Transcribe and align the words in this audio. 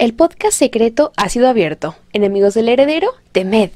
El 0.00 0.14
podcast 0.14 0.56
secreto 0.58 1.12
ha 1.18 1.28
sido 1.28 1.46
abierto. 1.46 1.94
Enemigos 2.14 2.54
del 2.54 2.70
heredero, 2.70 3.12
temed. 3.32 3.68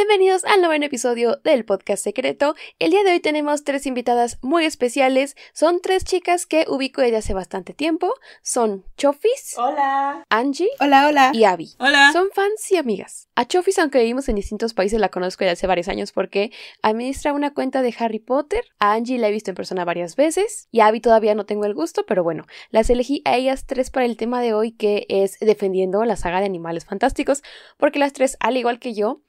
Bienvenidos 0.00 0.46
al 0.46 0.62
noveno 0.62 0.86
episodio 0.86 1.36
del 1.44 1.66
podcast 1.66 2.02
secreto. 2.02 2.54
El 2.78 2.90
día 2.90 3.04
de 3.04 3.12
hoy 3.12 3.20
tenemos 3.20 3.64
tres 3.64 3.84
invitadas 3.84 4.38
muy 4.40 4.64
especiales. 4.64 5.36
Son 5.52 5.82
tres 5.82 6.04
chicas 6.04 6.46
que 6.46 6.64
ubico 6.68 7.02
desde 7.02 7.18
hace 7.18 7.34
bastante 7.34 7.74
tiempo. 7.74 8.14
Son 8.40 8.82
Chofis. 8.96 9.56
Hola. 9.58 10.24
Angie. 10.30 10.70
Hola, 10.80 11.06
hola. 11.06 11.32
Y 11.34 11.44
Abby. 11.44 11.74
Hola. 11.78 12.12
Son 12.14 12.30
fans 12.32 12.72
y 12.72 12.78
amigas. 12.78 13.28
A 13.34 13.46
Chofis, 13.46 13.78
aunque 13.78 13.98
vivimos 13.98 14.30
en 14.30 14.36
distintos 14.36 14.72
países, 14.72 14.98
la 14.98 15.10
conozco 15.10 15.44
desde 15.44 15.52
hace 15.52 15.66
varios 15.66 15.88
años 15.88 16.12
porque 16.12 16.50
administra 16.80 17.34
una 17.34 17.52
cuenta 17.52 17.82
de 17.82 17.94
Harry 17.98 18.20
Potter. 18.20 18.64
A 18.78 18.94
Angie 18.94 19.18
la 19.18 19.28
he 19.28 19.32
visto 19.32 19.50
en 19.50 19.54
persona 19.54 19.84
varias 19.84 20.16
veces. 20.16 20.66
Y 20.70 20.80
a 20.80 20.86
Abby 20.86 21.02
todavía 21.02 21.34
no 21.34 21.44
tengo 21.44 21.66
el 21.66 21.74
gusto, 21.74 22.06
pero 22.06 22.24
bueno, 22.24 22.46
las 22.70 22.88
elegí 22.88 23.20
a 23.26 23.36
ellas 23.36 23.66
tres 23.66 23.90
para 23.90 24.06
el 24.06 24.16
tema 24.16 24.40
de 24.40 24.54
hoy 24.54 24.72
que 24.72 25.04
es 25.10 25.38
defendiendo 25.40 26.02
la 26.06 26.16
saga 26.16 26.40
de 26.40 26.46
animales 26.46 26.86
fantásticos. 26.86 27.42
Porque 27.76 27.98
las 27.98 28.14
tres, 28.14 28.38
al 28.40 28.56
igual 28.56 28.78
que 28.78 28.94
yo, 28.94 29.20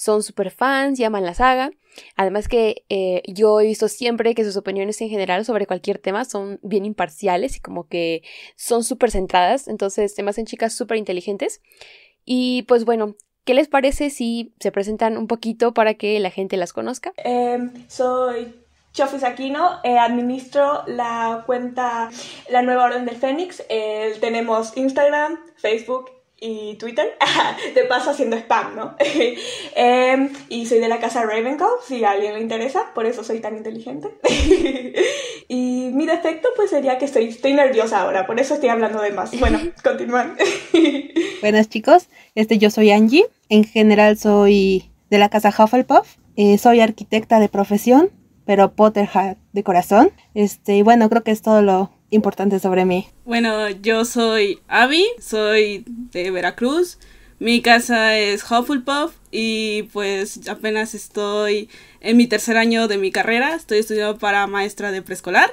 son 0.00 0.22
super 0.22 0.50
fans, 0.50 0.98
llaman 0.98 1.26
la 1.26 1.34
saga. 1.34 1.72
Además 2.16 2.48
que 2.48 2.86
eh, 2.88 3.20
yo 3.26 3.60
he 3.60 3.66
visto 3.66 3.86
siempre 3.86 4.34
que 4.34 4.44
sus 4.44 4.56
opiniones 4.56 4.98
en 5.02 5.10
general 5.10 5.44
sobre 5.44 5.66
cualquier 5.66 5.98
tema 5.98 6.24
son 6.24 6.58
bien 6.62 6.86
imparciales 6.86 7.56
y 7.56 7.60
como 7.60 7.86
que 7.86 8.22
son 8.56 8.82
súper 8.82 9.10
centradas. 9.10 9.68
Entonces 9.68 10.14
se 10.14 10.22
me 10.22 10.30
hacen 10.30 10.46
chicas 10.46 10.72
súper 10.72 10.96
inteligentes. 10.96 11.60
Y 12.24 12.62
pues 12.62 12.86
bueno, 12.86 13.14
¿qué 13.44 13.52
les 13.52 13.68
parece 13.68 14.08
si 14.08 14.54
se 14.58 14.72
presentan 14.72 15.18
un 15.18 15.26
poquito 15.26 15.74
para 15.74 15.92
que 15.92 16.18
la 16.18 16.30
gente 16.30 16.56
las 16.56 16.72
conozca? 16.72 17.12
Eh, 17.22 17.58
soy 17.88 18.54
Chofis 18.94 19.22
Aquino, 19.22 19.80
eh, 19.84 19.98
administro 19.98 20.82
la 20.86 21.42
cuenta 21.44 22.08
La 22.48 22.62
Nueva 22.62 22.84
Orden 22.84 23.04
del 23.04 23.16
Fénix. 23.16 23.62
Eh, 23.68 24.16
tenemos 24.18 24.74
Instagram, 24.78 25.38
Facebook 25.56 26.19
y 26.40 26.74
Twitter. 26.76 27.16
de 27.74 27.84
paso 27.84 28.10
haciendo 28.10 28.36
spam, 28.36 28.74
¿no? 28.74 28.96
eh, 29.76 30.28
y 30.48 30.66
soy 30.66 30.78
de 30.78 30.88
la 30.88 30.98
casa 30.98 31.24
Ravenclaw, 31.24 31.70
si 31.86 32.02
a 32.04 32.12
alguien 32.12 32.34
le 32.34 32.40
interesa, 32.40 32.92
por 32.94 33.06
eso 33.06 33.22
soy 33.22 33.40
tan 33.40 33.56
inteligente. 33.56 34.08
y 35.48 35.90
mi 35.92 36.06
defecto 36.06 36.48
pues 36.56 36.70
sería 36.70 36.98
que 36.98 37.04
estoy, 37.04 37.28
estoy 37.28 37.52
nerviosa 37.52 38.00
ahora, 38.00 38.26
por 38.26 38.40
eso 38.40 38.54
estoy 38.54 38.70
hablando 38.70 39.00
de 39.00 39.12
más. 39.12 39.38
Bueno, 39.38 39.60
continúan. 39.84 40.36
Buenas 41.42 41.68
chicos, 41.68 42.08
este 42.34 42.58
yo 42.58 42.70
soy 42.70 42.90
Angie, 42.90 43.26
en 43.48 43.64
general 43.64 44.18
soy 44.18 44.90
de 45.10 45.18
la 45.18 45.28
casa 45.28 45.54
Hufflepuff, 45.56 46.16
eh, 46.36 46.56
soy 46.58 46.80
arquitecta 46.80 47.38
de 47.38 47.48
profesión, 47.48 48.10
pero 48.46 48.72
Potterhead 48.72 49.36
de 49.52 49.62
corazón. 49.62 50.10
Este, 50.34 50.76
y 50.76 50.82
bueno, 50.82 51.08
creo 51.08 51.22
que 51.22 51.30
es 51.30 51.42
todo 51.42 51.62
lo 51.62 51.90
importante 52.10 52.58
sobre 52.58 52.84
mí. 52.84 53.06
Bueno, 53.24 53.68
yo 53.70 54.04
soy 54.04 54.60
Abby, 54.68 55.06
soy 55.20 55.84
de 55.86 56.30
Veracruz. 56.30 56.98
Mi 57.38 57.62
casa 57.62 58.18
es 58.18 58.44
Hufflepuff 58.50 59.14
y 59.30 59.84
pues 59.94 60.46
apenas 60.48 60.94
estoy 60.94 61.70
en 62.00 62.16
mi 62.18 62.26
tercer 62.26 62.58
año 62.58 62.86
de 62.86 62.98
mi 62.98 63.10
carrera. 63.10 63.54
Estoy 63.54 63.78
estudiando 63.78 64.18
para 64.18 64.46
maestra 64.46 64.92
de 64.92 65.00
preescolar. 65.00 65.50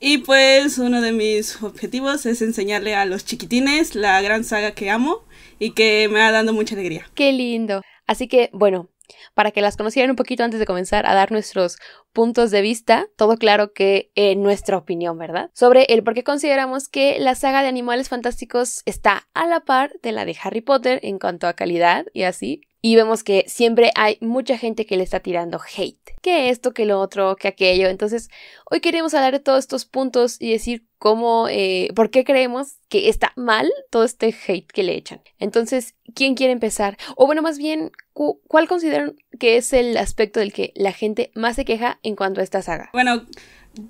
Y 0.00 0.18
pues 0.18 0.76
uno 0.76 1.00
de 1.00 1.12
mis 1.12 1.62
objetivos 1.62 2.26
es 2.26 2.42
enseñarle 2.42 2.94
a 2.94 3.06
los 3.06 3.24
chiquitines 3.24 3.94
la 3.94 4.20
gran 4.20 4.44
saga 4.44 4.72
que 4.72 4.90
amo 4.90 5.22
y 5.58 5.70
que 5.70 6.08
me 6.10 6.20
ha 6.20 6.30
dado 6.30 6.52
mucha 6.52 6.74
alegría. 6.74 7.08
Qué 7.14 7.32
lindo. 7.32 7.80
Así 8.06 8.28
que, 8.28 8.50
bueno, 8.52 8.90
para 9.34 9.50
que 9.50 9.60
las 9.60 9.76
conocieran 9.76 10.10
un 10.10 10.16
poquito 10.16 10.44
antes 10.44 10.60
de 10.60 10.66
comenzar 10.66 11.06
a 11.06 11.14
dar 11.14 11.32
nuestros 11.32 11.76
puntos 12.12 12.50
de 12.50 12.62
vista, 12.62 13.06
todo 13.16 13.36
claro 13.36 13.72
que 13.72 14.10
en 14.14 14.42
nuestra 14.42 14.76
opinión, 14.76 15.18
¿verdad? 15.18 15.50
Sobre 15.54 15.84
el 15.84 16.02
por 16.02 16.14
qué 16.14 16.24
consideramos 16.24 16.88
que 16.88 17.18
la 17.18 17.34
saga 17.34 17.62
de 17.62 17.68
Animales 17.68 18.08
Fantásticos 18.08 18.82
está 18.84 19.28
a 19.34 19.46
la 19.46 19.60
par 19.60 19.92
de 20.02 20.12
la 20.12 20.24
de 20.24 20.36
Harry 20.42 20.60
Potter 20.60 21.00
en 21.02 21.18
cuanto 21.18 21.46
a 21.46 21.54
calidad 21.54 22.06
y 22.12 22.22
así. 22.22 22.62
Y 22.86 22.96
vemos 22.96 23.24
que 23.24 23.46
siempre 23.48 23.92
hay 23.94 24.18
mucha 24.20 24.58
gente 24.58 24.84
que 24.84 24.98
le 24.98 25.04
está 25.04 25.20
tirando 25.20 25.58
hate. 25.58 26.20
Que 26.20 26.50
esto, 26.50 26.74
que 26.74 26.84
lo 26.84 27.00
otro, 27.00 27.34
que 27.34 27.48
aquello. 27.48 27.88
Entonces, 27.88 28.28
hoy 28.70 28.80
queremos 28.80 29.14
hablar 29.14 29.32
de 29.32 29.40
todos 29.40 29.60
estos 29.60 29.86
puntos 29.86 30.36
y 30.38 30.52
decir 30.52 30.84
cómo, 30.98 31.48
eh, 31.48 31.88
por 31.94 32.10
qué 32.10 32.24
creemos 32.24 32.76
que 32.90 33.08
está 33.08 33.32
mal 33.36 33.72
todo 33.88 34.04
este 34.04 34.34
hate 34.46 34.70
que 34.70 34.82
le 34.82 34.96
echan. 34.96 35.22
Entonces, 35.38 35.94
¿quién 36.14 36.34
quiere 36.34 36.52
empezar? 36.52 36.98
O 37.16 37.24
bueno, 37.24 37.40
más 37.40 37.56
bien, 37.56 37.90
cu 38.12 38.42
¿cuál 38.48 38.68
consideran 38.68 39.16
que 39.40 39.56
es 39.56 39.72
el 39.72 39.96
aspecto 39.96 40.40
del 40.40 40.52
que 40.52 40.74
la 40.74 40.92
gente 40.92 41.30
más 41.34 41.56
se 41.56 41.64
queja 41.64 42.00
en 42.02 42.16
cuanto 42.16 42.42
a 42.42 42.44
esta 42.44 42.60
saga? 42.60 42.90
Bueno, 42.92 43.24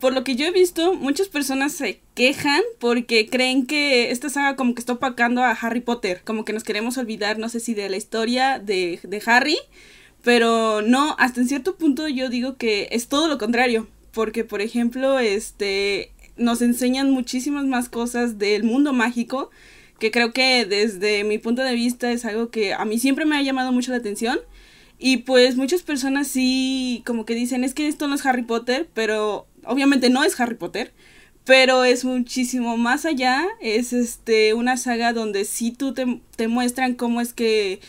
por 0.00 0.12
lo 0.12 0.24
que 0.24 0.36
yo 0.36 0.46
he 0.46 0.50
visto, 0.50 0.94
muchas 0.94 1.28
personas 1.28 1.72
se 1.72 2.00
quejan 2.14 2.62
porque 2.78 3.28
creen 3.28 3.66
que 3.66 4.10
esta 4.10 4.30
saga 4.30 4.56
como 4.56 4.74
que 4.74 4.80
está 4.80 4.94
opacando 4.94 5.42
a 5.42 5.50
Harry 5.50 5.80
Potter, 5.80 6.22
como 6.24 6.44
que 6.44 6.52
nos 6.52 6.64
queremos 6.64 6.96
olvidar, 6.96 7.38
no 7.38 7.48
sé 7.48 7.60
si 7.60 7.74
de 7.74 7.88
la 7.88 7.96
historia 7.96 8.58
de, 8.58 9.00
de 9.02 9.22
Harry, 9.26 9.58
pero 10.22 10.80
no, 10.82 11.14
hasta 11.18 11.40
en 11.40 11.48
cierto 11.48 11.76
punto 11.76 12.08
yo 12.08 12.30
digo 12.30 12.56
que 12.56 12.88
es 12.92 13.08
todo 13.08 13.28
lo 13.28 13.38
contrario, 13.38 13.86
porque 14.12 14.44
por 14.44 14.62
ejemplo, 14.62 15.18
este, 15.18 16.12
nos 16.36 16.62
enseñan 16.62 17.10
muchísimas 17.10 17.64
más 17.64 17.88
cosas 17.88 18.38
del 18.38 18.64
mundo 18.64 18.92
mágico, 18.92 19.50
que 19.98 20.10
creo 20.10 20.32
que 20.32 20.64
desde 20.64 21.24
mi 21.24 21.38
punto 21.38 21.62
de 21.62 21.74
vista 21.74 22.10
es 22.10 22.24
algo 22.24 22.50
que 22.50 22.74
a 22.74 22.84
mí 22.84 22.98
siempre 22.98 23.26
me 23.26 23.36
ha 23.36 23.42
llamado 23.42 23.72
mucho 23.72 23.90
la 23.90 23.98
atención. 23.98 24.38
Y 24.98 25.18
pues 25.18 25.56
muchas 25.56 25.82
personas 25.82 26.28
sí 26.28 27.02
como 27.04 27.24
que 27.26 27.34
dicen, 27.34 27.64
es 27.64 27.74
que 27.74 27.88
esto 27.88 28.06
no 28.06 28.14
es 28.14 28.24
Harry 28.24 28.42
Potter, 28.42 28.88
pero 28.94 29.46
obviamente 29.66 30.10
no 30.10 30.24
es 30.24 30.38
Harry 30.38 30.56
Potter, 30.56 30.92
pero 31.44 31.84
es 31.84 32.04
muchísimo 32.04 32.76
más 32.76 33.04
allá, 33.04 33.46
es 33.60 33.92
este 33.92 34.54
una 34.54 34.76
saga 34.76 35.12
donde 35.12 35.44
sí 35.44 35.70
tú 35.70 35.92
te, 35.92 36.20
te 36.36 36.48
muestran 36.48 36.94
cómo 36.94 37.20
es 37.20 37.34
que 37.34 37.80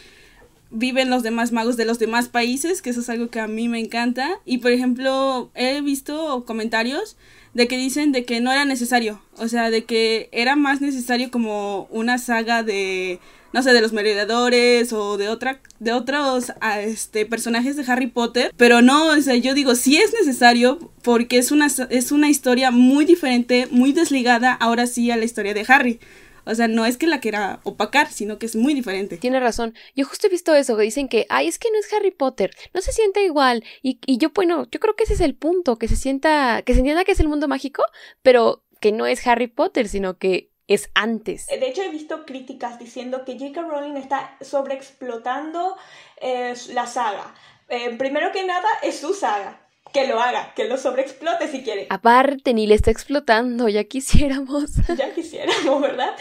viven 0.72 1.10
los 1.10 1.24
demás 1.24 1.52
magos 1.52 1.78
de 1.78 1.86
los 1.86 2.00
demás 2.00 2.28
países, 2.28 2.82
que 2.82 2.90
eso 2.90 3.00
es 3.00 3.10
algo 3.10 3.30
que 3.30 3.40
a 3.40 3.48
mí 3.48 3.70
me 3.70 3.80
encanta. 3.80 4.40
Y 4.46 4.60
por 4.60 4.72
ejemplo, 4.72 5.50
he 5.56 5.82
visto 5.82 6.44
comentarios 6.46 7.16
de 7.54 7.68
que 7.68 7.78
dicen 7.78 8.12
de 8.12 8.26
que 8.26 8.42
no 8.42 8.52
era 8.52 8.66
necesario, 8.66 9.22
o 9.38 9.48
sea, 9.48 9.70
de 9.70 9.86
que 9.86 10.30
era 10.34 10.56
más 10.58 10.82
necesario 10.82 11.32
como 11.32 11.88
una 11.90 12.18
saga 12.18 12.64
de 12.64 13.20
no 13.56 13.64
sé, 13.64 13.72
de 13.72 13.80
los 13.80 13.94
merodeadores 13.94 14.92
o 14.92 15.16
de 15.16 15.30
otra 15.30 15.62
de 15.80 15.94
otros 15.94 16.52
este 16.82 17.26
personajes 17.26 17.78
de 17.78 17.90
Harry 17.90 18.08
Potter, 18.08 18.52
pero 18.58 18.82
no, 18.82 19.08
o 19.08 19.22
sea, 19.22 19.38
yo 19.38 19.54
digo, 19.54 19.76
sí 19.76 19.96
es 19.96 20.12
necesario 20.12 20.92
porque 21.02 21.38
es 21.38 21.52
una 21.52 21.68
es 21.90 22.12
una 22.12 22.30
historia 22.30 22.70
muy 22.70 23.06
diferente, 23.06 23.70
muy 23.72 23.94
desligada 23.94 24.52
ahora 24.52 24.88
sí 24.88 25.10
a 25.10 25.16
la 25.16 25.24
historia 25.24 25.54
de 25.54 25.64
Harry. 25.70 26.00
O 26.44 26.54
sea, 26.54 26.68
no 26.68 26.86
es 26.86 26.98
que 26.98 27.08
la 27.08 27.22
quiera 27.22 27.62
opacar, 27.64 28.12
sino 28.12 28.38
que 28.38 28.46
es 28.46 28.58
muy 28.58 28.74
diferente. 28.74 29.18
Tiene 29.18 29.40
razón. 29.40 29.74
Yo 29.96 30.06
justo 30.06 30.28
he 30.28 30.30
visto 30.30 30.54
eso, 30.54 30.76
que 30.76 30.84
dicen 30.84 31.08
que, 31.08 31.26
ay, 31.30 31.48
es 31.48 31.58
que 31.58 31.72
no 31.72 31.80
es 31.80 31.92
Harry 31.94 32.12
Potter, 32.12 32.52
no 32.74 32.82
se 32.82 32.92
siente 32.92 33.24
igual. 33.24 33.64
Y, 33.82 34.00
y 34.06 34.18
yo, 34.18 34.30
bueno, 34.32 34.68
yo 34.70 34.80
creo 34.82 34.96
que 34.96 35.06
ese 35.06 35.14
es 35.14 35.22
el 35.22 35.34
punto, 35.34 35.78
que 35.78 35.88
se 35.88 35.96
sienta, 35.96 36.62
que 36.62 36.74
se 36.74 36.80
entienda 36.80 37.06
que 37.06 37.14
es 37.14 37.20
el 37.22 37.30
mundo 37.30 37.48
mágico, 37.48 37.84
pero 38.22 38.64
que 38.82 38.92
no 38.92 39.08
es 39.08 39.26
Harry 39.26 39.48
Potter, 39.48 39.88
sino 39.88 40.18
que 40.18 40.52
es 40.68 40.90
antes. 40.94 41.48
De 41.48 41.68
hecho, 41.68 41.82
he 41.82 41.90
visto 41.90 42.26
críticas 42.26 42.80
diciendo 42.80 43.24
que 43.26 43.38
J.K. 43.38 43.62
Rowling 43.62 43.98
está 43.98 44.36
sobreexplotando 44.42 45.76
eh, 46.22 46.54
la 46.74 46.88
saga. 46.88 47.34
Eh, 47.70 47.96
primero 47.98 48.32
que 48.32 48.46
nada, 48.46 48.68
es 48.82 49.00
su 49.00 49.14
saga. 49.14 49.62
Que 49.94 50.08
lo 50.08 50.20
haga, 50.20 50.54
que 50.56 50.66
lo 50.66 50.78
sobreexplote 50.78 51.48
si 51.48 51.64
quiere. 51.64 51.88
Aparte, 51.90 52.54
ni 52.54 52.68
le 52.68 52.76
está 52.76 52.92
explotando, 52.92 53.70
ya 53.70 53.86
quisiéramos. 53.86 54.72
ya 54.98 55.14
quisiéramos, 55.14 55.82
¿verdad? 55.82 56.16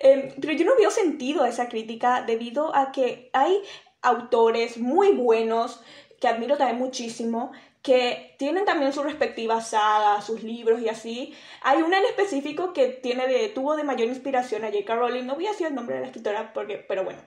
Eh, 0.00 0.34
pero 0.40 0.52
yo 0.52 0.66
no 0.66 0.76
veo 0.76 0.90
sentido 0.90 1.44
a 1.44 1.48
esa 1.48 1.68
crítica 1.68 2.22
debido 2.26 2.74
a 2.74 2.92
que 2.92 3.30
hay 3.32 3.62
autores 4.02 4.76
muy 4.76 5.12
buenos 5.12 5.80
que 6.20 6.28
admiro 6.28 6.56
también 6.56 6.78
muchísimo 6.78 7.52
que 7.84 8.34
tienen 8.38 8.64
también 8.64 8.94
su 8.94 9.02
respectiva 9.02 9.60
saga, 9.60 10.22
sus 10.22 10.42
libros 10.42 10.80
y 10.80 10.88
así. 10.88 11.34
Hay 11.60 11.82
una 11.82 11.98
en 11.98 12.06
específico 12.06 12.72
que 12.72 12.88
tiene 12.88 13.26
de, 13.26 13.50
tuvo 13.50 13.76
de 13.76 13.84
mayor 13.84 14.08
inspiración 14.08 14.64
a 14.64 14.68
J.K. 14.68 14.96
Rowling, 14.96 15.26
no 15.26 15.34
voy 15.34 15.46
a 15.46 15.50
decir 15.50 15.66
el 15.66 15.74
nombre 15.74 15.96
de 15.96 16.00
la 16.00 16.06
escritora, 16.06 16.54
porque, 16.54 16.78
pero 16.78 17.04
bueno. 17.04 17.18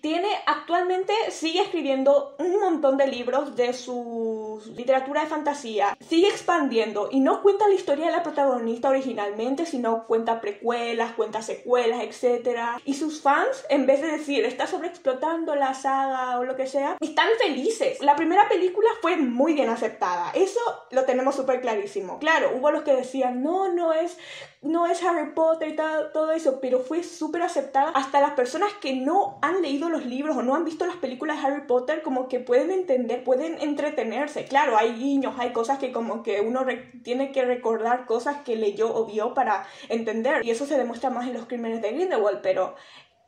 Tiene, 0.00 0.26
actualmente 0.46 1.12
sigue 1.30 1.60
escribiendo 1.60 2.34
un 2.40 2.58
montón 2.58 2.96
de 2.96 3.06
libros 3.06 3.54
de 3.54 3.72
su 3.72 4.60
literatura 4.74 5.20
de 5.20 5.28
fantasía, 5.28 5.96
sigue 6.00 6.28
expandiendo 6.28 7.08
y 7.12 7.20
no 7.20 7.40
cuenta 7.40 7.68
la 7.68 7.74
historia 7.74 8.06
de 8.06 8.12
la 8.12 8.24
protagonista 8.24 8.88
originalmente, 8.88 9.64
sino 9.64 10.08
cuenta 10.08 10.40
precuelas, 10.40 11.12
cuenta 11.12 11.40
secuelas, 11.40 12.02
etc. 12.02 12.58
Y 12.84 12.94
sus 12.94 13.20
fans, 13.20 13.64
en 13.68 13.86
vez 13.86 14.00
de 14.00 14.08
decir, 14.08 14.44
está 14.44 14.66
sobreexplotando 14.66 15.54
la 15.54 15.72
saga 15.74 16.40
o 16.40 16.44
lo 16.44 16.56
que 16.56 16.66
sea, 16.66 16.96
están 17.00 17.28
felices. 17.38 18.00
La 18.00 18.16
primera 18.16 18.48
película 18.48 18.88
fue 19.00 19.16
muy 19.16 19.52
bien 19.54 19.68
aceptada 19.68 19.99
Eso 20.34 20.60
lo 20.90 21.04
tenemos 21.04 21.34
súper 21.34 21.60
clarísimo. 21.60 22.18
Claro, 22.18 22.52
hubo 22.56 22.70
los 22.70 22.82
que 22.82 22.94
decían, 22.94 23.42
no, 23.42 23.72
no 23.72 23.92
es, 23.92 24.16
no 24.62 24.86
es 24.86 25.02
Harry 25.02 25.32
Potter 25.34 25.68
y 25.68 25.76
todo 25.76 26.32
eso, 26.32 26.60
pero 26.60 26.80
fue 26.80 27.02
súper 27.02 27.42
aceptada. 27.42 27.90
Hasta 27.90 28.20
las 28.20 28.32
personas 28.32 28.72
que 28.80 28.94
no 28.94 29.38
han 29.42 29.62
leído 29.62 29.88
los 29.88 30.06
libros 30.06 30.36
o 30.36 30.42
no 30.42 30.54
han 30.54 30.64
visto 30.64 30.86
las 30.86 30.96
películas 30.96 31.40
de 31.40 31.46
Harry 31.46 31.66
Potter, 31.66 32.02
como 32.02 32.28
que 32.28 32.40
pueden 32.40 32.70
entender, 32.70 33.24
pueden 33.24 33.60
entretenerse. 33.60 34.46
Claro, 34.46 34.76
hay 34.76 34.94
guiños, 34.94 35.34
hay 35.38 35.52
cosas 35.52 35.78
que 35.78 35.92
como 35.92 36.22
que 36.22 36.40
uno 36.40 36.64
tiene 37.02 37.32
que 37.32 37.44
recordar 37.44 38.06
cosas 38.06 38.42
que 38.42 38.56
leyó 38.56 38.94
o 38.94 39.06
vio 39.06 39.34
para 39.34 39.66
entender. 39.88 40.44
Y 40.44 40.50
eso 40.50 40.66
se 40.66 40.78
demuestra 40.78 41.10
más 41.10 41.26
en 41.26 41.34
los 41.34 41.46
crímenes 41.46 41.82
de 41.82 41.92
Grindelwald, 41.92 42.40
pero 42.42 42.74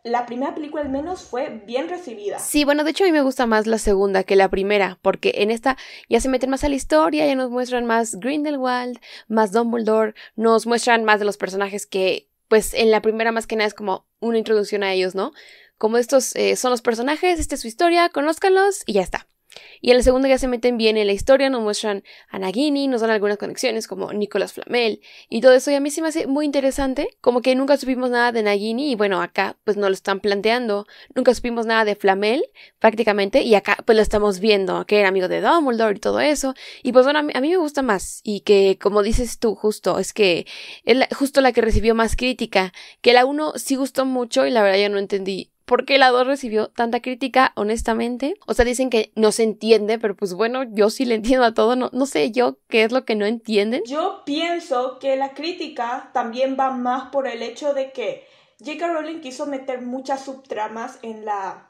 la 0.04 0.26
primera 0.26 0.54
película 0.54 0.82
al 0.82 0.88
menos 0.88 1.22
fue 1.22 1.62
bien 1.64 1.88
recibida. 1.88 2.38
Sí, 2.38 2.64
bueno, 2.64 2.82
de 2.82 2.90
hecho 2.90 3.04
a 3.04 3.06
mí 3.06 3.12
me 3.12 3.22
gusta 3.22 3.46
más 3.46 3.66
la 3.66 3.78
segunda 3.78 4.24
que 4.24 4.34
la 4.34 4.48
primera, 4.48 4.98
porque 5.00 5.32
en 5.36 5.50
esta 5.50 5.76
ya 6.08 6.20
se 6.20 6.28
meten 6.28 6.50
más 6.50 6.64
a 6.64 6.68
la 6.68 6.74
historia, 6.74 7.26
ya 7.26 7.34
nos 7.36 7.50
muestran 7.50 7.86
más 7.86 8.16
Grindelwald, 8.16 8.98
más 9.28 9.52
Dumbledore, 9.52 10.14
nos 10.34 10.66
muestran 10.66 11.04
más 11.04 11.20
de 11.20 11.26
los 11.26 11.36
personajes 11.36 11.86
que, 11.86 12.28
pues 12.48 12.74
en 12.74 12.90
la 12.90 13.00
primera 13.00 13.30
más 13.30 13.46
que 13.46 13.56
nada 13.56 13.68
es 13.68 13.74
como 13.74 14.04
una 14.20 14.38
introducción 14.38 14.82
a 14.82 14.92
ellos, 14.92 15.14
¿no? 15.14 15.32
Como 15.78 15.98
estos 15.98 16.34
eh, 16.36 16.56
son 16.56 16.70
los 16.70 16.82
personajes, 16.82 17.38
esta 17.38 17.54
es 17.54 17.60
su 17.60 17.68
historia, 17.68 18.08
conózcanlos 18.08 18.82
y 18.86 18.94
ya 18.94 19.02
está. 19.02 19.26
Y 19.80 19.90
en 19.90 19.96
la 19.96 20.02
segunda 20.02 20.28
ya 20.28 20.38
se 20.38 20.48
meten 20.48 20.76
bien 20.76 20.96
en 20.96 21.06
la 21.06 21.12
historia, 21.12 21.50
nos 21.50 21.62
muestran 21.62 22.04
a 22.28 22.38
Nagini, 22.38 22.88
nos 22.88 23.00
dan 23.00 23.10
algunas 23.10 23.38
conexiones 23.38 23.86
como 23.88 24.12
Nicolas 24.12 24.52
Flamel 24.52 25.00
y 25.28 25.40
todo 25.40 25.52
eso. 25.52 25.70
Y 25.70 25.74
a 25.74 25.80
mí 25.80 25.90
sí 25.90 26.02
me 26.02 26.08
hace 26.08 26.26
muy 26.26 26.44
interesante, 26.44 27.08
como 27.20 27.42
que 27.42 27.54
nunca 27.54 27.76
supimos 27.76 28.10
nada 28.10 28.32
de 28.32 28.42
Nagini 28.42 28.92
y 28.92 28.94
bueno, 28.94 29.20
acá 29.20 29.56
pues 29.64 29.76
no 29.76 29.88
lo 29.88 29.94
están 29.94 30.20
planteando. 30.20 30.86
Nunca 31.14 31.34
supimos 31.34 31.66
nada 31.66 31.84
de 31.84 31.96
Flamel 31.96 32.44
prácticamente 32.78 33.42
y 33.42 33.54
acá 33.54 33.78
pues 33.84 33.96
lo 33.96 34.02
estamos 34.02 34.40
viendo, 34.40 34.86
que 34.86 35.00
era 35.00 35.08
amigo 35.08 35.28
de 35.28 35.40
Dumbledore 35.40 35.96
y 35.96 36.00
todo 36.00 36.20
eso. 36.20 36.54
Y 36.82 36.92
pues 36.92 37.04
bueno, 37.04 37.18
a 37.18 37.22
mí, 37.22 37.48
me 37.50 37.56
gusta 37.56 37.82
más 37.82 38.20
y 38.24 38.40
que 38.40 38.78
como 38.80 39.02
dices 39.02 39.38
tú 39.38 39.54
justo, 39.54 39.98
es 39.98 40.12
que 40.12 40.46
es 40.84 40.98
justo 41.16 41.40
la 41.40 41.52
que 41.52 41.60
recibió 41.60 41.94
más 41.94 42.16
crítica, 42.16 42.72
que 43.00 43.12
la 43.12 43.24
uno 43.26 43.52
sí 43.56 43.76
gustó 43.76 44.04
mucho 44.04 44.46
y 44.46 44.50
la 44.50 44.62
verdad 44.62 44.78
ya 44.78 44.88
no 44.88 44.98
entendí 44.98 45.51
por 45.64 45.84
qué 45.84 45.98
la 45.98 46.10
2 46.10 46.26
recibió 46.26 46.68
tanta 46.68 47.00
crítica, 47.00 47.52
honestamente. 47.56 48.36
O 48.46 48.54
sea, 48.54 48.64
dicen 48.64 48.90
que 48.90 49.12
no 49.14 49.32
se 49.32 49.42
entiende, 49.42 49.98
pero 49.98 50.16
pues 50.16 50.34
bueno, 50.34 50.64
yo 50.64 50.90
sí 50.90 51.04
le 51.04 51.14
entiendo 51.14 51.44
a 51.44 51.54
todo. 51.54 51.76
No, 51.76 51.90
no 51.92 52.06
sé 52.06 52.30
yo 52.30 52.58
qué 52.68 52.84
es 52.84 52.92
lo 52.92 53.04
que 53.04 53.14
no 53.14 53.26
entienden. 53.26 53.82
Yo 53.86 54.22
pienso 54.24 54.98
que 54.98 55.16
la 55.16 55.34
crítica 55.34 56.10
también 56.12 56.56
va 56.58 56.70
más 56.70 57.10
por 57.10 57.26
el 57.26 57.42
hecho 57.42 57.74
de 57.74 57.92
que 57.92 58.26
J.K. 58.60 58.92
Rowling 58.92 59.20
quiso 59.20 59.46
meter 59.46 59.82
muchas 59.82 60.24
subtramas 60.24 60.98
en 61.02 61.24
la 61.24 61.68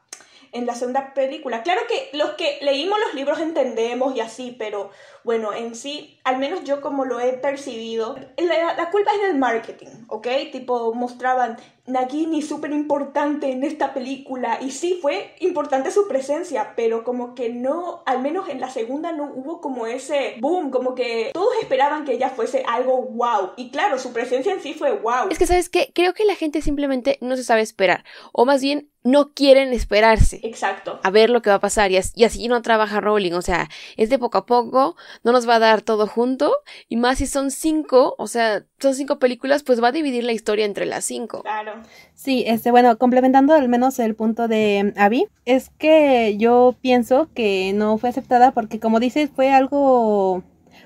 en 0.52 0.66
la 0.66 0.74
segunda 0.74 1.14
película. 1.14 1.62
Claro 1.62 1.80
que 1.88 2.16
los 2.16 2.32
que 2.32 2.58
leímos 2.60 2.98
los 3.00 3.14
libros 3.14 3.40
entendemos 3.40 4.14
y 4.14 4.20
así, 4.20 4.54
pero 4.58 4.90
bueno, 5.24 5.52
en 5.54 5.74
sí, 5.74 6.18
al 6.24 6.38
menos 6.38 6.62
yo 6.64 6.80
como 6.82 7.06
lo 7.06 7.20
he 7.20 7.32
percibido, 7.32 8.16
la, 8.36 8.74
la 8.74 8.90
culpa 8.90 9.10
es 9.12 9.22
del 9.22 9.38
marketing, 9.38 10.04
¿ok? 10.08 10.28
Tipo, 10.52 10.92
mostraban 10.94 11.56
Nagini 11.86 12.42
súper 12.42 12.70
importante 12.70 13.50
en 13.50 13.64
esta 13.64 13.92
película 13.92 14.58
y 14.60 14.70
sí, 14.70 14.98
fue 15.02 15.34
importante 15.40 15.90
su 15.90 16.06
presencia, 16.06 16.74
pero 16.76 17.02
como 17.02 17.34
que 17.34 17.48
no, 17.48 18.02
al 18.06 18.22
menos 18.22 18.48
en 18.48 18.60
la 18.60 18.70
segunda 18.70 19.10
no 19.12 19.32
hubo 19.34 19.60
como 19.60 19.86
ese 19.86 20.36
boom, 20.40 20.70
como 20.70 20.94
que 20.94 21.30
todos 21.34 21.52
esperaban 21.60 22.04
que 22.04 22.12
ella 22.12 22.30
fuese 22.30 22.62
algo 22.68 23.02
wow. 23.02 23.52
Y 23.56 23.70
claro, 23.70 23.98
su 23.98 24.12
presencia 24.12 24.52
en 24.52 24.60
sí 24.60 24.74
fue 24.74 24.92
wow. 24.92 25.28
Es 25.30 25.38
que, 25.38 25.46
¿sabes 25.46 25.68
qué? 25.68 25.90
Creo 25.92 26.14
que 26.14 26.24
la 26.24 26.36
gente 26.36 26.62
simplemente 26.62 27.18
no 27.20 27.36
se 27.36 27.44
sabe 27.44 27.62
esperar, 27.62 28.04
o 28.32 28.44
más 28.44 28.62
bien 28.62 28.88
no 29.04 29.32
quieren 29.32 29.72
esperarse. 29.72 30.40
Exacto. 30.44 31.00
A 31.02 31.10
ver 31.10 31.30
lo 31.30 31.42
que 31.42 31.50
va 31.50 31.56
a 31.56 31.60
pasar 31.60 31.90
y 31.90 31.96
así, 31.96 32.12
y 32.14 32.24
así 32.24 32.46
no 32.48 32.62
trabaja 32.62 33.00
Rowling, 33.00 33.32
o 33.32 33.42
sea, 33.42 33.68
es 33.96 34.10
de 34.10 34.18
poco 34.18 34.38
a 34.38 34.46
poco, 34.46 34.96
no 35.24 35.32
nos 35.32 35.48
va 35.48 35.56
a 35.56 35.58
dar 35.58 35.82
todo 35.82 36.06
junto 36.06 36.54
y 36.88 36.96
más 36.96 37.18
si 37.18 37.26
son 37.26 37.50
cinco, 37.50 38.14
o 38.18 38.26
sea, 38.28 38.64
son 38.78 38.94
cinco 38.94 39.18
películas, 39.18 39.62
pues 39.62 39.82
va 39.82 39.88
a 39.88 39.92
dividir 39.92 40.24
la 40.24 40.32
historia 40.32 40.64
entre 40.64 40.86
las 40.86 41.04
cinco. 41.04 41.42
Claro. 41.42 41.81
Sí, 42.14 42.44
este, 42.46 42.70
bueno, 42.70 42.98
complementando 42.98 43.54
al 43.54 43.68
menos 43.68 43.98
el 43.98 44.14
punto 44.14 44.48
de 44.48 44.92
Abby, 44.96 45.26
es 45.44 45.70
que 45.70 46.36
yo 46.38 46.74
pienso 46.80 47.28
que 47.34 47.72
no 47.74 47.98
fue 47.98 48.10
aceptada 48.10 48.52
porque 48.52 48.80
como 48.80 49.00
dices, 49.00 49.30
fue 49.34 49.50
algo 49.50 50.42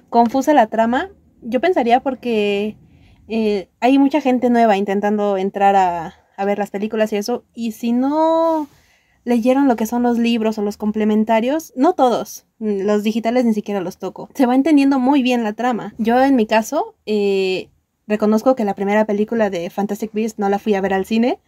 confusa 0.08 0.54
la 0.54 0.69
trama. 0.69 1.10
Yo 1.43 1.60
pensaría 1.60 2.00
porque 2.00 2.76
eh, 3.28 3.69
hay 3.81 3.98
mucha 3.98 4.20
gente 4.20 4.50
nueva 4.50 4.76
intentando 4.76 5.37
entrar 5.37 5.76
a, 5.76 6.14
a 6.37 6.44
ver 6.44 6.58
las 6.58 6.70
películas 6.70 7.12
y 7.12 7.16
eso, 7.16 7.44
y 7.54 7.72
si 7.72 7.93
no 7.93 8.69
leyeron 9.25 9.66
lo 9.66 9.75
que 9.75 9.87
son 9.87 10.04
los 10.04 10.19
libros 10.19 10.56
o 10.56 10.62
los 10.62 10.76
complementarios, 10.76 11.72
no 11.75 11.94
todos, 11.94 12.46
los 12.60 13.02
digitales 13.02 13.44
ni 13.44 13.54
siquiera 13.54 13.81
los 13.81 13.98
toco. 13.98 14.28
Se 14.34 14.46
va 14.46 14.54
entendiendo 14.54 15.00
muy 15.00 15.20
bien 15.22 15.43
la 15.43 15.52
trama. 15.52 15.94
Yo 15.98 16.22
en 16.22 16.37
mi 16.37 16.46
caso, 16.46 16.94
eh, 17.06 17.69
reconozco 18.06 18.55
que 18.56 18.64
la 18.64 18.75
primera 18.75 19.05
película 19.05 19.50
de 19.50 19.70
Fantastic 19.70 20.12
Beasts 20.12 20.38
no 20.38 20.49
la 20.49 20.58
fui 20.58 20.75
a 20.75 20.81
ver 20.81 20.94
al 20.94 21.06
cine 21.06 21.38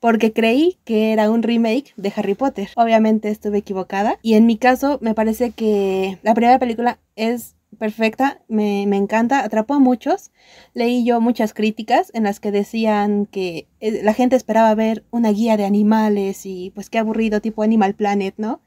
porque 0.00 0.32
creí 0.32 0.78
que 0.84 1.12
era 1.12 1.30
un 1.30 1.42
remake 1.42 1.94
de 1.96 2.12
Harry 2.14 2.34
Potter. 2.34 2.68
Obviamente 2.76 3.30
estuve 3.30 3.58
equivocada 3.58 4.18
y 4.22 4.34
en 4.34 4.46
mi 4.46 4.58
caso 4.58 4.98
me 5.00 5.14
parece 5.14 5.52
que 5.52 6.18
la 6.22 6.34
primera 6.34 6.58
película 6.58 6.98
es 7.16 7.56
perfecta, 7.74 8.40
me, 8.48 8.82
encanta, 8.82 9.44
atrapó 9.44 9.74
a 9.74 9.78
muchos. 9.78 10.30
Leí 10.74 11.04
yo 11.04 11.20
muchas 11.20 11.54
críticas 11.54 12.10
en 12.14 12.24
las 12.24 12.40
que 12.40 12.50
decían 12.50 13.26
que 13.26 13.68
eh, 13.80 14.02
la 14.02 14.14
gente 14.14 14.36
esperaba 14.36 14.74
ver 14.74 15.04
una 15.10 15.30
guía 15.30 15.56
de 15.56 15.64
animales 15.64 16.46
y 16.46 16.70
pues 16.74 16.90
qué 16.90 16.98
aburrido 16.98 17.40
tipo 17.40 17.62
Animal 17.62 17.94
Planet, 17.94 18.34
¿no? 18.36 18.60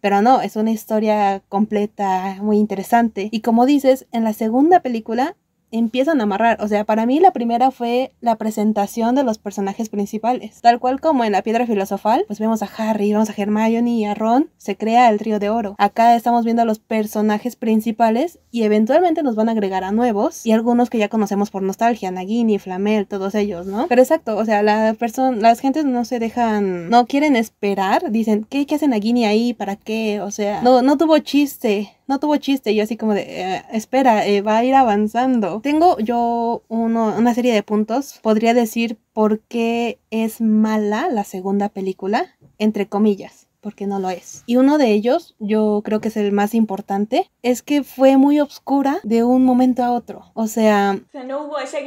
Pero 0.00 0.20
no, 0.22 0.42
es 0.42 0.56
una 0.56 0.70
historia 0.70 1.42
completa, 1.48 2.36
muy 2.42 2.58
interesante. 2.58 3.28
Y 3.32 3.40
como 3.40 3.64
dices, 3.64 4.06
en 4.12 4.24
la 4.24 4.34
segunda 4.34 4.80
película 4.80 5.36
empiezan 5.78 6.20
a 6.20 6.24
amarrar. 6.24 6.62
O 6.62 6.68
sea, 6.68 6.84
para 6.84 7.04
mí 7.04 7.20
la 7.20 7.32
primera 7.32 7.70
fue 7.70 8.12
la 8.20 8.36
presentación 8.36 9.14
de 9.14 9.24
los 9.24 9.38
personajes 9.38 9.88
principales. 9.88 10.60
Tal 10.60 10.78
cual 10.78 11.00
como 11.00 11.24
en 11.24 11.32
la 11.32 11.42
piedra 11.42 11.66
filosofal, 11.66 12.24
pues 12.26 12.38
vemos 12.38 12.62
a 12.62 12.70
Harry, 12.76 13.12
vemos 13.12 13.28
a 13.30 13.34
Hermione 13.36 13.90
y 13.90 14.04
a 14.04 14.14
Ron, 14.14 14.50
se 14.56 14.76
crea 14.76 15.10
el 15.10 15.18
trío 15.18 15.38
de 15.38 15.50
oro. 15.50 15.74
Acá 15.78 16.14
estamos 16.14 16.44
viendo 16.44 16.62
a 16.62 16.64
los 16.64 16.78
personajes 16.78 17.56
principales 17.56 18.38
y 18.50 18.62
eventualmente 18.62 19.22
nos 19.22 19.34
van 19.34 19.48
a 19.48 19.52
agregar 19.52 19.84
a 19.84 19.92
nuevos 19.92 20.46
y 20.46 20.52
algunos 20.52 20.90
que 20.90 20.98
ya 20.98 21.08
conocemos 21.08 21.50
por 21.50 21.62
nostalgia, 21.62 22.10
Nagini, 22.10 22.58
Flamel, 22.58 23.06
todos 23.06 23.34
ellos, 23.34 23.66
¿no? 23.66 23.86
Pero 23.88 24.00
exacto, 24.00 24.36
o 24.36 24.44
sea, 24.44 24.62
la 24.62 24.96
las 25.40 25.60
gentes 25.60 25.84
no 25.84 26.04
se 26.04 26.18
dejan, 26.18 26.88
no 26.88 27.06
quieren 27.06 27.36
esperar, 27.36 28.10
dicen, 28.10 28.46
¿qué, 28.48 28.66
qué 28.66 28.76
hace 28.76 28.88
Nagini 28.88 29.26
ahí? 29.26 29.54
¿Para 29.54 29.76
qué? 29.76 30.20
O 30.20 30.30
sea, 30.30 30.62
no, 30.62 30.82
no 30.82 30.96
tuvo 30.96 31.18
chiste 31.18 31.93
no 32.06 32.20
tuvo 32.20 32.36
chiste. 32.36 32.74
Yo 32.74 32.82
así 32.82 32.96
como 32.96 33.14
de, 33.14 33.22
eh, 33.22 33.62
espera, 33.72 34.26
eh, 34.26 34.42
va 34.42 34.58
a 34.58 34.64
ir 34.64 34.74
avanzando. 34.74 35.60
Tengo 35.60 35.98
yo 35.98 36.62
uno, 36.68 37.14
una 37.16 37.34
serie 37.34 37.54
de 37.54 37.62
puntos. 37.62 38.18
Podría 38.22 38.54
decir 38.54 38.98
por 39.12 39.40
qué 39.40 39.98
es 40.10 40.40
mala 40.40 41.08
la 41.10 41.24
segunda 41.24 41.68
película, 41.68 42.26
entre 42.58 42.86
comillas 42.88 43.43
porque 43.64 43.86
no 43.86 43.98
lo 43.98 44.10
es. 44.10 44.44
Y 44.44 44.56
uno 44.56 44.76
de 44.76 44.92
ellos, 44.92 45.34
yo 45.38 45.80
creo 45.82 46.02
que 46.02 46.08
es 46.08 46.18
el 46.18 46.32
más 46.32 46.54
importante, 46.54 47.30
es 47.42 47.62
que 47.62 47.82
fue 47.82 48.18
muy 48.18 48.38
oscura 48.38 49.00
de 49.02 49.24
un 49.24 49.44
momento 49.44 49.82
a 49.82 49.90
otro. 49.90 50.30
O 50.34 50.46
sea... 50.46 50.98
O 51.08 51.10
sea, 51.10 51.24
no 51.24 51.44
hubo 51.44 51.58
ese 51.58 51.78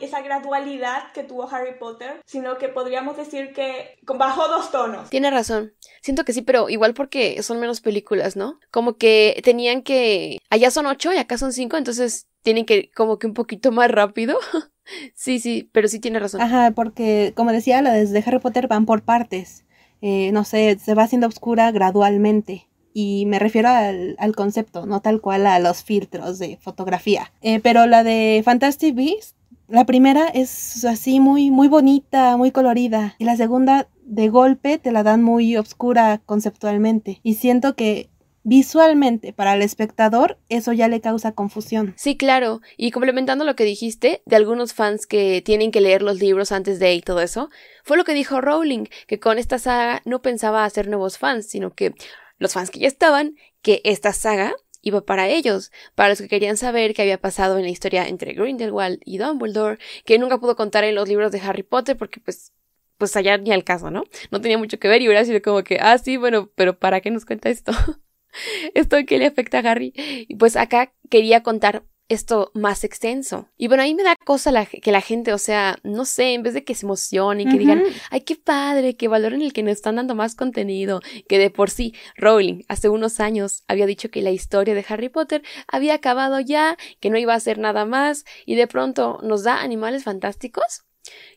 esa 0.00 0.22
gradualidad 0.22 1.12
que 1.12 1.24
tuvo 1.24 1.50
Harry 1.50 1.78
Potter, 1.80 2.22
sino 2.24 2.58
que 2.58 2.68
podríamos 2.68 3.16
decir 3.16 3.52
que 3.52 3.98
bajó 4.02 4.46
dos 4.46 4.70
tonos. 4.70 5.10
Tiene 5.10 5.30
razón. 5.32 5.74
Siento 6.00 6.24
que 6.24 6.32
sí, 6.32 6.42
pero 6.42 6.70
igual 6.70 6.94
porque 6.94 7.42
son 7.42 7.58
menos 7.58 7.80
películas, 7.80 8.36
¿no? 8.36 8.60
Como 8.70 8.96
que 8.96 9.40
tenían 9.42 9.82
que... 9.82 10.38
Allá 10.48 10.70
son 10.70 10.86
ocho 10.86 11.12
y 11.12 11.16
acá 11.16 11.38
son 11.38 11.52
cinco, 11.52 11.76
entonces 11.76 12.28
tienen 12.42 12.64
que 12.64 12.92
como 12.94 13.18
que 13.18 13.26
un 13.26 13.34
poquito 13.34 13.72
más 13.72 13.90
rápido. 13.90 14.38
sí, 15.14 15.40
sí, 15.40 15.68
pero 15.72 15.88
sí 15.88 15.98
tiene 15.98 16.20
razón. 16.20 16.40
Ajá, 16.40 16.70
porque 16.70 17.32
como 17.34 17.50
decía, 17.50 17.82
la 17.82 17.92
de 17.92 18.24
Harry 18.24 18.38
Potter 18.38 18.68
van 18.68 18.86
por 18.86 19.02
partes. 19.02 19.65
Eh, 20.00 20.30
no 20.32 20.44
sé, 20.44 20.78
se 20.82 20.94
va 20.94 21.04
haciendo 21.04 21.26
oscura 21.26 21.70
gradualmente. 21.70 22.66
Y 22.92 23.26
me 23.26 23.38
refiero 23.38 23.68
al, 23.68 24.34
concepto, 24.34 24.86
no 24.86 25.00
tal 25.00 25.20
cual 25.20 25.46
a 25.46 25.58
los 25.58 25.82
filtros 25.82 26.38
de 26.38 26.56
fotografía. 26.60 27.30
Eh, 27.42 27.60
pero 27.60 27.86
la 27.86 28.02
de 28.02 28.40
Fantastic 28.44 28.94
Beasts, 28.94 29.34
la 29.68 29.84
primera 29.84 30.28
es 30.28 30.84
así 30.84 31.20
muy, 31.20 31.50
muy 31.50 31.68
bonita, 31.68 32.36
muy 32.38 32.52
colorida. 32.52 33.14
Y 33.18 33.24
la 33.24 33.36
segunda, 33.36 33.88
de 34.06 34.28
golpe, 34.28 34.78
te 34.78 34.92
la 34.92 35.02
dan 35.02 35.22
muy 35.22 35.56
oscura 35.56 36.22
conceptualmente. 36.24 37.20
Y 37.22 37.34
siento 37.34 37.74
que 37.74 38.08
visualmente 38.46 39.32
para 39.32 39.54
el 39.54 39.62
espectador 39.62 40.38
eso 40.48 40.72
ya 40.72 40.86
le 40.86 41.00
causa 41.00 41.32
confusión. 41.32 41.94
Sí, 41.96 42.16
claro, 42.16 42.60
y 42.76 42.92
complementando 42.92 43.44
lo 43.44 43.56
que 43.56 43.64
dijiste 43.64 44.22
de 44.24 44.36
algunos 44.36 44.72
fans 44.72 45.08
que 45.08 45.42
tienen 45.44 45.72
que 45.72 45.80
leer 45.80 46.00
los 46.00 46.20
libros 46.20 46.52
antes 46.52 46.78
de 46.78 46.94
y 46.94 47.00
todo 47.00 47.20
eso, 47.20 47.50
fue 47.82 47.96
lo 47.96 48.04
que 48.04 48.14
dijo 48.14 48.40
Rowling, 48.40 48.84
que 49.08 49.18
con 49.18 49.38
esta 49.38 49.58
saga 49.58 50.00
no 50.04 50.22
pensaba 50.22 50.64
hacer 50.64 50.86
nuevos 50.86 51.18
fans, 51.18 51.48
sino 51.48 51.74
que 51.74 51.94
los 52.38 52.52
fans 52.52 52.70
que 52.70 52.78
ya 52.78 52.86
estaban, 52.86 53.34
que 53.62 53.80
esta 53.82 54.12
saga 54.12 54.54
iba 54.80 55.04
para 55.04 55.28
ellos, 55.28 55.72
para 55.96 56.10
los 56.10 56.18
que 56.20 56.28
querían 56.28 56.56
saber 56.56 56.94
qué 56.94 57.02
había 57.02 57.20
pasado 57.20 57.58
en 57.58 57.64
la 57.64 57.70
historia 57.70 58.06
entre 58.06 58.32
Grindelwald 58.34 59.00
y 59.04 59.18
Dumbledore, 59.18 59.78
que 60.04 60.20
nunca 60.20 60.38
pudo 60.38 60.54
contar 60.54 60.84
en 60.84 60.94
los 60.94 61.08
libros 61.08 61.32
de 61.32 61.40
Harry 61.40 61.64
Potter 61.64 61.96
porque 61.96 62.20
pues 62.20 62.52
pues 62.96 63.16
allá 63.16 63.36
ni 63.38 63.50
al 63.50 63.64
caso, 63.64 63.90
¿no? 63.90 64.04
No 64.30 64.40
tenía 64.40 64.56
mucho 64.56 64.78
que 64.78 64.88
ver 64.88 65.02
y 65.02 65.08
hubiera 65.08 65.24
sido 65.24 65.42
como 65.42 65.64
que, 65.64 65.78
ah, 65.82 65.98
sí, 65.98 66.16
bueno, 66.16 66.50
pero 66.54 66.78
¿para 66.78 67.00
qué 67.00 67.10
nos 67.10 67.26
cuenta 67.26 67.50
esto? 67.50 67.72
esto 68.74 68.96
que 69.06 69.18
le 69.18 69.26
afecta 69.26 69.58
a 69.58 69.70
Harry. 69.70 69.92
Y 69.96 70.36
pues 70.36 70.56
acá 70.56 70.92
quería 71.10 71.42
contar 71.42 71.84
esto 72.08 72.50
más 72.54 72.84
extenso. 72.84 73.48
Y 73.56 73.68
bueno, 73.68 73.82
ahí 73.82 73.94
me 73.94 74.02
da 74.02 74.16
cosa 74.24 74.52
la, 74.52 74.66
que 74.66 74.92
la 74.92 75.00
gente, 75.00 75.32
o 75.32 75.38
sea, 75.38 75.78
no 75.82 76.04
sé, 76.04 76.34
en 76.34 76.42
vez 76.42 76.54
de 76.54 76.64
que 76.64 76.74
se 76.74 76.86
emocionen, 76.86 77.50
que 77.50 77.58
digan, 77.58 77.82
ay, 78.10 78.20
qué 78.20 78.36
padre, 78.36 78.96
que 78.96 79.08
valoren 79.08 79.42
el 79.42 79.52
que 79.52 79.62
nos 79.62 79.72
están 79.72 79.96
dando 79.96 80.14
más 80.14 80.34
contenido, 80.34 81.00
que 81.28 81.38
de 81.38 81.50
por 81.50 81.70
sí, 81.70 81.94
Rowling 82.16 82.62
hace 82.68 82.88
unos 82.88 83.20
años 83.20 83.64
había 83.66 83.86
dicho 83.86 84.10
que 84.10 84.22
la 84.22 84.30
historia 84.30 84.74
de 84.74 84.84
Harry 84.88 85.08
Potter 85.08 85.42
había 85.66 85.94
acabado 85.94 86.38
ya, 86.40 86.76
que 87.00 87.10
no 87.10 87.18
iba 87.18 87.32
a 87.32 87.36
hacer 87.36 87.58
nada 87.58 87.84
más, 87.84 88.24
y 88.44 88.54
de 88.54 88.66
pronto 88.66 89.18
nos 89.22 89.42
da 89.42 89.60
animales 89.60 90.04
fantásticos. 90.04 90.84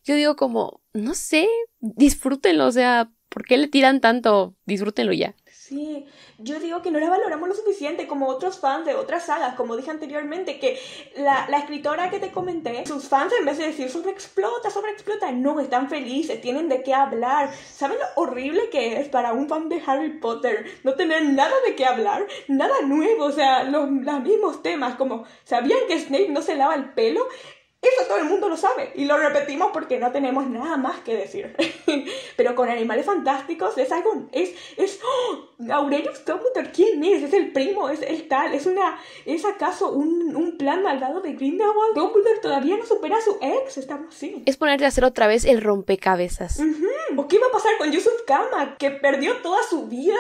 Yo 0.04 0.16
digo 0.16 0.36
como, 0.36 0.82
no 0.94 1.14
sé, 1.16 1.48
disfrútenlo, 1.80 2.68
o 2.68 2.72
sea, 2.72 3.12
¿por 3.30 3.46
qué 3.46 3.58
le 3.58 3.68
tiran 3.68 4.02
tanto? 4.02 4.56
Disfrútenlo 4.66 5.14
ya. 5.14 5.36
Sí, 5.70 6.04
yo 6.40 6.60
digo 6.60 6.82
que 6.82 6.90
no 6.90 7.00
la 7.00 7.12
valoramos 7.12 7.48
lo 7.48 7.54
suficiente 7.54 8.08
como 8.08 8.26
otros 8.26 8.58
fans 8.58 8.88
de 8.88 8.96
otras 8.96 9.28
sagas, 9.28 9.54
como 9.54 9.78
dije 9.78 9.92
anteriormente, 9.92 10.60
que 10.60 10.80
la, 11.16 11.48
la 11.48 11.60
escritora 11.60 12.10
que 12.10 12.18
te 12.18 12.32
comenté, 12.32 12.88
sus 12.88 13.08
fans 13.08 13.32
en 13.38 13.46
vez 13.46 13.60
de 13.60 13.68
decir 13.68 13.88
sobreexplota, 13.88 14.72
sobreexplota, 14.72 15.32
no, 15.32 15.60
están 15.60 15.88
felices, 15.88 16.42
tienen 16.42 16.70
de 16.70 16.82
qué 16.82 16.96
hablar. 16.96 17.52
¿Saben 17.54 18.00
lo 18.00 18.06
horrible 18.24 18.72
que 18.72 19.00
es 19.00 19.10
para 19.10 19.32
un 19.34 19.48
fan 19.48 19.70
de 19.70 19.80
Harry 19.86 20.18
Potter 20.18 20.66
no 20.84 20.96
tener 20.96 21.24
nada 21.24 21.54
de 21.64 21.76
qué 21.76 21.86
hablar? 21.86 22.26
Nada 22.48 22.82
nuevo, 22.82 23.26
o 23.26 23.32
sea, 23.32 23.64
los, 23.64 23.92
los 23.92 24.22
mismos 24.22 24.64
temas, 24.64 24.96
como, 24.96 25.26
¿sabían 25.44 25.82
que 25.88 26.00
Snape 26.00 26.30
no 26.30 26.42
se 26.42 26.56
lava 26.56 26.74
el 26.74 26.94
pelo? 26.94 27.28
Eso 27.82 28.08
todo 28.08 28.18
el 28.18 28.26
mundo 28.26 28.50
lo 28.50 28.58
sabe 28.58 28.92
y 28.96 29.06
lo 29.06 29.18
repetimos 29.18 29.72
porque 29.72 30.00
no 30.00 30.12
tenemos 30.12 30.48
nada 30.48 30.76
más 30.76 31.00
que 31.00 31.16
decir. 31.16 31.56
Pero 32.36 32.54
con 32.54 32.68
animales 32.68 33.06
fantásticos 33.06 33.78
es 33.78 33.90
algo, 33.94 34.28
es, 34.34 34.54
es, 34.76 35.00
¡oh! 35.02 35.50
Aurelius 35.72 36.26
Dumbledore, 36.26 36.72
¿quién 36.72 37.02
es? 37.04 37.24
Es 37.24 37.34
el 37.34 37.54
primo, 37.54 37.90
es 37.90 38.02
el 38.02 38.28
tal, 38.28 38.54
es 38.54 38.66
una, 38.66 39.00
¿es 39.26 39.46
acaso 39.46 39.92
un, 39.92 40.36
un 40.36 40.58
plan 40.58 40.84
malvado 40.84 41.22
de 41.22 41.34
Grindelwald? 41.34 41.96
Dumbledore 41.96 42.40
todavía 42.40 42.76
no 42.76 42.86
supera 42.86 43.18
a 43.18 43.22
su 43.22 43.38
ex, 43.42 43.78
estamos 43.78 44.14
así. 44.14 44.44
Es 44.46 44.58
ponerte 44.58 44.84
a 44.84 44.90
hacer 44.90 45.06
otra 45.06 45.28
vez 45.28 45.46
el 45.46 45.62
rompecabezas. 45.62 46.60
¿O 47.16 47.28
qué 47.28 47.40
va 47.40 47.48
a 47.48 47.52
pasar 47.52 47.72
con 47.78 47.92
Yusuf 47.92 48.14
Kama, 48.28 48.76
que 48.78 48.92
perdió 48.92 49.38
toda 49.38 49.64
su 49.64 49.88
vida 49.88 50.18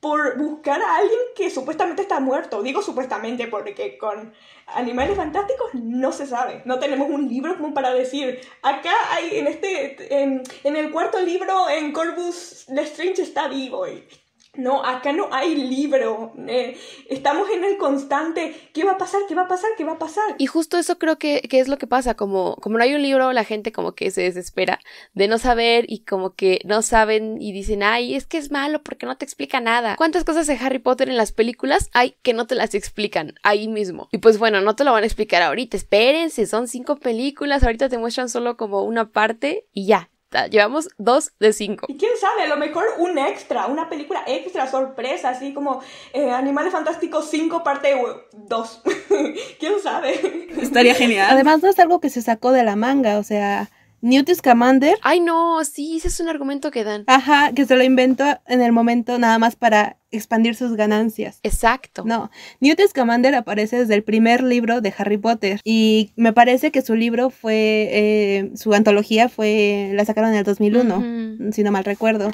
por 0.00 0.38
buscar 0.38 0.80
a 0.80 0.96
alguien 0.96 1.20
que 1.36 1.50
supuestamente 1.50 2.02
está 2.02 2.20
muerto. 2.20 2.62
Digo 2.62 2.82
supuestamente 2.82 3.46
porque 3.48 3.98
con 3.98 4.32
animales 4.66 5.16
fantásticos 5.16 5.74
no 5.74 6.10
se 6.12 6.26
sabe. 6.26 6.62
No 6.64 6.78
tenemos 6.78 7.10
un 7.10 7.28
libro 7.28 7.56
como 7.56 7.74
para 7.74 7.92
decir, 7.92 8.40
acá 8.62 8.92
hay 9.10 9.38
en 9.38 9.46
este, 9.46 10.22
en, 10.22 10.42
en 10.64 10.76
el 10.76 10.90
cuarto 10.90 11.20
libro 11.20 11.68
en 11.68 11.92
Corvus 11.92 12.66
Lestrange 12.68 13.22
está 13.22 13.48
vivo 13.48 13.86
y 13.86 14.06
no, 14.54 14.84
acá 14.84 15.12
no 15.12 15.28
hay 15.32 15.54
libro. 15.54 16.32
Eh, 16.48 16.76
estamos 17.08 17.48
en 17.50 17.64
el 17.64 17.76
constante. 17.76 18.70
¿Qué 18.74 18.82
va 18.82 18.92
a 18.92 18.98
pasar? 18.98 19.20
¿Qué 19.28 19.34
va 19.36 19.42
a 19.42 19.48
pasar? 19.48 19.70
¿Qué 19.76 19.84
va 19.84 19.92
a 19.92 19.98
pasar? 19.98 20.34
Y 20.38 20.46
justo 20.46 20.76
eso 20.76 20.98
creo 20.98 21.18
que, 21.18 21.42
que, 21.42 21.60
es 21.60 21.68
lo 21.68 21.78
que 21.78 21.86
pasa. 21.86 22.14
Como, 22.14 22.56
como 22.56 22.76
no 22.76 22.82
hay 22.82 22.94
un 22.94 23.02
libro, 23.02 23.32
la 23.32 23.44
gente 23.44 23.70
como 23.70 23.92
que 23.92 24.10
se 24.10 24.22
desespera 24.22 24.80
de 25.14 25.28
no 25.28 25.38
saber 25.38 25.84
y 25.88 26.00
como 26.00 26.34
que 26.34 26.60
no 26.64 26.82
saben 26.82 27.40
y 27.40 27.52
dicen, 27.52 27.84
ay, 27.84 28.16
es 28.16 28.26
que 28.26 28.38
es 28.38 28.50
malo 28.50 28.82
porque 28.82 29.06
no 29.06 29.16
te 29.16 29.24
explica 29.24 29.60
nada. 29.60 29.94
¿Cuántas 29.96 30.24
cosas 30.24 30.48
de 30.48 30.54
Harry 30.54 30.80
Potter 30.80 31.08
en 31.08 31.16
las 31.16 31.30
películas 31.30 31.88
hay 31.92 32.16
que 32.22 32.34
no 32.34 32.48
te 32.48 32.56
las 32.56 32.74
explican 32.74 33.34
ahí 33.44 33.68
mismo? 33.68 34.08
Y 34.10 34.18
pues 34.18 34.38
bueno, 34.38 34.60
no 34.60 34.74
te 34.74 34.82
lo 34.82 34.92
van 34.92 35.04
a 35.04 35.06
explicar 35.06 35.42
ahorita. 35.42 35.76
Espérense, 35.76 36.46
son 36.46 36.66
cinco 36.66 36.96
películas. 36.96 37.62
Ahorita 37.62 37.88
te 37.88 37.98
muestran 37.98 38.28
solo 38.28 38.56
como 38.56 38.82
una 38.82 39.10
parte 39.10 39.66
y 39.72 39.86
ya 39.86 40.10
Llevamos 40.50 40.88
dos 40.96 41.32
de 41.40 41.52
cinco. 41.52 41.86
Y 41.88 41.96
quién 41.96 42.12
sabe, 42.20 42.42
a 42.44 42.46
lo 42.46 42.56
mejor 42.56 42.84
un 42.98 43.18
extra, 43.18 43.66
una 43.66 43.88
película 43.88 44.22
extra, 44.26 44.70
sorpresa, 44.70 45.30
así 45.30 45.52
como 45.52 45.82
eh, 46.12 46.30
Animales 46.30 46.72
Fantásticos 46.72 47.28
5 47.30 47.64
parte 47.64 47.96
2. 48.32 48.82
quién 49.58 49.80
sabe. 49.82 50.48
Estaría 50.60 50.94
genial. 50.94 51.28
Además, 51.30 51.62
no 51.62 51.68
es 51.68 51.78
algo 51.80 52.00
que 52.00 52.10
se 52.10 52.22
sacó 52.22 52.52
de 52.52 52.62
la 52.62 52.76
manga, 52.76 53.18
o 53.18 53.24
sea. 53.24 53.70
Newt 54.02 54.30
Scamander. 54.34 54.96
Ay, 55.02 55.20
no, 55.20 55.62
sí, 55.64 55.98
ese 55.98 56.08
es 56.08 56.20
un 56.20 56.28
argumento 56.28 56.70
que 56.70 56.84
dan. 56.84 57.04
Ajá, 57.06 57.52
que 57.52 57.66
se 57.66 57.76
lo 57.76 57.82
inventó 57.82 58.24
en 58.46 58.60
el 58.60 58.72
momento 58.72 59.18
nada 59.18 59.38
más 59.38 59.56
para 59.56 59.98
expandir 60.10 60.54
sus 60.54 60.74
ganancias. 60.74 61.38
Exacto. 61.42 62.04
No, 62.04 62.30
Newt 62.60 62.80
Scamander 62.88 63.34
aparece 63.34 63.78
desde 63.78 63.94
el 63.94 64.02
primer 64.02 64.42
libro 64.42 64.80
de 64.80 64.92
Harry 64.96 65.18
Potter 65.18 65.60
y 65.64 66.12
me 66.16 66.32
parece 66.32 66.70
que 66.70 66.82
su 66.82 66.94
libro 66.94 67.30
fue, 67.30 67.88
eh, 67.90 68.50
su 68.56 68.72
antología 68.74 69.28
fue, 69.28 69.92
la 69.94 70.04
sacaron 70.04 70.30
en 70.30 70.36
el 70.36 70.44
2001, 70.44 71.52
si 71.52 71.62
no 71.62 71.70
mal 71.70 71.84
recuerdo. 71.84 72.30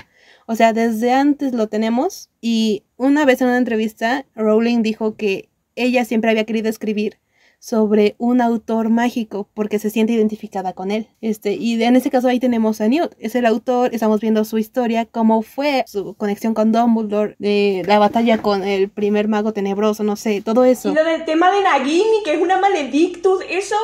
O 0.47 0.55
sea, 0.55 0.73
desde 0.73 1.13
antes 1.13 1.53
lo 1.53 1.69
tenemos 1.69 2.31
y 2.41 2.85
una 2.97 3.25
vez 3.25 3.41
en 3.41 3.49
una 3.49 3.59
entrevista, 3.59 4.25
Rowling 4.37 4.83
dijo 4.83 5.17
que 5.17 5.49
ella 5.75 6.05
siempre 6.05 6.31
había 6.31 6.45
querido 6.45 6.69
escribir 6.69 7.19
sobre 7.59 8.15
un 8.19 8.41
autor 8.41 8.91
mágico 8.91 9.49
porque 9.55 9.79
se 9.79 9.91
siente 9.91 10.13
identificada 10.13 10.73
con 10.73 10.91
él. 10.91 11.09
Este, 11.21 11.55
y 11.55 11.83
en 11.83 11.97
este 11.97 12.11
caso 12.11 12.29
ahí 12.29 12.39
tenemos 12.39 12.81
a 12.81 12.89
Newt, 12.89 13.13
es 13.19 13.35
el 13.35 13.47
autor, 13.47 13.95
estamos 13.95 14.21
viendo 14.21 14.45
su 14.45 14.59
historia, 14.59 15.07
cómo 15.07 15.43
fue 15.43 15.85
su 15.87 16.15
conexión 16.15 16.55
con 16.55 16.73
Dumbledore, 16.73 17.37
la 17.39 17.99
batalla 17.99 18.39
con 18.39 18.63
el 18.65 18.89
primer 18.89 19.29
mago 19.29 19.53
tenebroso, 19.53 20.05
no 20.05 20.17
sé, 20.17 20.43
todo 20.43 20.65
eso. 20.65 20.91
Y 20.91 20.95
lo 20.95 21.05
del 21.05 21.25
tema 21.25 21.51
de 21.51 21.63
Nagini, 21.63 22.23
que 22.25 22.35
es 22.35 22.41
una 22.41 22.59
maledictus, 22.59 23.43
eso 23.49 23.77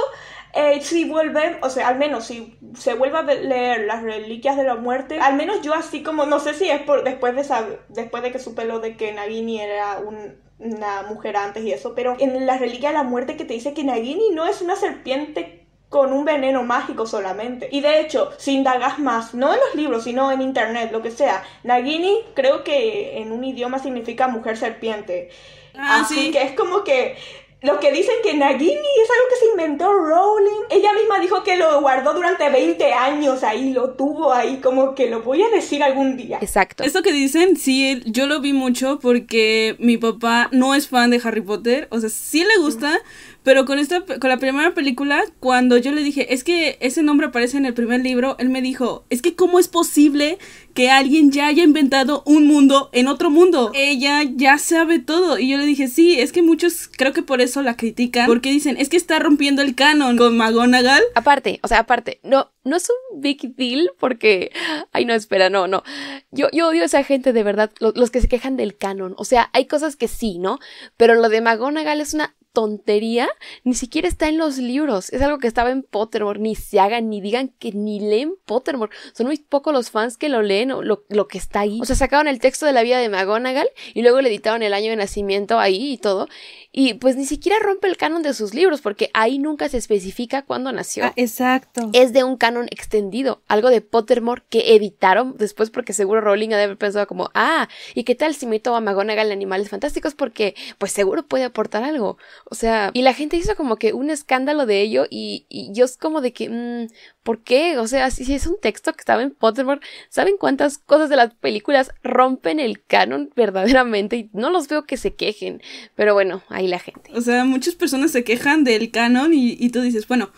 eh, 0.55 0.83
si 0.83 1.07
vuelve, 1.07 1.59
o 1.62 1.71
sea, 1.71 1.88
al 1.88 1.99
menos 1.99 2.26
si 2.26 2.59
se 2.79 2.93
vuelve 2.93 3.19
a 3.19 3.23
leer 3.23 3.87
las 3.87 4.02
reliquias 4.02 4.57
de 4.57 4.64
la 4.64 4.75
muerte, 4.75 5.19
al 5.19 5.35
menos 5.35 5.62
yo 5.62 5.73
así 5.73 6.02
como, 6.02 6.26
no 6.26 6.41
sé 6.41 6.52
si 6.52 6.69
es 6.69 6.83
por 6.83 7.05
después 7.05 7.35
de 7.35 7.79
después 7.88 8.23
de 8.23 8.33
que 8.33 8.38
supe 8.38 8.67
lo 8.67 8.79
de 8.79 8.97
que 8.97 9.12
Nagini 9.12 9.61
era 9.61 9.99
un, 9.99 10.37
una 10.62 11.02
mujer 11.02 11.37
antes 11.37 11.64
y 11.64 11.73
eso, 11.73 11.95
pero 11.95 12.16
en 12.19 12.47
la 12.47 12.59
reliquia 12.59 12.90
de 12.90 12.97
la 12.97 13.02
muerte 13.02 13.37
que 13.37 13.45
te 13.45 13.54
dice 13.54 13.75
que 13.75 13.85
Nagini 13.85 14.31
no 14.31 14.47
es 14.47 14.62
una 14.62 14.76
serpiente 14.76 15.66
con 15.88 16.12
un 16.12 16.25
veneno 16.25 16.62
mágico 16.62 17.07
solamente. 17.07 17.69
Y 17.71 17.81
de 17.83 18.00
hecho, 18.00 18.31
si 18.38 18.54
indagas 18.54 18.99
más, 18.99 19.35
no 19.35 19.52
en 19.52 19.61
los 19.61 19.75
libros, 19.75 20.04
sino 20.04 20.33
en 20.33 20.40
internet, 20.40 20.90
lo 20.90 21.02
que 21.02 21.11
sea, 21.11 21.45
Nagini 21.64 22.19
creo 22.35 22.64
que 22.64 23.19
en 23.19 23.31
un 23.31 23.45
idioma 23.45 23.78
significa 23.78 24.28
mujer 24.28 24.57
serpiente. 24.57 25.28
Ah, 25.75 26.00
Así 26.00 26.31
que 26.31 26.42
es 26.42 26.52
como 26.52 26.83
que 26.85 27.16
lo 27.62 27.78
que 27.78 27.92
dicen 27.92 28.16
que 28.23 28.35
Nagini 28.35 28.71
es 28.71 29.11
algo 29.11 29.28
que 29.31 29.37
se 29.37 29.50
inventó 29.50 29.92
Rowling. 29.92 30.62
Ella 30.71 30.92
misma 30.92 31.21
dijo 31.21 31.45
que 31.45 31.57
lo 31.57 31.81
guardó 31.81 32.12
durante 32.12 32.50
20 32.50 32.92
años 32.92 33.45
ahí, 33.45 33.73
lo 33.73 33.90
tuvo 33.90 34.33
ahí, 34.33 34.57
como 34.57 34.95
que 34.95 35.09
lo 35.09 35.23
voy 35.23 35.42
a 35.42 35.49
decir 35.49 35.83
algún 35.83 36.16
día. 36.16 36.38
Exacto. 36.40 36.83
Esto 36.83 37.02
que 37.02 37.12
dicen, 37.12 37.57
sí, 37.57 38.02
yo 38.07 38.26
lo 38.26 38.40
vi 38.40 38.52
mucho 38.52 38.99
porque 39.00 39.76
mi 39.78 39.97
papá 39.97 40.49
no 40.50 40.75
es 40.75 40.88
fan 40.88 41.11
de 41.11 41.21
Harry 41.23 41.40
Potter, 41.40 41.87
o 41.90 42.00
sea, 42.00 42.09
sí 42.09 42.45
le 42.45 42.61
gusta, 42.61 43.00
pero 43.43 43.65
con 43.65 43.79
esta, 43.79 44.05
con 44.05 44.31
la 44.31 44.37
primera 44.37 44.73
película, 44.75 45.25
cuando 45.41 45.77
yo 45.77 45.93
le 45.93 46.03
dije, 46.03 46.33
es 46.33 46.45
que 46.45 46.79
ese 46.81 47.03
nombre 47.03 47.27
aparece 47.27 47.57
en 47.57 47.67
el 47.67 47.75
primer 47.75 48.01
libro, 48.01 48.37
él 48.39 48.51
me 48.51 48.63
dijo, 48.63 49.05
es 49.11 49.23
que 49.23 49.35
cómo 49.35 49.59
es 49.59 49.69
posible 49.69 50.39
que 50.75 50.91
alguien 50.91 51.31
ya 51.31 51.49
haya 51.49 51.65
inventado 51.65 52.23
un 52.25 52.47
mundo 52.47 52.89
en 52.93 53.09
otro 53.09 53.31
mundo. 53.31 53.73
Ella 53.75 54.23
ya 54.23 54.59
sabe 54.59 54.99
todo. 54.99 55.39
Y 55.39 55.49
yo 55.49 55.59
le 55.59 55.67
dije, 55.67 55.89
sí, 55.89 56.19
es 56.19 56.33
que 56.33 56.43
muchos 56.43 56.89
creo 56.89 57.13
que 57.13 57.23
por 57.23 57.41
eso 57.41 57.63
la 57.63 57.77
critican, 57.77 58.27
porque 58.27 58.51
dicen, 58.51 58.77
es 58.79 58.89
que 58.89 58.97
está 58.97 59.19
rompiendo 59.19 59.63
el 59.63 59.75
canon 59.75 60.17
con 60.17 60.37
McGonagall. 60.37 61.03
Aparte, 61.15 61.61
o 61.63 61.69
sea, 61.69 61.81
aparte, 61.81 62.21
no, 62.23 62.51
no 62.65 62.77
es 62.77 62.89
un 62.89 63.21
big 63.21 63.55
deal 63.57 63.91
porque, 63.99 64.53
ay 64.93 65.05
no, 65.05 65.15
espera, 65.15 65.51
no, 65.51 65.67
no. 65.67 65.83
Yo, 66.31 66.49
odio 66.67 66.83
a 66.83 66.87
esa 66.87 67.05
gente 67.05 67.33
de 67.33 67.43
verdad, 67.43 67.71
los, 67.81 67.97
los 67.97 68.11
que 68.11 68.21
se 68.21 68.29
quejan 68.29 68.57
del 68.57 68.77
canon. 68.77 69.15
O 69.19 69.25
sea, 69.25 69.51
hay 69.53 69.67
cosas 69.67 69.97
que 69.97 70.09
sí, 70.09 70.39
¿no? 70.39 70.59
Pero 70.97 71.15
lo 71.15 71.29
de 71.29 71.41
McGonagall 71.41 72.01
es 72.01 72.15
una 72.15 72.35
tontería 72.52 73.28
ni 73.64 73.75
siquiera 73.75 74.09
está 74.09 74.28
en 74.28 74.38
los 74.38 74.59
libros. 74.59 75.12
Es 75.12 75.23
algo 75.23 75.38
que 75.38 75.47
estaba 75.47 75.71
en 75.71 75.82
Pottermore. 75.82 76.38
Ni 76.38 76.54
se 76.54 76.80
hagan 76.80 77.09
ni 77.09 77.21
digan 77.21 77.49
que 77.59 77.73
ni 77.73 78.00
leen 78.00 78.35
Pottermore. 78.44 78.92
Son 79.14 79.26
muy 79.26 79.38
pocos 79.38 79.73
los 79.73 79.90
fans 79.90 80.16
que 80.16 80.28
lo 80.28 80.42
leen 80.42 80.71
o 80.73 80.82
lo, 80.82 81.04
lo, 81.09 81.28
que 81.28 81.38
está 81.38 81.61
ahí. 81.61 81.80
O 81.80 81.85
sea, 81.85 81.97
sacaron 81.97 82.28
el 82.28 82.40
texto 82.40 82.66
de 82.66 82.73
la 82.73 82.82
vida 82.82 82.99
de 82.99 83.09
McGonagall 83.09 83.68
y 83.94 84.02
luego 84.02 84.21
le 84.21 84.28
editaron 84.28 84.62
el 84.62 84.75
año 84.75 84.90
de 84.90 84.97
nacimiento 84.97 85.59
ahí 85.59 85.92
y 85.92 85.99
todo. 85.99 86.28
Y 86.71 86.94
pues 86.94 87.16
ni 87.16 87.26
siquiera 87.26 87.59
rompe 87.59 87.87
el 87.87 87.97
canon 87.97 88.23
de 88.23 88.35
sus 88.35 88.54
libros 88.54 88.80
porque 88.80 89.11
ahí 89.12 89.38
nunca 89.38 89.68
se 89.68 89.76
especifica 89.76 90.42
cuándo 90.42 90.73
nació. 90.73 91.04
Ah, 91.04 91.12
exacto. 91.16 91.90
Es 91.92 92.12
de 92.12 92.25
un 92.25 92.37
canon 92.37 92.66
extendido. 92.71 93.42
Algo 93.49 93.71
de 93.71 93.80
Pottermore 93.80 94.42
que 94.49 94.75
editaron 94.75 95.37
después 95.37 95.71
porque 95.71 95.92
seguro 95.92 96.21
Rowling 96.21 96.52
ha 96.52 96.56
de 96.56 96.64
haber 96.64 96.78
pensado 96.78 97.06
como, 97.06 97.30
ah, 97.35 97.68
¿y 97.94 98.04
qué 98.04 98.14
tal 98.14 98.35
si 98.35 98.47
meto 98.47 98.75
a 98.75 98.80
McGonagall 98.80 99.26
en 99.26 99.32
Animales 99.32 99.68
Fantásticos? 99.68 100.14
Porque 100.14 100.54
pues 100.78 100.92
seguro 100.92 101.25
puede 101.26 101.44
aportar 101.44 101.85
algo. 101.85 102.16
O 102.51 102.55
sea, 102.55 102.91
y 102.93 103.03
la 103.03 103.15
gente 103.15 103.37
hizo 103.37 103.57
como 103.57 103.77
que 103.77 103.93
un 103.93 104.11
escándalo 104.11 104.67
de 104.67 104.81
ello 104.81 105.07
y, 105.09 105.47
y 105.49 105.73
yo 105.73 105.85
es 105.85 105.97
como 105.97 106.21
de 106.21 106.33
que, 106.33 106.49
mmm, 106.49 106.93
¿por 107.23 107.43
qué? 107.43 107.79
O 107.79 107.87
sea, 107.87 108.11
si, 108.11 108.33
es 108.33 108.47
un 108.47 108.59
texto 108.61 108.93
que 108.93 109.01
estaba 109.01 109.23
en 109.23 109.31
Pottermore, 109.31 109.81
¿saben 110.09 110.37
cuántas 110.39 110.79
cosas 110.79 111.09
de 111.09 111.17
las 111.17 111.35
películas 111.35 111.91
rompen 112.03 112.61
el 112.61 112.83
canon 112.85 113.31
verdaderamente? 113.37 114.17
Y 114.17 114.31
no 114.33 114.51
los 114.51 114.69
veo 114.69 114.85
que 114.85 114.97
se 114.97 115.15
quejen, 115.15 115.63
pero 115.95 116.15
bueno, 116.15 116.43
ahí 116.49 116.69
la 116.69 116.79
gente. 116.79 117.11
O 117.15 117.21
sea, 117.21 117.45
muchas 117.45 117.75
personas 117.75 118.11
se 118.11 118.25
quejan 118.25 118.65
del 118.65 118.91
canon 118.91 119.33
y, 119.33 119.57
y 119.59 119.71
tú 119.71 119.81
dices, 119.81 120.09
bueno, 120.09 120.31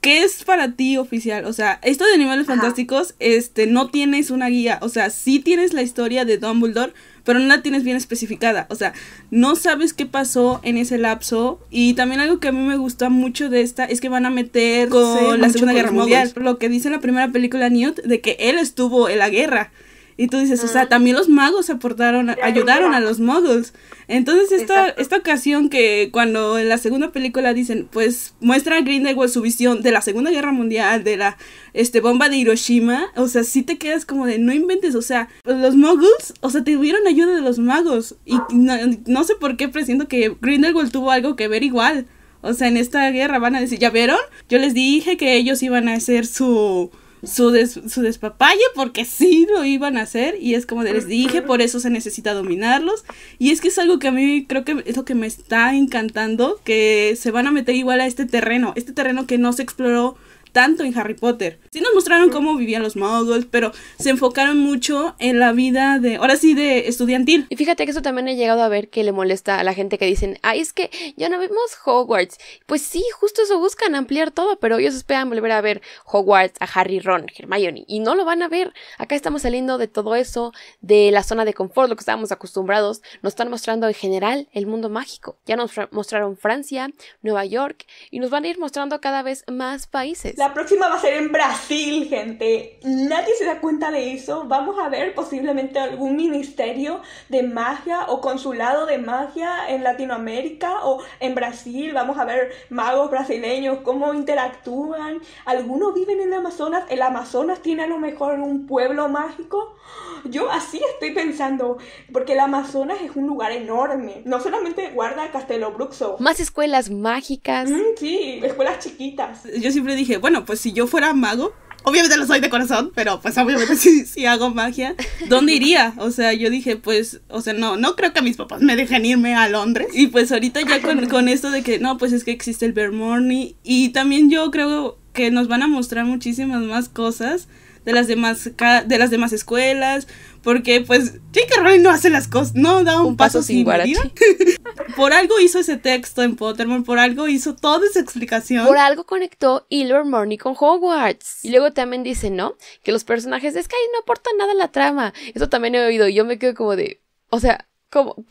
¿qué 0.00 0.22
es 0.22 0.44
para 0.44 0.72
ti 0.72 0.96
oficial? 0.96 1.44
O 1.44 1.52
sea, 1.52 1.78
esto 1.82 2.04
de 2.04 2.14
Animales 2.14 2.46
Fantásticos, 2.46 3.14
este, 3.18 3.66
no 3.66 3.88
tienes 3.90 4.30
una 4.30 4.48
guía. 4.48 4.78
O 4.82 4.88
sea, 4.88 5.10
sí 5.10 5.40
tienes 5.40 5.72
la 5.72 5.82
historia 5.82 6.24
de 6.24 6.38
Dumbledore, 6.38 6.92
pero 7.24 7.38
no 7.38 7.46
la 7.46 7.62
tienes 7.62 7.84
bien 7.84 7.96
especificada. 7.96 8.66
O 8.70 8.74
sea, 8.74 8.94
no 9.30 9.56
sabes 9.56 9.92
qué 9.92 10.06
pasó 10.06 10.60
en 10.62 10.78
ese 10.78 10.98
lapso. 10.98 11.60
Y 11.70 11.94
también 11.94 12.20
algo 12.20 12.40
que 12.40 12.48
a 12.48 12.52
mí 12.52 12.66
me 12.66 12.76
gusta 12.76 13.10
mucho 13.10 13.50
de 13.50 13.60
esta 13.60 13.84
es 13.84 14.00
que 14.00 14.08
van 14.08 14.26
a 14.26 14.30
meter 14.30 14.88
con 14.88 15.40
la 15.40 15.50
Segunda 15.50 15.74
Guerra 15.74 15.92
Mundial. 15.92 16.32
Lo 16.36 16.58
que 16.58 16.68
dice 16.68 16.88
en 16.88 16.94
la 16.94 17.00
primera 17.00 17.28
película 17.30 17.68
Newt, 17.68 18.00
de 18.00 18.20
que 18.20 18.36
él 18.40 18.58
estuvo 18.58 19.08
en 19.08 19.18
la 19.18 19.28
guerra. 19.28 19.70
Y 20.20 20.26
tú 20.26 20.38
dices, 20.38 20.62
o 20.62 20.68
sea, 20.68 20.86
también 20.86 21.16
los 21.16 21.30
magos 21.30 21.70
aportaron, 21.70 22.28
ayudaron 22.42 22.92
a 22.92 23.00
los 23.00 23.20
muggles. 23.20 23.72
Entonces 24.06 24.52
esta, 24.52 24.90
esta 24.90 25.16
ocasión 25.16 25.70
que 25.70 26.10
cuando 26.12 26.58
en 26.58 26.68
la 26.68 26.76
segunda 26.76 27.10
película 27.10 27.54
dicen, 27.54 27.88
pues 27.90 28.34
muestra 28.38 28.76
a 28.76 28.80
Grindelwald 28.82 29.32
su 29.32 29.40
visión 29.40 29.80
de 29.80 29.92
la 29.92 30.02
Segunda 30.02 30.30
Guerra 30.30 30.52
Mundial, 30.52 31.04
de 31.04 31.16
la 31.16 31.38
este, 31.72 32.02
bomba 32.02 32.28
de 32.28 32.36
Hiroshima, 32.36 33.06
o 33.16 33.28
sea, 33.28 33.44
sí 33.44 33.62
te 33.62 33.78
quedas 33.78 34.04
como 34.04 34.26
de, 34.26 34.38
no 34.38 34.52
inventes, 34.52 34.94
o 34.94 35.00
sea, 35.00 35.30
los 35.44 35.74
muggles, 35.74 36.34
o 36.42 36.50
sea, 36.50 36.62
tuvieron 36.62 37.06
ayuda 37.06 37.34
de 37.34 37.40
los 37.40 37.58
magos. 37.58 38.16
Y 38.26 38.36
no, 38.52 38.74
no 39.06 39.24
sé 39.24 39.36
por 39.36 39.56
qué 39.56 39.68
presiento 39.68 40.06
que 40.06 40.36
Grindelwald 40.42 40.92
tuvo 40.92 41.12
algo 41.12 41.34
que 41.34 41.48
ver 41.48 41.62
igual. 41.62 42.04
O 42.42 42.52
sea, 42.52 42.68
en 42.68 42.76
esta 42.76 43.10
guerra 43.10 43.38
van 43.38 43.56
a 43.56 43.60
decir, 43.62 43.78
¿ya 43.78 43.88
vieron? 43.88 44.18
Yo 44.50 44.58
les 44.58 44.74
dije 44.74 45.16
que 45.16 45.36
ellos 45.36 45.62
iban 45.62 45.88
a 45.88 45.94
hacer 45.94 46.26
su 46.26 46.90
su, 47.22 47.54
su 47.88 48.02
despapalle 48.02 48.60
porque 48.74 49.04
sí 49.04 49.46
lo 49.52 49.64
iban 49.64 49.96
a 49.96 50.02
hacer 50.02 50.36
y 50.40 50.54
es 50.54 50.66
como 50.66 50.82
les 50.82 51.06
dije, 51.06 51.42
por 51.50 51.62
eso 51.62 51.80
se 51.80 51.90
necesita 51.90 52.34
dominarlos. 52.34 53.04
Y 53.38 53.50
es 53.50 53.60
que 53.60 53.68
es 53.68 53.78
algo 53.78 53.98
que 53.98 54.08
a 54.08 54.12
mí 54.12 54.46
creo 54.46 54.64
que 54.64 54.82
es 54.86 54.96
lo 54.96 55.04
que 55.04 55.14
me 55.14 55.26
está 55.26 55.74
encantando, 55.74 56.60
que 56.64 57.16
se 57.18 57.30
van 57.30 57.46
a 57.46 57.52
meter 57.52 57.74
igual 57.74 58.00
a 58.00 58.06
este 58.06 58.26
terreno, 58.26 58.72
este 58.76 58.92
terreno 58.92 59.26
que 59.26 59.38
no 59.38 59.52
se 59.52 59.62
exploró 59.62 60.16
tanto 60.52 60.84
en 60.84 60.96
Harry 60.98 61.14
Potter. 61.14 61.58
Sí 61.70 61.80
nos 61.80 61.94
mostraron 61.94 62.30
cómo 62.30 62.56
vivían 62.56 62.82
los 62.82 62.96
muggles, 62.96 63.46
pero 63.50 63.72
se 63.98 64.10
enfocaron 64.10 64.58
mucho 64.58 65.14
en 65.18 65.38
la 65.38 65.52
vida 65.52 65.98
de, 65.98 66.16
ahora 66.16 66.36
sí, 66.36 66.54
de 66.54 66.88
estudiantil. 66.88 67.46
Y 67.48 67.56
fíjate 67.56 67.84
que 67.84 67.90
eso 67.90 68.02
también 68.02 68.28
he 68.28 68.36
llegado 68.36 68.62
a 68.62 68.68
ver 68.68 68.88
que 68.88 69.04
le 69.04 69.12
molesta 69.12 69.58
a 69.58 69.64
la 69.64 69.74
gente 69.74 69.98
que 69.98 70.06
dicen, 70.06 70.38
ay, 70.42 70.60
es 70.60 70.72
que 70.72 70.90
ya 71.16 71.28
no 71.28 71.38
vemos 71.38 71.76
Hogwarts. 71.84 72.38
Pues 72.66 72.82
sí, 72.82 73.02
justo 73.18 73.42
eso 73.42 73.58
buscan, 73.58 73.94
ampliar 73.94 74.30
todo, 74.30 74.58
pero 74.58 74.78
ellos 74.78 74.94
esperan 74.94 75.28
volver 75.28 75.52
a 75.52 75.60
ver 75.60 75.82
Hogwarts, 76.04 76.60
a 76.60 76.64
Harry, 76.64 77.00
Ron, 77.00 77.26
Hermione, 77.36 77.84
y 77.86 78.00
no 78.00 78.14
lo 78.14 78.24
van 78.24 78.42
a 78.42 78.48
ver. 78.48 78.72
Acá 78.98 79.14
estamos 79.14 79.42
saliendo 79.42 79.78
de 79.78 79.88
todo 79.88 80.14
eso, 80.14 80.52
de 80.80 81.10
la 81.10 81.22
zona 81.22 81.44
de 81.44 81.54
confort, 81.54 81.88
lo 81.88 81.96
que 81.96 82.00
estábamos 82.00 82.32
acostumbrados. 82.32 83.02
Nos 83.22 83.32
están 83.32 83.50
mostrando 83.50 83.86
en 83.86 83.94
general 83.94 84.48
el 84.52 84.66
mundo 84.66 84.88
mágico. 84.88 85.38
Ya 85.46 85.56
nos 85.56 85.72
mostraron 85.90 86.36
Francia, 86.36 86.90
Nueva 87.22 87.44
York, 87.44 87.86
y 88.10 88.18
nos 88.20 88.30
van 88.30 88.44
a 88.44 88.48
ir 88.48 88.58
mostrando 88.58 89.00
cada 89.00 89.22
vez 89.22 89.44
más 89.50 89.86
países. 89.86 90.36
La 90.40 90.54
próxima 90.54 90.88
va 90.88 90.94
a 90.94 90.98
ser 90.98 91.18
en 91.18 91.30
Brasil, 91.30 92.08
gente. 92.08 92.78
Nadie 92.82 93.34
se 93.36 93.44
da 93.44 93.60
cuenta 93.60 93.90
de 93.90 94.14
eso. 94.14 94.44
Vamos 94.46 94.78
a 94.78 94.88
ver 94.88 95.14
posiblemente 95.14 95.78
algún 95.78 96.16
ministerio 96.16 97.02
de 97.28 97.42
magia 97.42 98.06
o 98.08 98.22
consulado 98.22 98.86
de 98.86 98.96
magia 98.96 99.68
en 99.68 99.84
Latinoamérica 99.84 100.86
o 100.86 101.02
en 101.20 101.34
Brasil. 101.34 101.92
Vamos 101.92 102.16
a 102.16 102.24
ver 102.24 102.52
magos 102.70 103.10
brasileños, 103.10 103.80
cómo 103.84 104.14
interactúan. 104.14 105.20
Algunos 105.44 105.92
viven 105.92 106.20
en 106.20 106.28
el 106.28 106.38
Amazonas. 106.38 106.84
El 106.88 107.02
Amazonas 107.02 107.60
tiene 107.60 107.82
a 107.82 107.86
lo 107.86 107.98
mejor 107.98 108.40
un 108.40 108.66
pueblo 108.66 109.10
mágico. 109.10 109.76
Yo 110.24 110.50
así 110.50 110.80
estoy 110.94 111.12
pensando, 111.12 111.78
porque 112.12 112.32
el 112.32 112.40
Amazonas 112.40 112.98
es 113.02 113.14
un 113.14 113.26
lugar 113.26 113.52
enorme. 113.52 114.22
No 114.24 114.40
solamente 114.40 114.90
guarda 114.90 115.30
Castelo 115.32 115.72
Bruxo. 115.72 116.16
Más 116.18 116.40
escuelas 116.40 116.90
mágicas. 116.90 117.68
Mm, 117.70 117.96
sí, 117.96 118.40
escuelas 118.42 118.78
chiquitas. 118.78 119.44
Yo 119.44 119.70
siempre 119.70 119.94
dije, 119.96 120.18
bueno, 120.18 120.29
bueno, 120.30 120.44
pues 120.44 120.60
si 120.60 120.72
yo 120.72 120.86
fuera 120.86 121.12
mago, 121.12 121.52
obviamente 121.82 122.16
lo 122.16 122.24
soy 122.24 122.38
de 122.38 122.48
corazón, 122.48 122.92
pero 122.94 123.20
pues 123.20 123.36
obviamente 123.36 123.74
si, 124.06 124.26
hago 124.26 124.50
magia, 124.50 124.94
¿dónde 125.28 125.54
iría? 125.54 125.92
O 125.96 126.12
sea, 126.12 126.32
yo 126.32 126.50
dije, 126.50 126.76
pues, 126.76 127.20
o 127.28 127.40
sea, 127.40 127.52
no, 127.52 127.76
no 127.76 127.96
creo 127.96 128.12
que 128.12 128.22
mis 128.22 128.36
papás 128.36 128.62
me 128.62 128.76
dejen 128.76 129.04
irme 129.04 129.34
a 129.34 129.48
Londres. 129.48 129.88
Y 129.92 130.06
pues 130.06 130.30
ahorita 130.30 130.60
ya 130.60 130.80
con, 130.82 131.04
con 131.08 131.26
esto 131.26 131.50
de 131.50 131.64
que, 131.64 131.80
no, 131.80 131.98
pues 131.98 132.12
es 132.12 132.22
que 132.22 132.30
existe 132.30 132.64
el 132.64 132.72
Vermorny. 132.72 133.56
Y 133.64 133.88
también 133.88 134.30
yo 134.30 134.52
creo 134.52 134.98
que 135.12 135.32
nos 135.32 135.48
van 135.48 135.64
a 135.64 135.66
mostrar 135.66 136.04
muchísimas 136.04 136.62
más 136.62 136.88
cosas 136.88 137.48
de 137.90 137.94
las 137.94 138.06
demás, 138.06 138.50
de 138.86 138.98
las 138.98 139.10
demás 139.10 139.32
escuelas, 139.32 140.06
porque 140.42 140.80
pues 140.80 141.20
J.K. 141.34 141.62
Rowling 141.62 141.82
no 141.82 141.90
hace 141.90 142.10
las 142.10 142.28
cosas, 142.28 142.54
no 142.54 142.82
da 142.84 143.02
un, 143.02 143.16
paso, 143.16 143.42
sin 143.42 143.64
guarache. 143.64 143.94
por 144.96 145.12
algo 145.12 145.38
hizo 145.40 145.58
ese 145.58 145.76
texto 145.76 146.22
en 146.22 146.36
Pottermore, 146.36 146.82
por 146.82 146.98
algo 146.98 147.28
hizo 147.28 147.54
toda 147.54 147.86
esa 147.86 148.00
explicación. 148.00 148.66
Por 148.66 148.78
algo 148.78 149.04
conectó 149.04 149.66
Ilvermorny 149.68 150.38
con 150.38 150.54
Hogwarts. 150.58 151.44
Y 151.44 151.50
luego 151.50 151.72
también 151.72 152.02
dice, 152.02 152.30
¿no? 152.30 152.54
Que 152.82 152.92
los 152.92 153.04
personajes 153.04 153.54
de 153.54 153.62
Sky 153.62 153.76
no 153.92 154.00
aportan 154.00 154.36
nada 154.38 154.52
a 154.52 154.56
la 154.56 154.68
trama. 154.68 155.12
Eso 155.34 155.48
también 155.48 155.74
he 155.74 155.84
oído. 155.84 156.08
Yo 156.08 156.24
me 156.24 156.38
quedo 156.38 156.54
como 156.54 156.76
de, 156.76 157.00
o 157.28 157.40
sea, 157.40 157.66
como, 157.90 158.24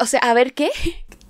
o 0.00 0.06
sea, 0.06 0.20
a 0.20 0.34
ver 0.34 0.54
qué. 0.54 0.70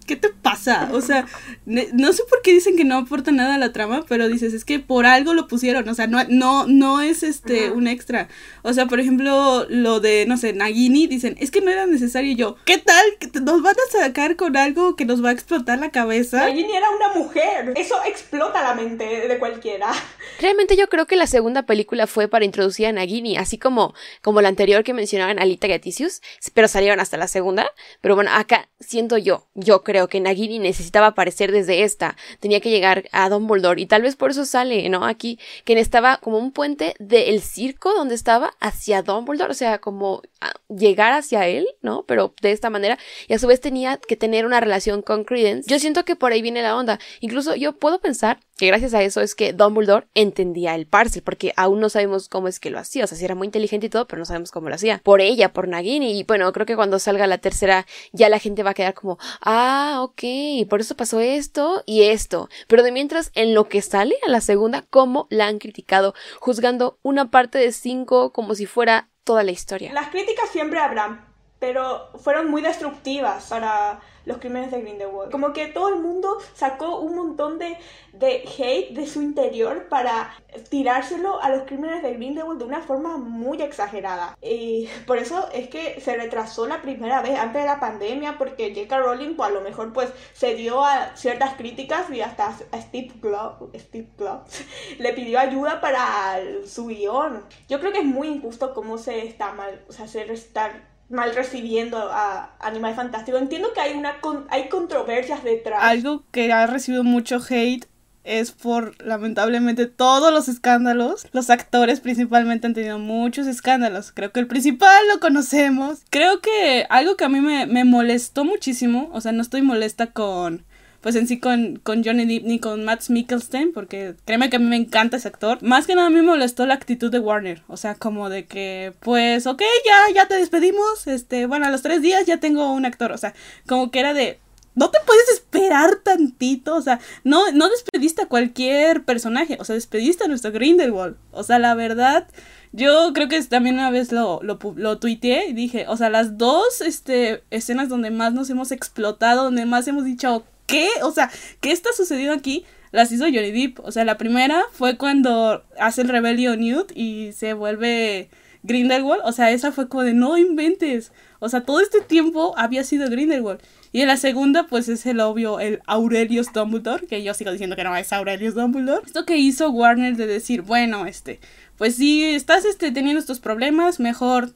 ¿Qué 0.07 0.17
te 0.17 0.29
pasa? 0.29 0.90
O 0.93 1.01
sea, 1.01 1.27
no 1.67 2.12
sé 2.12 2.23
por 2.29 2.43
qué 2.43 2.53
dicen 2.53 2.77
que 2.77 2.85
no 2.85 2.99
aporta 2.99 3.33
nada 3.33 3.55
a 3.55 3.59
la 3.59 3.73
trama, 3.73 4.05
pero 4.09 4.29
dices, 4.29 4.53
es 4.53 4.64
que 4.64 4.79
por 4.79 5.07
algo 5.07 5.35
lo 5.35 5.49
pusieron, 5.49 5.88
o 5.88 5.95
sea, 5.95 6.07
no, 6.07 6.23
no, 6.29 6.67
no 6.67 7.01
es 7.01 7.23
este 7.23 7.71
un 7.71 7.87
extra. 7.87 8.29
O 8.62 8.73
sea, 8.73 8.87
por 8.87 9.01
ejemplo, 9.01 9.67
lo 9.69 10.01
de, 10.01 10.27
no 10.27 10.37
sé, 10.37 10.53
Nagini, 10.53 11.07
dicen, 11.07 11.37
es 11.40 11.51
que 11.51 11.61
no 11.61 11.71
era 11.71 11.87
necesario 11.87 12.35
yo. 12.37 12.57
¿Qué 12.64 12.79
tal? 12.79 13.05
¿Nos 13.43 13.62
van 13.62 13.75
a 13.75 13.99
sacar 13.99 14.37
con 14.37 14.57
algo 14.57 14.97
que 14.97 15.05
nos 15.05 15.25
va 15.25 15.31
a 15.31 15.33
explotar 15.33 15.79
la 15.79 15.90
cabeza? 15.90 16.38
Nagini 16.38 16.77
era 16.77 16.88
una 16.90 17.14
mujer. 17.14 17.73
Eso 17.77 17.97
explota 18.07 18.62
la 18.62 18.75
mente 18.75 19.05
de 19.29 19.38
cualquiera. 19.38 19.93
Realmente 20.40 20.77
yo 20.77 20.88
creo 20.88 21.07
que 21.07 21.17
la 21.17 21.27
segunda 21.27 21.62
película 21.62 22.07
fue 22.07 22.29
para 22.29 22.45
introducir 22.45 22.87
a 22.87 22.93
Nagini, 22.93 23.37
así 23.37 23.59
como, 23.59 23.95
como 24.23 24.40
la 24.40 24.49
anterior 24.49 24.85
que 24.85 24.95
mencionaban 24.95 25.38
Alita 25.38 25.67
Gaticius, 25.67 26.21
pero 26.53 26.69
salieron 26.69 27.01
hasta 27.01 27.17
la 27.17 27.29
segunda. 27.29 27.71
Pero 28.01 28.14
bueno, 28.14 28.31
acá 28.33 28.69
siento 28.81 29.17
yo, 29.17 29.49
yo 29.55 29.83
creo 29.83 29.93
creo 29.94 30.09
que 30.09 30.18
Nagini 30.18 30.59
necesitaba 30.59 31.07
aparecer 31.07 31.52
desde 31.52 31.85
esta, 31.85 32.16
tenía 32.40 32.59
que 32.59 32.68
llegar 32.68 33.09
a 33.12 33.28
Dumbledore 33.28 33.80
y 33.80 33.87
tal 33.87 34.02
vez 34.02 34.16
por 34.16 34.33
eso 34.33 34.44
sale, 34.44 34.88
¿no? 34.88 35.07
Aquí, 35.07 35.38
que 35.64 35.78
estaba 35.78 36.16
como 36.16 36.37
un 36.38 36.50
puente 36.50 36.96
del 36.98 37.40
circo 37.40 37.94
donde 37.94 38.16
estaba 38.16 38.54
hacia 38.59 39.02
Dumbledore, 39.02 39.52
o 39.52 39.54
sea, 39.54 39.78
como 39.78 40.20
llegar 40.68 41.12
hacia 41.12 41.46
él, 41.46 41.68
¿no? 41.80 42.04
Pero 42.07 42.35
de 42.42 42.50
esta 42.50 42.70
manera, 42.70 42.98
y 43.28 43.35
a 43.35 43.38
su 43.38 43.46
vez 43.46 43.61
tenía 43.61 43.98
que 43.98 44.16
tener 44.16 44.46
una 44.46 44.59
relación 44.59 45.00
con 45.00 45.22
Credence. 45.22 45.70
Yo 45.70 45.78
siento 45.78 46.04
que 46.04 46.16
por 46.16 46.33
ahí 46.33 46.42
viene 46.42 46.61
la 46.62 46.76
onda. 46.76 46.98
Incluso 47.20 47.54
yo 47.54 47.74
puedo 47.78 48.00
pensar 48.00 48.40
que 48.57 48.67
gracias 48.67 48.95
a 48.95 49.03
eso 49.03 49.21
es 49.21 49.35
que 49.35 49.53
Dumbledore 49.53 50.07
entendía 50.14 50.75
el 50.75 50.87
parcel, 50.87 51.23
porque 51.23 51.53
aún 51.57 51.81
no 51.81 51.88
sabemos 51.88 52.29
cómo 52.29 52.49
es 52.49 52.61
que 52.61 52.71
lo 52.71 52.79
hacía, 52.79 53.05
o 53.05 53.07
sea, 53.07 53.19
si 53.19 53.25
era 53.25 53.35
muy 53.35 53.47
inteligente 53.47 53.87
y 53.87 53.90
todo, 53.90 54.07
pero 54.07 54.21
no 54.21 54.25
sabemos 54.25 54.51
cómo 54.51 54.69
lo 54.69 54.75
hacía. 54.75 55.01
Por 55.03 55.21
ella, 55.21 55.53
por 55.53 55.69
Nagini, 55.69 56.19
y 56.19 56.25
bueno, 56.25 56.53
creo 56.53 56.67
que 56.67 56.77
cuando 56.77 56.99
salga 56.99 57.27
la 57.27 57.38
tercera 57.38 57.87
ya 58.12 58.29
la 58.29 58.38
gente 58.38 58.62
va 58.62 58.71
a 58.71 58.75
quedar 58.75 58.95
como, 58.95 59.19
ah, 59.40 60.01
ok, 60.03 60.69
por 60.69 60.81
eso 60.81 60.97
pasó 60.97 61.21
esto 61.21 61.83
y 61.87 62.05
esto. 62.05 62.49
Pero 62.69 62.83
de 62.83 62.93
mientras, 62.93 63.31
en 63.35 63.55
lo 63.55 63.69
que 63.69 63.83
sale 63.83 64.17
a 64.27 64.31
la 64.31 64.40
segunda, 64.40 64.85
cómo 64.88 65.27
la 65.31 65.47
han 65.47 65.59
criticado, 65.59 66.14
juzgando 66.38 66.99
una 67.03 67.31
parte 67.31 67.59
de 67.59 67.73
cinco 67.73 68.33
como 68.33 68.55
si 68.55 68.67
fuera 68.67 69.09
toda 69.25 69.43
la 69.43 69.51
historia. 69.51 69.93
Las 69.93 70.11
críticas 70.11 70.51
siempre 70.51 70.79
habrán, 70.79 71.34
pero 71.59 72.11
fueron 72.19 72.51
muy 72.51 72.62
destructivas 72.62 73.49
para 73.49 74.01
los 74.27 74.38
crímenes 74.38 74.71
de 74.71 74.81
Grindelwald. 74.81 75.31
Como 75.31 75.53
que 75.53 75.67
todo 75.67 75.88
el 75.88 75.97
mundo 75.97 76.38
sacó 76.55 77.01
un 77.01 77.14
montón 77.14 77.59
de, 77.59 77.77
de 78.12 78.45
hate 78.59 78.95
de 78.95 79.07
su 79.07 79.23
interior 79.23 79.88
para 79.88 80.35
tirárselo 80.71 81.43
a 81.43 81.51
los 81.51 81.62
crímenes 81.62 82.03
de 82.03 82.14
Grindelwald 82.14 82.59
de 82.59 82.64
una 82.64 82.81
forma 82.81 83.17
muy 83.17 83.61
exagerada. 83.62 84.37
Y 84.43 84.88
por 85.07 85.19
eso 85.19 85.49
es 85.53 85.69
que 85.69 86.01
se 86.01 86.17
retrasó 86.17 86.67
la 86.67 86.83
primera 86.83 87.23
vez 87.23 87.38
antes 87.38 87.62
de 87.62 87.69
la 87.69 87.81
pandemia 87.81 88.38
porque 88.38 88.75
J.K. 88.75 88.99
Rowling 88.99 89.35
pues, 89.35 89.51
a 89.51 89.53
lo 89.53 89.61
mejor 89.61 89.93
pues 89.93 90.11
se 90.33 90.55
dio 90.55 90.85
a 90.85 91.17
ciertas 91.17 91.55
críticas 91.55 92.11
y 92.11 92.21
hasta 92.21 92.57
a 92.73 92.81
Steve 92.81 93.12
Glove, 93.21 93.79
Steve 93.79 94.09
le 94.99 95.12
pidió 95.12 95.38
ayuda 95.38 95.81
para 95.81 96.38
su 96.67 96.87
guion. 96.87 97.45
Yo 97.69 97.81
creo 97.81 97.93
que 97.93 98.01
es 98.01 98.05
muy 98.05 98.29
injusto 98.29 98.75
cómo 98.75 98.99
se 98.99 99.27
está 99.27 99.53
mal, 99.53 99.85
o 99.88 99.93
sea, 99.93 100.09
se 100.09 100.31
está 100.33 100.73
mal 101.09 101.35
recibiendo 101.35 101.99
a 102.12 102.55
Animal 102.61 102.95
Fantástico. 102.95 103.38
Entiendo 103.38 103.73
que 103.73 103.81
hay 103.81 103.95
una 103.95 104.17
hay 104.49 104.69
controversias 104.69 105.45
detrás. 105.45 105.83
Algo 105.83 106.25
que 106.31 106.53
ha 106.53 106.67
recibido 106.67 107.05
mucho 107.05 107.40
hate 107.49 107.87
es 108.25 108.53
por 108.53 109.01
lamentablemente 109.05 109.87
todos 109.87 110.33
los 110.33 110.49
escándalos. 110.49 111.27
Los 111.33 111.51
actores 111.51 112.01
principalmente 112.01 112.67
han 112.67 112.75
tenido 112.75 112.99
muchos 112.99 113.47
escándalos. 113.47 114.12
Creo 114.12 114.33
que 114.33 114.40
el 114.40 114.47
principal 114.47 115.07
lo 115.12 115.21
conocemos. 115.21 116.01
Creo 116.11 116.40
que 116.40 116.87
algo 116.88 117.17
que 117.17 117.25
a 117.25 117.29
mí 117.29 117.40
me, 117.40 117.67
me 117.67 117.85
molestó 117.85 118.45
muchísimo, 118.45 119.11
o 119.12 119.21
sea, 119.21 119.33
no 119.33 119.43
estoy 119.43 119.62
molesta 119.62 120.09
con 120.09 120.64
pues 121.05 121.17
en 121.17 121.29
sí 121.29 121.38
con, 121.38 121.77
con 121.83 122.03
Johnny 122.03 122.25
Depp 122.25 122.47
ni 122.47 122.59
con 122.59 122.83
Matt 122.83 123.11
Mikkelsen, 123.11 123.75
porque 123.75 124.14
créeme 124.25 124.49
que 124.49 124.57
a 124.57 124.59
mí 124.59 124.64
me 124.64 124.77
encanta 124.77 125.19
ese 125.19 125.29
actor. 125.29 125.62
Más 125.62 125.87
que 125.87 125.95
nada 125.95 126.07
a 126.07 126.11
mí 126.11 126.17
me 126.17 126.23
molestó 126.23 126.64
la 126.64 126.73
actitud 126.73 127.11
de 127.11 127.19
Warner, 127.19 127.62
o 127.69 127.77
sea, 127.77 127.95
como 127.95 128.31
de 128.31 128.47
que, 128.47 128.95
pues, 129.01 129.47
ok, 129.47 129.61
ya, 129.85 130.14
ya 130.14 130.29
te 130.29 130.37
despedimos, 130.37 131.07
este, 131.07 131.45
bueno, 131.45 131.67
a 131.67 131.71
los 131.71 131.83
tres 131.83 132.01
días 132.01 132.25
ya 132.25 132.38
tengo 132.40 132.73
un 132.73 132.87
actor, 132.87 133.12
o 133.12 133.19
sea, 133.19 133.35
como 133.67 133.90
que 133.90 134.01
era 134.01 134.14
de, 134.14 134.40
no 134.75 134.90
te 134.90 134.99
puedes 135.07 135.29
esperar 135.29 135.97
tantito, 135.97 136.75
o 136.75 136.81
sea, 136.81 137.01
no, 137.23 137.53
no 137.53 137.69
despediste 137.69 138.23
a 138.23 138.29
cualquier 138.29 139.05
personaje, 139.05 139.59
o 139.61 139.64
sea, 139.67 139.75
despediste 139.75 140.25
a 140.25 140.29
nuestro 140.29 140.53
Grindelwald, 140.53 141.17
o 141.33 141.43
sea, 141.43 141.59
la 141.59 141.75
verdad, 141.75 142.29
yo 142.73 143.12
creo 143.12 143.29
que 143.29 143.43
también 143.43 143.75
una 143.75 143.90
vez 143.90 144.11
lo, 144.11 144.40
lo, 144.43 144.59
lo 144.75 144.99
tuiteé 144.99 145.49
y 145.49 145.53
dije, 145.53 145.85
o 145.87 145.99
sea, 145.99 146.09
las 146.09 146.38
dos 146.38 146.81
este, 146.81 147.45
escenas 147.51 147.90
donde 147.90 148.11
más 148.11 148.33
nos 148.33 148.49
hemos 148.49 148.73
explotado, 148.73 149.45
donde 149.45 149.67
más 149.67 149.87
hemos 149.87 150.07
dicho, 150.07 150.47
¿qué? 150.66 150.88
O 151.03 151.12
sea, 151.12 151.31
¿qué 151.61 151.72
está 151.72 151.90
sucediendo 151.92 152.35
aquí? 152.35 152.64
Las 152.92 153.11
hizo 153.12 153.24
Johnny 153.24 153.50
Depp. 153.50 153.81
O 153.81 153.92
sea, 153.92 154.05
la 154.05 154.18
primera 154.18 154.62
fue 154.72 154.96
cuando 154.96 155.64
hace 155.79 156.03
el 156.03 156.09
rebelio 156.09 156.57
Newt 156.57 156.92
y 156.94 157.33
se 157.33 157.53
vuelve 157.55 158.29
Grindelwald. 158.62 159.22
O 159.24 159.33
sea, 159.33 159.50
esa 159.50 159.72
fue 159.72 159.88
como 159.88 160.03
de 160.03 160.14
no 160.14 160.38
inventes. 160.38 161.12
O 161.40 161.48
sea, 161.48 161.62
todo 161.62 161.81
este 161.81 162.00
tiempo 162.00 162.55
había 162.57 162.85
sido 162.85 163.09
Grindelwald. 163.11 163.61
Y 163.92 164.00
en 164.00 164.09
la 164.09 164.16
segunda, 164.16 164.66
pues 164.66 164.88
es 164.88 165.07
el 165.07 165.20
obvio, 165.20 165.61
el 165.61 165.81
Aurelius 165.87 166.53
Dumbledore, 166.53 167.07
que 167.07 167.22
yo 167.22 167.33
sigo 167.33 167.53
diciendo 167.53 167.77
que 167.77 167.85
no 167.85 167.94
es 167.96 168.12
Aurelius 168.12 168.55
Dumbledore. 168.55 169.03
Esto 169.07 169.24
que 169.24 169.37
hizo 169.37 169.70
Warner 169.70 170.16
de 170.16 170.27
decir, 170.27 170.62
bueno, 170.62 171.07
este, 171.07 171.38
pues 171.77 171.96
si 171.96 172.24
estás 172.24 172.64
este, 172.64 172.90
teniendo 172.90 173.20
estos 173.20 173.38
problemas, 173.38 174.00
mejor 174.00 174.53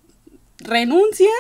renuncia 0.59 1.31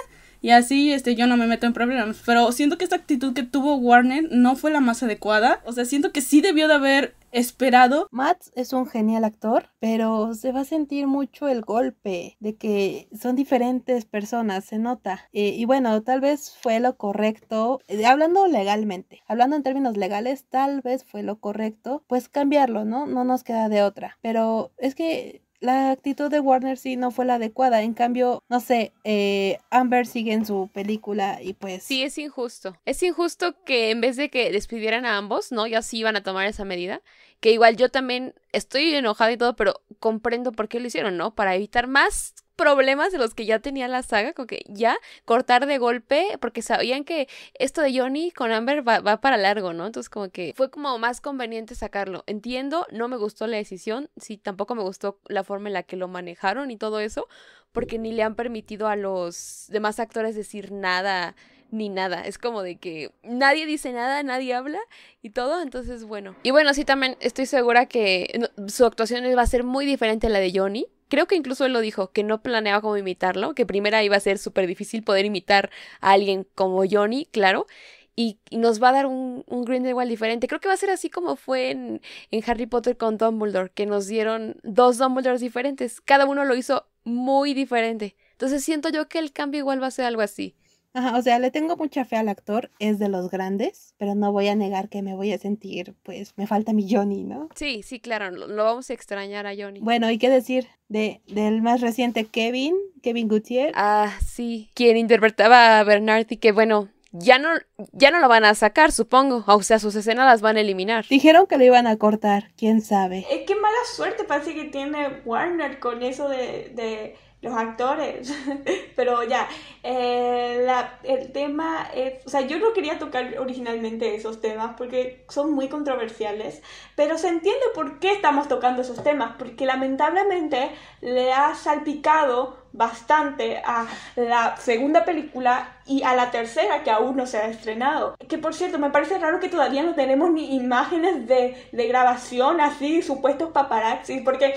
y 0.40 0.50
así 0.50 0.92
este 0.92 1.14
yo 1.14 1.26
no 1.26 1.36
me 1.36 1.46
meto 1.46 1.66
en 1.66 1.72
problemas. 1.72 2.22
Pero 2.24 2.52
siento 2.52 2.78
que 2.78 2.84
esta 2.84 2.96
actitud 2.96 3.34
que 3.34 3.42
tuvo 3.42 3.76
Warner 3.76 4.28
no 4.30 4.56
fue 4.56 4.70
la 4.70 4.80
más 4.80 5.02
adecuada. 5.02 5.60
O 5.64 5.72
sea, 5.72 5.84
siento 5.84 6.12
que 6.12 6.20
sí 6.20 6.40
debió 6.40 6.68
de 6.68 6.74
haber 6.74 7.14
esperado. 7.32 8.08
Matt 8.10 8.46
es 8.54 8.72
un 8.72 8.86
genial 8.86 9.24
actor, 9.24 9.70
pero 9.80 10.34
se 10.34 10.52
va 10.52 10.60
a 10.60 10.64
sentir 10.64 11.06
mucho 11.06 11.48
el 11.48 11.62
golpe 11.62 12.36
de 12.40 12.56
que 12.56 13.08
son 13.18 13.36
diferentes 13.36 14.04
personas, 14.04 14.64
se 14.64 14.78
nota. 14.78 15.28
Eh, 15.32 15.54
y 15.56 15.64
bueno, 15.64 16.02
tal 16.02 16.20
vez 16.20 16.56
fue 16.60 16.80
lo 16.80 16.96
correcto, 16.96 17.80
eh, 17.88 18.06
hablando 18.06 18.46
legalmente, 18.46 19.22
hablando 19.26 19.56
en 19.56 19.62
términos 19.62 19.96
legales, 19.96 20.46
tal 20.48 20.80
vez 20.80 21.04
fue 21.04 21.22
lo 21.22 21.38
correcto, 21.38 22.04
pues 22.06 22.28
cambiarlo, 22.28 22.84
¿no? 22.84 23.06
No 23.06 23.24
nos 23.24 23.44
queda 23.44 23.68
de 23.68 23.82
otra. 23.82 24.18
Pero 24.22 24.72
es 24.78 24.94
que 24.94 25.42
la 25.60 25.90
actitud 25.90 26.30
de 26.30 26.40
Warner 26.40 26.76
sí 26.76 26.96
no 26.96 27.10
fue 27.10 27.24
la 27.24 27.34
adecuada. 27.34 27.82
En 27.82 27.94
cambio, 27.94 28.42
no 28.48 28.60
sé, 28.60 28.92
eh, 29.04 29.58
Amber 29.70 30.06
sigue 30.06 30.32
en 30.32 30.46
su 30.46 30.70
película 30.72 31.40
y 31.42 31.54
pues... 31.54 31.82
Sí, 31.82 32.02
es 32.02 32.18
injusto. 32.18 32.76
Es 32.84 33.02
injusto 33.02 33.62
que 33.64 33.90
en 33.90 34.00
vez 34.00 34.16
de 34.16 34.30
que 34.30 34.52
despidieran 34.52 35.04
a 35.04 35.16
ambos, 35.16 35.52
¿no? 35.52 35.66
Ya 35.66 35.82
sí 35.82 35.98
iban 35.98 36.16
a 36.16 36.22
tomar 36.22 36.46
esa 36.46 36.64
medida. 36.64 37.02
Que 37.40 37.52
igual 37.52 37.76
yo 37.76 37.88
también 37.88 38.34
estoy 38.52 38.94
enojada 38.94 39.32
y 39.32 39.36
todo, 39.36 39.56
pero 39.56 39.80
comprendo 39.98 40.52
por 40.52 40.68
qué 40.68 40.80
lo 40.80 40.86
hicieron, 40.86 41.16
¿no? 41.16 41.34
Para 41.34 41.54
evitar 41.54 41.86
más 41.86 42.34
problemas 42.58 43.12
de 43.12 43.18
los 43.18 43.34
que 43.34 43.46
ya 43.46 43.60
tenía 43.60 43.88
la 43.88 44.02
saga, 44.02 44.34
como 44.34 44.48
que 44.48 44.64
ya 44.68 44.98
cortar 45.24 45.66
de 45.66 45.78
golpe, 45.78 46.36
porque 46.40 46.60
sabían 46.60 47.04
que 47.04 47.28
esto 47.54 47.80
de 47.80 47.96
Johnny 47.96 48.32
con 48.32 48.50
Amber 48.50 48.86
va, 48.86 48.98
va, 48.98 49.20
para 49.20 49.36
largo, 49.36 49.72
¿no? 49.72 49.86
Entonces 49.86 50.10
como 50.10 50.28
que 50.28 50.52
fue 50.56 50.68
como 50.68 50.98
más 50.98 51.20
conveniente 51.20 51.76
sacarlo. 51.76 52.24
Entiendo, 52.26 52.86
no 52.90 53.06
me 53.06 53.16
gustó 53.16 53.46
la 53.46 53.56
decisión, 53.56 54.10
sí, 54.16 54.36
tampoco 54.36 54.74
me 54.74 54.82
gustó 54.82 55.20
la 55.28 55.44
forma 55.44 55.68
en 55.68 55.74
la 55.74 55.84
que 55.84 55.96
lo 55.96 56.08
manejaron 56.08 56.72
y 56.72 56.76
todo 56.76 56.98
eso, 56.98 57.28
porque 57.70 57.96
ni 57.98 58.12
le 58.12 58.24
han 58.24 58.34
permitido 58.34 58.88
a 58.88 58.96
los 58.96 59.66
demás 59.68 60.00
actores 60.00 60.34
decir 60.34 60.72
nada 60.72 61.36
ni 61.70 61.90
nada. 61.90 62.22
Es 62.22 62.38
como 62.38 62.62
de 62.62 62.76
que 62.76 63.12
nadie 63.22 63.66
dice 63.66 63.92
nada, 63.92 64.20
nadie 64.24 64.52
habla 64.54 64.80
y 65.22 65.30
todo. 65.30 65.62
Entonces, 65.62 66.04
bueno. 66.04 66.34
Y 66.42 66.50
bueno, 66.50 66.74
sí, 66.74 66.84
también 66.84 67.16
estoy 67.20 67.46
segura 67.46 67.86
que 67.86 68.50
su 68.66 68.84
actuación 68.84 69.24
va 69.36 69.42
a 69.42 69.46
ser 69.46 69.62
muy 69.62 69.86
diferente 69.86 70.26
a 70.26 70.30
la 70.30 70.40
de 70.40 70.52
Johnny. 70.52 70.88
Creo 71.08 71.26
que 71.26 71.36
incluso 71.36 71.64
él 71.64 71.72
lo 71.72 71.80
dijo, 71.80 72.12
que 72.12 72.22
no 72.22 72.42
planeaba 72.42 72.80
cómo 72.80 72.96
imitarlo, 72.96 73.54
que 73.54 73.66
primera 73.66 74.02
iba 74.04 74.16
a 74.16 74.20
ser 74.20 74.38
súper 74.38 74.66
difícil 74.66 75.02
poder 75.02 75.24
imitar 75.24 75.70
a 76.00 76.12
alguien 76.12 76.46
como 76.54 76.84
Johnny, 76.88 77.26
claro. 77.26 77.66
Y, 78.14 78.38
nos 78.50 78.82
va 78.82 78.88
a 78.88 78.92
dar 78.92 79.06
un, 79.06 79.44
un 79.46 79.64
Grindelwald 79.64 80.10
diferente. 80.10 80.48
Creo 80.48 80.60
que 80.60 80.68
va 80.68 80.74
a 80.74 80.76
ser 80.78 80.90
así 80.90 81.08
como 81.08 81.36
fue 81.36 81.70
en, 81.70 82.02
en 82.30 82.42
Harry 82.46 82.66
Potter 82.66 82.96
con 82.96 83.16
Dumbledore, 83.16 83.70
que 83.70 83.86
nos 83.86 84.06
dieron 84.06 84.56
dos 84.64 84.98
Dumbledores 84.98 85.40
diferentes. 85.40 86.00
Cada 86.00 86.26
uno 86.26 86.44
lo 86.44 86.56
hizo 86.56 86.86
muy 87.04 87.54
diferente. 87.54 88.16
Entonces 88.32 88.64
siento 88.64 88.88
yo 88.90 89.08
que 89.08 89.18
el 89.18 89.32
cambio 89.32 89.60
igual 89.60 89.82
va 89.82 89.86
a 89.86 89.92
ser 89.92 90.04
algo 90.04 90.22
así. 90.22 90.56
Ajá, 90.94 91.16
o 91.16 91.22
sea, 91.22 91.38
le 91.38 91.50
tengo 91.50 91.76
mucha 91.76 92.04
fe 92.04 92.16
al 92.16 92.28
actor, 92.28 92.70
es 92.78 92.98
de 92.98 93.08
los 93.08 93.30
grandes, 93.30 93.94
pero 93.98 94.14
no 94.14 94.32
voy 94.32 94.48
a 94.48 94.54
negar 94.54 94.88
que 94.88 95.02
me 95.02 95.14
voy 95.14 95.32
a 95.32 95.38
sentir, 95.38 95.94
pues, 96.02 96.32
me 96.36 96.46
falta 96.46 96.72
mi 96.72 96.92
Johnny, 96.92 97.24
¿no? 97.24 97.48
Sí, 97.54 97.82
sí, 97.82 98.00
claro, 98.00 98.30
lo, 98.30 98.48
lo 98.48 98.64
vamos 98.64 98.90
a 98.90 98.94
extrañar 98.94 99.46
a 99.46 99.54
Johnny. 99.56 99.80
Bueno, 99.80 100.10
¿y 100.10 100.18
qué 100.18 100.30
decir 100.30 100.66
de, 100.88 101.20
del 101.26 101.62
más 101.62 101.80
reciente 101.80 102.24
Kevin, 102.24 102.74
Kevin 103.02 103.28
Gutiérrez? 103.28 103.74
Ah, 103.76 104.12
sí, 104.24 104.70
quien 104.74 104.96
interpretaba 104.96 105.78
a 105.78 105.84
Bernard 105.84 106.26
y 106.30 106.36
que, 106.38 106.52
bueno, 106.52 106.88
ya 107.12 107.38
no, 107.38 107.48
ya 107.92 108.10
no 108.10 108.20
lo 108.20 108.28
van 108.28 108.44
a 108.44 108.54
sacar, 108.54 108.92
supongo. 108.92 109.44
O 109.46 109.62
sea, 109.62 109.78
sus 109.78 109.94
escenas 109.94 110.26
las 110.26 110.40
van 110.40 110.56
a 110.56 110.60
eliminar. 110.60 111.06
Dijeron 111.08 111.46
que 111.46 111.56
lo 111.56 111.64
iban 111.64 111.86
a 111.86 111.96
cortar, 111.96 112.50
quién 112.56 112.82
sabe. 112.82 113.26
Eh, 113.30 113.44
qué 113.46 113.54
mala 113.54 113.78
suerte 113.94 114.24
parece 114.24 114.54
que 114.54 114.64
tiene 114.64 115.22
Warner 115.24 115.78
con 115.78 116.02
eso 116.02 116.28
de, 116.28 116.70
de 116.74 117.16
los 117.40 117.54
actores. 117.54 118.32
Pero 118.96 119.22
ya, 119.24 119.48
eh, 119.82 120.62
la, 120.64 120.98
el 121.04 121.32
tema 121.32 121.88
es, 121.94 122.26
o 122.26 122.30
sea, 122.30 122.40
yo 122.42 122.58
no 122.58 122.72
quería 122.72 122.98
tocar 122.98 123.38
originalmente 123.38 124.14
esos 124.14 124.40
temas 124.40 124.74
porque 124.76 125.24
son 125.28 125.52
muy 125.52 125.68
controversiales, 125.68 126.62
pero 126.96 127.16
se 127.16 127.28
entiende 127.28 127.64
por 127.74 128.00
qué 128.00 128.12
estamos 128.12 128.48
tocando 128.48 128.82
esos 128.82 129.02
temas, 129.02 129.36
porque 129.38 129.66
lamentablemente 129.66 130.70
le 131.00 131.32
ha 131.32 131.54
salpicado 131.54 132.56
bastante 132.72 133.62
a 133.64 133.86
la 134.16 134.56
segunda 134.56 135.04
película 135.04 135.78
y 135.88 136.02
a 136.02 136.14
la 136.14 136.30
tercera 136.30 136.82
que 136.84 136.90
aún 136.90 137.16
no 137.16 137.26
se 137.26 137.38
ha 137.38 137.48
estrenado. 137.48 138.14
Que 138.28 138.38
por 138.38 138.54
cierto, 138.54 138.78
me 138.78 138.90
parece 138.90 139.18
raro 139.18 139.40
que 139.40 139.48
todavía 139.48 139.82
no 139.82 139.94
tenemos 139.94 140.30
ni 140.30 140.54
imágenes 140.54 141.26
de, 141.26 141.68
de 141.72 141.88
grabación 141.88 142.60
así, 142.60 143.02
supuestos 143.02 143.50
paparazzi, 143.52 144.20
porque 144.20 144.54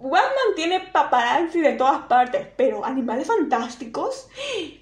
Batman 0.00 0.54
tiene 0.54 0.80
paparazzi 0.80 1.60
de 1.60 1.72
todas 1.72 2.02
partes, 2.02 2.46
pero 2.56 2.84
Animales 2.84 3.26
Fantásticos, 3.26 4.28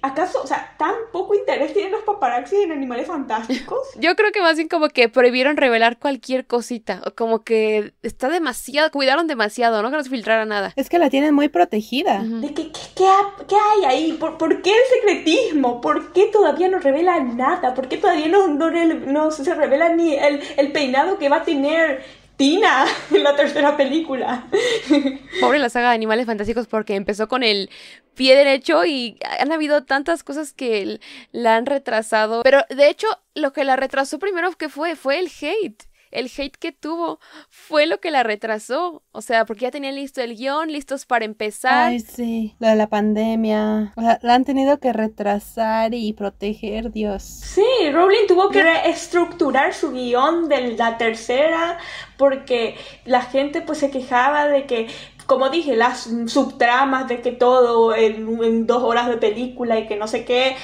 ¿acaso, 0.01 0.41
o 0.43 0.47
sea, 0.47 0.75
tan 0.77 0.93
poco 1.13 1.35
interés 1.35 1.73
tienen 1.73 1.93
los 1.93 2.03
paparazzi 2.03 2.57
en 2.57 2.73
Animales 2.73 3.07
Fantásticos? 3.07 3.79
Yo 3.95 4.15
creo 4.15 4.31
que 4.33 4.41
más 4.41 4.57
bien 4.57 4.67
como 4.67 4.89
que 4.89 5.07
prohibieron 5.07 5.55
revelar 5.55 5.97
cualquier 5.99 6.45
cosita, 6.45 7.01
o 7.05 7.15
como 7.15 7.43
que 7.43 7.93
está 8.03 8.27
demasiado, 8.27 8.91
cuidaron 8.91 9.27
demasiado, 9.27 9.81
¿no? 9.81 9.89
Que 9.89 9.97
no 9.97 10.03
se 10.03 10.09
filtrara 10.09 10.45
nada. 10.45 10.73
Es 10.75 10.89
que 10.89 10.99
la 10.99 11.09
tienen 11.09 11.33
muy 11.33 11.47
protegida. 11.47 12.19
Uh 12.19 12.25
-huh. 12.25 12.39
De 12.41 12.53
que 12.53 12.72
¿Qué, 12.95 13.05
hay 13.05 13.85
ahí? 13.85 14.13
¿Por, 14.13 14.37
¿Por, 14.37 14.61
qué 14.61 14.71
el 14.71 14.83
secretismo? 14.95 15.81
¿Por 15.81 16.13
qué 16.13 16.27
todavía 16.27 16.69
no 16.69 16.79
revela 16.79 17.19
nada? 17.19 17.73
¿Por 17.73 17.87
qué 17.87 17.97
todavía 17.97 18.27
no 18.27 19.31
se 19.31 19.53
revela 19.53 19.89
ni 19.89 20.15
el, 20.15 20.41
el, 20.57 20.71
peinado 20.71 21.17
que 21.17 21.29
va 21.29 21.37
a 21.37 21.43
tener 21.43 22.03
Tina 22.37 22.85
en 23.11 23.23
la 23.23 23.35
tercera 23.35 23.77
película? 23.77 24.47
Pobre 25.41 25.59
la 25.59 25.69
saga 25.69 25.89
de 25.89 25.95
Animales 25.95 26.25
Fantásticos 26.25 26.67
porque 26.67 26.95
empezó 26.95 27.27
con 27.27 27.43
el 27.43 27.69
pie 28.15 28.35
derecho 28.35 28.85
y 28.85 29.17
han 29.39 29.51
habido 29.51 29.83
tantas 29.83 30.23
cosas 30.23 30.53
que 30.53 30.99
la 31.31 31.55
han 31.55 31.65
retrasado. 31.65 32.41
Pero 32.43 32.63
de 32.69 32.89
hecho, 32.89 33.07
lo 33.35 33.53
que 33.53 33.63
la 33.63 33.75
retrasó 33.75 34.19
primero 34.19 34.51
que 34.53 34.69
fue, 34.69 34.95
fue 34.95 35.19
el 35.19 35.27
hate 35.27 35.83
el 36.13 36.31
hate 36.35 36.55
que 36.55 36.71
tuvo 36.71 37.19
fue 37.49 37.85
lo 37.85 37.99
que 37.99 38.11
la 38.11 38.23
retrasó. 38.23 39.03
O 39.11 39.21
sea, 39.21 39.45
porque 39.45 39.63
ya 39.63 39.71
tenían 39.71 39.95
listo 39.95 40.21
el 40.21 40.35
guion, 40.35 40.71
listos 40.71 41.05
para 41.05 41.25
empezar. 41.25 41.89
Ay, 41.89 41.99
sí, 41.99 42.55
lo 42.59 42.67
de 42.67 42.75
la 42.75 42.87
pandemia. 42.87 43.93
O 43.95 44.01
sea, 44.01 44.19
la 44.21 44.35
han 44.35 44.45
tenido 44.45 44.79
que 44.79 44.93
retrasar 44.93 45.93
y 45.93 46.13
proteger, 46.13 46.91
Dios. 46.91 47.23
Sí, 47.23 47.65
Rowling 47.91 48.27
tuvo 48.27 48.49
que 48.49 48.63
reestructurar 48.63 49.73
su 49.73 49.91
guion 49.91 50.47
de 50.47 50.75
la 50.77 50.97
tercera 50.97 51.77
porque 52.17 52.75
la 53.05 53.21
gente 53.21 53.61
pues 53.61 53.79
se 53.79 53.91
quejaba 53.91 54.47
de 54.47 54.65
que 54.65 54.87
como 55.25 55.49
dije, 55.49 55.75
las 55.77 56.09
subtramas 56.27 57.07
de 57.07 57.21
que 57.21 57.31
todo 57.31 57.95
en, 57.95 58.43
en, 58.43 58.67
dos 58.67 58.83
horas 58.83 59.07
de 59.07 59.17
película 59.17 59.79
y 59.79 59.87
que 59.87 59.95
no 59.95 60.07
sé 60.07 60.25
qué. 60.25 60.57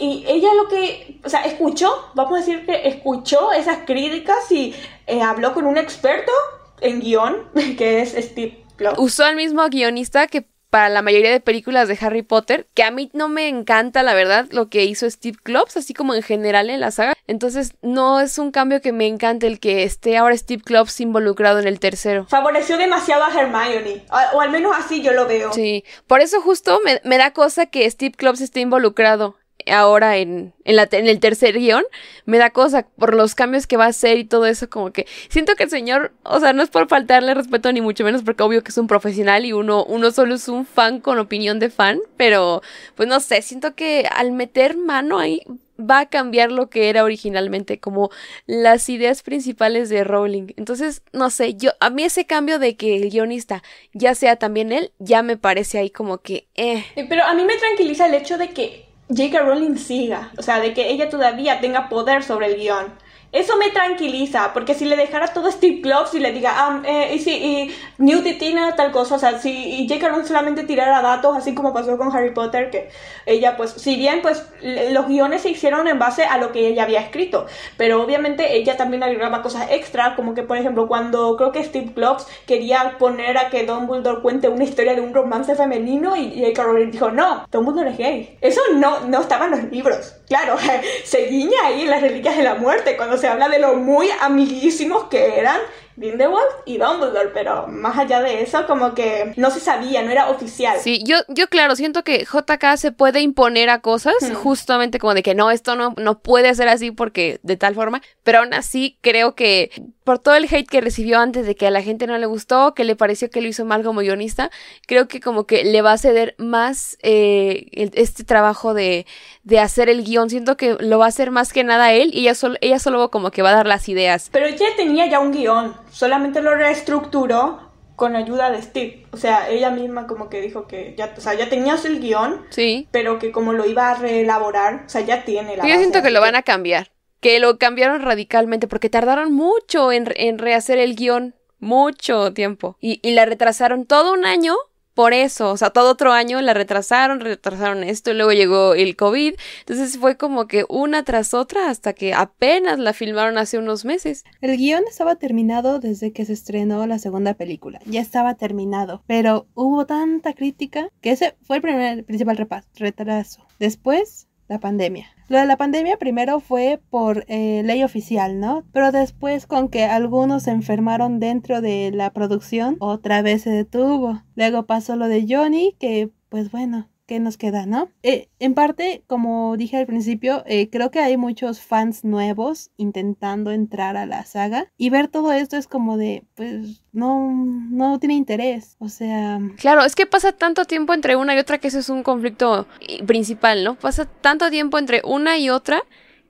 Y 0.00 0.24
ella 0.26 0.48
lo 0.54 0.68
que, 0.68 1.20
o 1.24 1.28
sea, 1.28 1.44
escuchó, 1.44 2.10
vamos 2.14 2.34
a 2.34 2.40
decir 2.40 2.66
que 2.66 2.88
escuchó 2.88 3.52
esas 3.52 3.78
críticas 3.86 4.50
y 4.50 4.74
eh, 5.06 5.22
habló 5.22 5.54
con 5.54 5.66
un 5.66 5.78
experto 5.78 6.32
en 6.80 7.00
guion, 7.00 7.48
que 7.78 8.02
es 8.02 8.12
Steve 8.12 8.64
Klopp. 8.76 8.98
Usó 8.98 9.24
al 9.24 9.36
mismo 9.36 9.66
guionista 9.68 10.26
que 10.26 10.46
para 10.74 10.88
la 10.88 11.02
mayoría 11.02 11.30
de 11.30 11.38
películas 11.38 11.86
de 11.86 11.96
Harry 12.00 12.22
Potter, 12.22 12.66
que 12.74 12.82
a 12.82 12.90
mí 12.90 13.08
no 13.12 13.28
me 13.28 13.46
encanta, 13.46 14.02
la 14.02 14.12
verdad, 14.12 14.48
lo 14.50 14.68
que 14.68 14.84
hizo 14.84 15.08
Steve 15.08 15.38
Klops, 15.40 15.76
así 15.76 15.94
como 15.94 16.16
en 16.16 16.22
general 16.22 16.68
en 16.68 16.80
la 16.80 16.90
saga. 16.90 17.14
Entonces, 17.28 17.74
no 17.80 18.20
es 18.20 18.38
un 18.38 18.50
cambio 18.50 18.80
que 18.80 18.90
me 18.90 19.06
encante 19.06 19.46
el 19.46 19.60
que 19.60 19.84
esté 19.84 20.16
ahora 20.16 20.36
Steve 20.36 20.64
Klops 20.64 21.00
involucrado 21.00 21.60
en 21.60 21.68
el 21.68 21.78
tercero. 21.78 22.26
Favoreció 22.28 22.76
demasiado 22.76 23.22
a 23.22 23.28
Hermione, 23.28 24.04
o, 24.10 24.36
o 24.36 24.40
al 24.40 24.50
menos 24.50 24.74
así 24.76 25.00
yo 25.00 25.12
lo 25.12 25.28
veo. 25.28 25.52
Sí, 25.52 25.84
por 26.08 26.20
eso 26.20 26.40
justo 26.40 26.80
me, 26.84 27.00
me 27.04 27.18
da 27.18 27.30
cosa 27.30 27.66
que 27.66 27.88
Steve 27.88 28.16
Klops 28.16 28.40
esté 28.40 28.58
involucrado 28.58 29.36
ahora 29.70 30.16
en, 30.16 30.52
en, 30.64 30.76
la, 30.76 30.88
en 30.90 31.08
el 31.08 31.20
tercer 31.20 31.58
guion, 31.58 31.84
me 32.24 32.38
da 32.38 32.50
cosa 32.50 32.86
por 32.96 33.14
los 33.14 33.34
cambios 33.34 33.66
que 33.66 33.76
va 33.76 33.84
a 33.86 33.88
hacer 33.88 34.18
y 34.18 34.24
todo 34.24 34.46
eso, 34.46 34.68
como 34.68 34.92
que 34.92 35.06
siento 35.28 35.54
que 35.56 35.64
el 35.64 35.70
señor, 35.70 36.12
o 36.22 36.40
sea, 36.40 36.52
no 36.52 36.62
es 36.62 36.70
por 36.70 36.88
faltarle 36.88 37.34
respeto 37.34 37.72
ni 37.72 37.80
mucho 37.80 38.04
menos 38.04 38.22
porque 38.22 38.42
obvio 38.42 38.62
que 38.62 38.70
es 38.70 38.78
un 38.78 38.86
profesional 38.86 39.44
y 39.44 39.52
uno, 39.52 39.84
uno 39.84 40.10
solo 40.10 40.34
es 40.34 40.48
un 40.48 40.66
fan 40.66 41.00
con 41.00 41.18
opinión 41.18 41.58
de 41.58 41.70
fan, 41.70 42.00
pero 42.16 42.62
pues 42.94 43.08
no 43.08 43.20
sé, 43.20 43.42
siento 43.42 43.74
que 43.74 44.08
al 44.10 44.32
meter 44.32 44.76
mano 44.76 45.18
ahí 45.18 45.42
va 45.78 46.00
a 46.00 46.06
cambiar 46.06 46.52
lo 46.52 46.70
que 46.70 46.88
era 46.88 47.04
originalmente, 47.04 47.80
como 47.80 48.10
las 48.46 48.88
ideas 48.88 49.22
principales 49.22 49.88
de 49.88 50.04
Rowling. 50.04 50.48
Entonces, 50.56 51.02
no 51.12 51.30
sé, 51.30 51.54
yo, 51.54 51.72
a 51.80 51.90
mí 51.90 52.04
ese 52.04 52.26
cambio 52.26 52.58
de 52.58 52.76
que 52.76 52.96
el 52.96 53.10
guionista 53.10 53.62
ya 53.92 54.14
sea 54.14 54.36
también 54.36 54.72
él, 54.72 54.92
ya 54.98 55.22
me 55.22 55.36
parece 55.36 55.78
ahí 55.78 55.90
como 55.90 56.18
que, 56.18 56.48
eh. 56.54 56.84
Pero 57.08 57.24
a 57.24 57.34
mí 57.34 57.44
me 57.44 57.56
tranquiliza 57.56 58.06
el 58.06 58.14
hecho 58.14 58.38
de 58.38 58.50
que 58.50 58.83
J.K. 59.08 59.42
Rowling 59.42 59.76
siga, 59.76 60.30
o 60.38 60.42
sea, 60.42 60.60
de 60.60 60.72
que 60.72 60.90
ella 60.90 61.10
todavía 61.10 61.60
tenga 61.60 61.88
poder 61.88 62.22
sobre 62.22 62.46
el 62.46 62.56
guion. 62.56 62.92
Eso 63.34 63.56
me 63.56 63.70
tranquiliza, 63.70 64.52
porque 64.54 64.74
si 64.74 64.84
le 64.84 64.94
dejara 64.94 65.26
todo 65.26 65.50
Steve 65.50 65.80
Kloves 65.80 66.14
y 66.14 66.20
le 66.20 66.30
diga, 66.30 66.52
ah, 66.54 66.80
eh, 66.86 67.16
y 67.16 67.18
si 67.18 67.32
y 67.32 67.74
Newt 67.98 68.38
Tina 68.38 68.76
tal 68.76 68.92
cosa, 68.92 69.16
o 69.16 69.18
sea, 69.18 69.40
si 69.40 69.50
y 69.50 69.88
J.K. 69.88 70.24
Solamente 70.24 70.62
tirara 70.62 71.02
datos, 71.02 71.36
así 71.36 71.52
como 71.52 71.72
pasó 71.72 71.98
con 71.98 72.14
Harry 72.14 72.32
Potter, 72.32 72.70
que 72.70 72.90
ella, 73.26 73.56
pues, 73.56 73.72
si 73.72 73.96
bien, 73.96 74.20
pues, 74.22 74.46
los 74.62 75.08
guiones 75.08 75.42
se 75.42 75.50
hicieron 75.50 75.88
en 75.88 75.98
base 75.98 76.22
a 76.22 76.38
lo 76.38 76.52
que 76.52 76.68
ella 76.68 76.84
había 76.84 77.00
escrito, 77.00 77.46
pero 77.76 78.00
obviamente 78.00 78.56
ella 78.56 78.76
también 78.76 79.02
agregaba 79.02 79.42
cosas 79.42 79.66
extra, 79.68 80.14
como 80.14 80.34
que, 80.34 80.44
por 80.44 80.56
ejemplo, 80.56 80.86
cuando 80.86 81.36
creo 81.36 81.50
que 81.50 81.64
Steve 81.64 81.92
Kloves 81.92 82.28
quería 82.46 82.98
poner 82.98 83.36
a 83.36 83.50
que 83.50 83.66
Dumbledore 83.66 84.22
cuente 84.22 84.48
una 84.48 84.62
historia 84.62 84.94
de 84.94 85.00
un 85.00 85.12
romance 85.12 85.56
femenino 85.56 86.14
y 86.14 86.38
J.K. 86.38 86.62
Rowling 86.62 86.90
dijo, 86.92 87.10
no, 87.10 87.46
Dumbledore 87.50 87.90
es 87.90 87.98
gay. 87.98 88.38
Eso 88.40 88.60
no, 88.76 89.00
no 89.00 89.20
estaba 89.22 89.46
en 89.46 89.50
los 89.50 89.64
libros. 89.72 90.14
Claro, 90.26 90.56
se 91.04 91.26
guiña 91.26 91.58
ahí 91.64 91.82
en 91.82 91.90
las 91.90 92.00
reliquias 92.00 92.36
de 92.36 92.42
la 92.42 92.54
muerte 92.54 92.96
cuando 92.96 93.16
se 93.16 93.28
habla 93.28 93.48
de 93.48 93.58
lo 93.58 93.74
muy 93.76 94.08
amiguísimos 94.20 95.04
que 95.04 95.38
eran 95.38 95.58
Grindelwald 95.96 96.48
y 96.66 96.78
Dumbledore, 96.78 97.30
pero 97.32 97.66
más 97.68 97.96
allá 97.98 98.20
de 98.20 98.42
eso, 98.42 98.66
como 98.66 98.94
que 98.94 99.32
no 99.36 99.50
se 99.50 99.60
sabía, 99.60 100.02
no 100.02 100.10
era 100.10 100.28
oficial. 100.30 100.78
Sí, 100.80 101.02
yo, 101.04 101.16
yo 101.28 101.48
claro, 101.48 101.76
siento 101.76 102.02
que 102.04 102.24
JK 102.24 102.76
se 102.76 102.92
puede 102.92 103.20
imponer 103.20 103.70
a 103.70 103.80
cosas, 103.80 104.14
Hmm. 104.20 104.34
justamente 104.34 104.98
como 104.98 105.14
de 105.14 105.22
que 105.22 105.34
no, 105.34 105.50
esto 105.50 105.76
no, 105.76 105.94
no 105.96 106.18
puede 106.18 106.54
ser 106.54 106.68
así 106.68 106.90
porque 106.90 107.38
de 107.42 107.56
tal 107.56 107.74
forma, 107.74 108.02
pero 108.22 108.40
aún 108.40 108.54
así 108.54 108.98
creo 109.02 109.34
que 109.34 109.70
por 110.04 110.18
todo 110.18 110.34
el 110.34 110.44
hate 110.52 110.68
que 110.68 110.80
recibió 110.82 111.18
antes 111.18 111.46
de 111.46 111.54
que 111.54 111.66
a 111.66 111.70
la 111.70 111.80
gente 111.82 112.06
no 112.06 112.18
le 112.18 112.26
gustó, 112.26 112.74
que 112.74 112.84
le 112.84 112.94
pareció 112.96 113.30
que 113.30 113.40
lo 113.40 113.48
hizo 113.48 113.64
mal 113.64 113.82
como 113.82 114.00
guionista, 114.00 114.50
creo 114.86 115.08
que 115.08 115.20
como 115.20 115.44
que 115.46 115.64
le 115.64 115.80
va 115.80 115.92
a 115.92 115.98
ceder 115.98 116.34
más 116.38 116.98
eh, 117.02 117.68
el- 117.72 117.90
este 117.94 118.22
trabajo 118.24 118.74
de, 118.74 119.06
de 119.44 119.60
hacer 119.60 119.88
el 119.88 120.04
guion. 120.04 120.28
Siento 120.28 120.56
que 120.58 120.76
lo 120.78 120.98
va 120.98 121.06
a 121.06 121.08
hacer 121.08 121.30
más 121.30 121.52
que 121.54 121.64
nada 121.64 121.92
él 121.92 122.10
y 122.12 122.20
ella 122.20 122.34
solo, 122.34 122.56
ella 122.60 122.78
solo 122.78 123.10
como 123.10 123.30
que 123.30 123.40
va 123.42 123.50
a 123.50 123.54
dar 123.54 123.66
las 123.66 123.88
ideas. 123.88 124.28
Pero 124.30 124.46
ella 124.46 124.66
tenía 124.76 125.06
ya 125.06 125.20
un 125.20 125.32
guion, 125.32 125.74
solamente 125.94 126.42
lo 126.42 126.54
reestructuró 126.54 127.70
con 127.96 128.16
ayuda 128.16 128.50
de 128.50 128.60
Steve. 128.60 129.06
O 129.12 129.16
sea, 129.16 129.48
ella 129.48 129.70
misma 129.70 130.06
como 130.06 130.28
que 130.28 130.40
dijo 130.40 130.66
que 130.66 130.94
ya, 130.98 131.14
o 131.16 131.20
sea, 131.20 131.34
ya 131.34 131.48
tenías 131.48 131.84
el 131.84 132.00
guion, 132.00 132.44
Sí. 132.50 132.88
pero 132.90 133.18
que 133.20 133.30
como 133.30 133.52
lo 133.52 133.64
iba 133.66 133.90
a 133.90 133.94
reelaborar, 133.94 134.82
o 134.86 134.88
sea, 134.88 135.02
ya 135.02 135.24
tiene 135.24 135.56
la 135.56 135.62
Yo 135.62 135.68
base, 135.68 135.78
siento 135.78 136.02
que 136.02 136.10
lo 136.10 136.20
van 136.20 136.34
a 136.34 136.42
cambiar. 136.42 136.90
Que 137.20 137.38
lo 137.38 137.56
cambiaron 137.58 138.02
radicalmente 138.02 138.66
porque 138.66 138.90
tardaron 138.90 139.32
mucho 139.32 139.92
en, 139.92 140.12
en 140.16 140.38
rehacer 140.38 140.78
el 140.78 140.96
guion. 140.96 141.34
Mucho 141.60 142.34
tiempo. 142.34 142.76
Y, 142.80 143.00
y 143.02 143.12
la 143.14 143.24
retrasaron 143.24 143.86
todo 143.86 144.12
un 144.12 144.26
año 144.26 144.54
por 144.94 145.12
eso. 145.12 145.50
O 145.50 145.56
sea, 145.56 145.70
todo 145.70 145.90
otro 145.90 146.12
año 146.12 146.40
la 146.40 146.54
retrasaron, 146.54 147.20
retrasaron 147.20 147.84
esto 147.84 148.12
y 148.12 148.14
luego 148.14 148.32
llegó 148.32 148.74
el 148.74 148.96
COVID. 148.96 149.34
Entonces 149.60 149.98
fue 149.98 150.16
como 150.16 150.46
que 150.46 150.64
una 150.68 151.02
tras 151.04 151.34
otra 151.34 151.68
hasta 151.68 151.92
que 151.92 152.14
apenas 152.14 152.78
la 152.78 152.92
filmaron 152.92 153.38
hace 153.38 153.58
unos 153.58 153.84
meses. 153.84 154.24
El 154.40 154.56
guion 154.56 154.84
estaba 154.88 155.16
terminado 155.16 155.80
desde 155.80 156.12
que 156.12 156.24
se 156.24 156.32
estrenó 156.32 156.86
la 156.86 156.98
segunda 156.98 157.34
película. 157.34 157.80
Ya 157.86 158.00
estaba 158.00 158.34
terminado. 158.34 159.02
Pero 159.06 159.46
hubo 159.54 159.86
tanta 159.86 160.32
crítica 160.32 160.88
que 161.00 161.10
ese 161.10 161.36
fue 161.42 161.56
el 161.56 161.62
primer 161.62 162.04
principal 162.04 162.48
retraso. 162.76 163.46
Después, 163.58 164.28
la 164.48 164.60
pandemia. 164.60 165.13
Lo 165.28 165.38
de 165.38 165.46
la 165.46 165.56
pandemia 165.56 165.96
primero 165.96 166.40
fue 166.40 166.80
por 166.90 167.24
eh, 167.28 167.62
ley 167.64 167.82
oficial, 167.82 168.40
¿no? 168.40 168.64
Pero 168.72 168.92
después 168.92 169.46
con 169.46 169.68
que 169.68 169.84
algunos 169.84 170.44
se 170.44 170.50
enfermaron 170.50 171.18
dentro 171.18 171.60
de 171.60 171.90
la 171.92 172.12
producción, 172.12 172.76
otra 172.80 173.22
vez 173.22 173.42
se 173.42 173.50
detuvo. 173.50 174.22
Luego 174.34 174.66
pasó 174.66 174.96
lo 174.96 175.08
de 175.08 175.26
Johnny, 175.28 175.76
que 175.78 176.10
pues 176.28 176.50
bueno, 176.50 176.88
¿qué 177.06 177.20
nos 177.20 177.36
queda, 177.36 177.66
no? 177.66 177.90
Eh, 178.02 178.28
en 178.38 178.54
parte, 178.54 179.02
como 179.06 179.56
dije 179.56 179.76
al 179.76 179.86
principio, 179.86 180.42
eh, 180.46 180.70
creo 180.70 180.90
que 180.90 181.00
hay 181.00 181.16
muchos 181.16 181.60
fans 181.60 182.04
nuevos 182.04 182.70
intentando 182.76 183.50
entrar 183.50 183.96
a 183.96 184.06
la 184.06 184.24
saga 184.24 184.66
y 184.76 184.90
ver 184.90 185.08
todo 185.08 185.32
esto 185.32 185.56
es 185.56 185.66
como 185.66 185.96
de, 185.96 186.24
pues, 186.34 186.82
no, 186.92 187.32
no 187.70 187.98
tiene 187.98 188.14
interés. 188.14 188.76
O 188.78 188.88
sea, 188.88 189.40
Claro, 189.58 189.84
es 189.84 189.94
que 189.94 190.06
pasa 190.06 190.32
tanto 190.32 190.64
tiempo 190.64 190.94
entre 190.94 191.16
una 191.16 191.34
y 191.34 191.38
otra 191.38 191.58
que 191.58 191.68
eso 191.68 191.78
es 191.78 191.88
un 191.88 192.02
conflicto 192.02 192.66
principal, 193.06 193.64
¿no? 193.64 193.74
Pasa 193.76 194.06
tanto 194.06 194.50
tiempo 194.50 194.78
entre 194.78 195.02
una 195.04 195.38
y 195.38 195.50
otra 195.50 195.82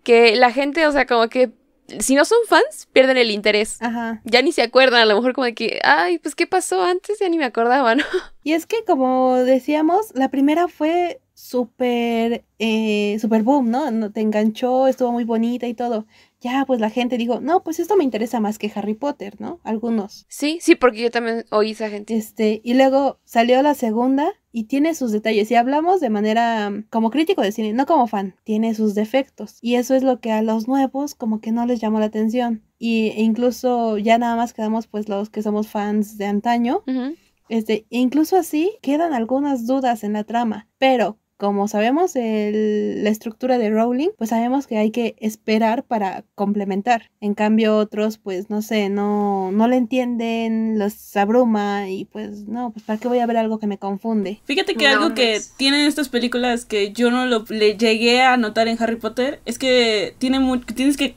que 0.02 0.36
la 0.36 0.52
gente, 0.52 0.86
o 0.86 0.92
sea, 0.92 1.06
como 1.06 1.28
que 1.28 1.50
si 2.00 2.14
no 2.14 2.24
son 2.24 2.38
fans, 2.48 2.88
pierden 2.92 3.16
el 3.16 3.30
interés. 3.30 3.80
ajá. 3.80 4.20
Ya 4.24 4.42
ni 4.42 4.52
se 4.52 4.62
acuerdan, 4.62 5.00
a 5.00 5.06
lo 5.06 5.16
mejor 5.16 5.32
como 5.34 5.44
de 5.44 5.54
que, 5.54 5.80
ay, 5.84 6.18
pues 6.18 6.34
qué 6.34 6.46
pasó 6.46 6.82
antes, 6.82 7.18
ya 7.18 7.28
ni 7.28 7.38
me 7.38 7.44
acordaba, 7.44 7.94
¿no? 7.94 8.04
Y 8.42 8.52
es 8.52 8.66
que, 8.66 8.84
como 8.84 9.36
decíamos, 9.36 10.12
la 10.14 10.30
primera 10.30 10.68
fue 10.68 11.20
súper, 11.34 12.44
eh, 12.58 13.18
súper 13.20 13.42
boom, 13.42 13.70
¿no? 13.70 13.90
No 13.90 14.12
te 14.12 14.20
enganchó, 14.20 14.86
estuvo 14.86 15.12
muy 15.12 15.24
bonita 15.24 15.66
y 15.66 15.74
todo. 15.74 16.06
Ya, 16.40 16.64
pues 16.66 16.80
la 16.80 16.90
gente 16.90 17.16
dijo, 17.18 17.40
no, 17.40 17.62
pues 17.62 17.78
esto 17.80 17.96
me 17.96 18.04
interesa 18.04 18.40
más 18.40 18.58
que 18.58 18.70
Harry 18.74 18.94
Potter, 18.94 19.40
¿no? 19.40 19.60
Algunos. 19.64 20.26
Sí, 20.28 20.58
sí, 20.60 20.74
porque 20.74 21.02
yo 21.02 21.10
también 21.10 21.44
oí 21.50 21.72
esa 21.72 21.90
gente. 21.90 22.16
Este, 22.16 22.60
y 22.64 22.74
luego 22.74 23.18
salió 23.24 23.62
la 23.62 23.74
segunda 23.74 24.32
y 24.56 24.64
tiene 24.64 24.94
sus 24.94 25.10
detalles. 25.10 25.50
Y 25.50 25.56
hablamos 25.56 26.00
de 26.00 26.10
manera 26.10 26.70
mm, 26.70 26.84
como 26.88 27.10
crítico 27.10 27.42
de 27.42 27.50
cine, 27.50 27.72
no 27.72 27.86
como 27.86 28.06
fan. 28.06 28.36
Tiene 28.44 28.72
sus 28.76 28.94
defectos. 28.94 29.58
Y 29.60 29.74
eso 29.74 29.96
es 29.96 30.04
lo 30.04 30.20
que 30.20 30.30
a 30.30 30.42
los 30.42 30.68
nuevos 30.68 31.16
como 31.16 31.40
que 31.40 31.50
no 31.50 31.66
les 31.66 31.80
llamó 31.80 31.98
la 31.98 32.06
atención. 32.06 32.62
Y 32.78 33.08
e 33.16 33.22
incluso 33.22 33.98
ya 33.98 34.16
nada 34.16 34.36
más 34.36 34.54
quedamos 34.54 34.86
pues 34.86 35.08
los 35.08 35.28
que 35.28 35.42
somos 35.42 35.66
fans 35.66 36.18
de 36.18 36.26
antaño. 36.26 36.84
Este, 37.48 37.86
incluso 37.90 38.36
así 38.36 38.78
quedan 38.80 39.12
algunas 39.12 39.66
dudas 39.66 40.04
en 40.04 40.12
la 40.12 40.22
trama. 40.22 40.68
Pero 40.78 41.18
como 41.36 41.66
sabemos 41.68 42.14
el- 42.16 43.02
la 43.02 43.10
estructura 43.10 43.58
de 43.58 43.70
Rowling, 43.70 44.10
pues 44.16 44.30
sabemos 44.30 44.66
que 44.66 44.78
hay 44.78 44.90
que 44.90 45.16
esperar 45.18 45.82
para 45.84 46.24
complementar. 46.34 47.10
En 47.20 47.34
cambio 47.34 47.76
otros, 47.76 48.18
pues 48.18 48.50
no 48.50 48.62
sé, 48.62 48.88
no, 48.88 49.50
no 49.52 49.66
le 49.68 49.76
entienden, 49.76 50.78
los 50.78 51.16
abruma 51.16 51.88
y 51.88 52.04
pues 52.06 52.46
no, 52.46 52.70
pues 52.72 52.84
para 52.84 52.98
qué 52.98 53.08
voy 53.08 53.18
a 53.18 53.26
ver 53.26 53.36
algo 53.36 53.58
que 53.58 53.66
me 53.66 53.78
confunde. 53.78 54.40
Fíjate 54.44 54.74
que 54.74 54.84
No, 54.86 54.90
algo 54.92 55.08
no 55.10 55.14
que 55.14 55.34
es- 55.36 55.54
tienen 55.56 55.86
estas 55.86 56.08
películas 56.08 56.64
que 56.64 56.92
yo 56.92 57.10
no 57.10 57.26
lo 57.26 57.44
le 57.48 57.76
llegué 57.76 58.22
a 58.22 58.36
notar 58.36 58.68
en 58.68 58.80
Harry 58.82 58.96
Potter 58.96 59.40
es 59.44 59.58
que 59.58 60.14
tiene 60.18 60.38
mu- 60.38 60.60
que 60.60 60.74
tienes 60.74 60.96
que 60.96 61.16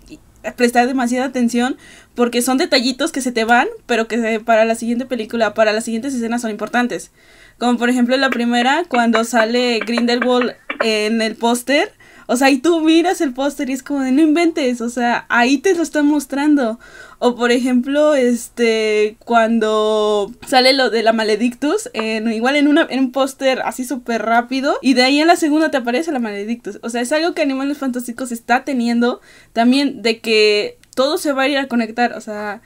prestar 0.56 0.88
demasiada 0.88 1.26
atención 1.26 1.78
porque 2.16 2.42
son 2.42 2.58
detallitos 2.58 3.12
que 3.12 3.22
se 3.22 3.32
te 3.32 3.44
van, 3.44 3.68
pero 3.86 4.08
que 4.08 4.18
se- 4.18 4.40
para 4.40 4.66
la 4.66 4.76
siguiente 4.76 5.06
película, 5.06 5.54
para 5.54 5.74
las 5.74 5.84
siguientes 5.84 6.14
escenas 6.16 6.42
son 6.42 6.52
importantes. 6.52 7.12
Como 7.58 7.78
por 7.78 7.89
ejemplo 7.89 8.15
la 8.17 8.30
primera, 8.30 8.84
cuando 8.88 9.24
sale 9.24 9.80
Grindelwald 9.80 10.56
en 10.82 11.22
el 11.22 11.36
póster. 11.36 11.91
O 12.30 12.36
sea, 12.36 12.50
y 12.52 12.58
tú 12.58 12.82
miras 12.82 13.22
el 13.22 13.34
póster 13.34 13.70
y 13.70 13.74
es 13.74 13.84
como 13.84 14.02
de 14.02 14.12
no 14.12 14.22
inventes, 14.22 14.82
o 14.82 14.89
sea, 14.89 15.26
ahí 15.30 15.60
te 15.60 15.74
lo 15.74 15.82
están 15.82 16.06
mostrando. 16.06 16.78
O 17.20 17.36
por 17.36 17.52
ejemplo, 17.52 18.15
este, 18.15 19.15
cuando 19.24 20.30
sale 20.46 20.74
lo 20.74 20.89
de 20.89 21.04
la 21.04 21.13
Maledictus, 21.13 21.89
igual 21.93 22.58
en, 22.58 22.67
una, 22.67 22.86
en 22.89 23.00
un 23.00 23.12
póster 23.13 23.62
así 23.62 23.86
súper 23.86 24.24
rápido, 24.24 24.78
y 24.82 24.93
de 24.93 25.04
ahí 25.04 25.22
en 25.22 25.28
la 25.28 25.38
segunda 25.38 25.72
te 25.72 25.78
aparece 25.78 26.12
la 26.12 26.20
Maledictus. 26.20 26.80
O 26.84 26.89
sea, 26.89 27.00
es 27.00 27.13
algo 27.13 27.34
que 27.34 27.41
Animales 27.41 27.78
Fantásticos 27.78 28.34
está 28.34 28.65
teniendo 28.65 29.22
también 29.54 30.02
de 30.02 30.20
que 30.20 30.77
todo 30.98 31.18
se 31.20 31.32
va 31.32 31.44
a 31.44 31.48
ir 31.48 31.60
a 31.60 31.68
conectar, 31.68 32.14
o 32.14 32.22
sea, 32.22 32.60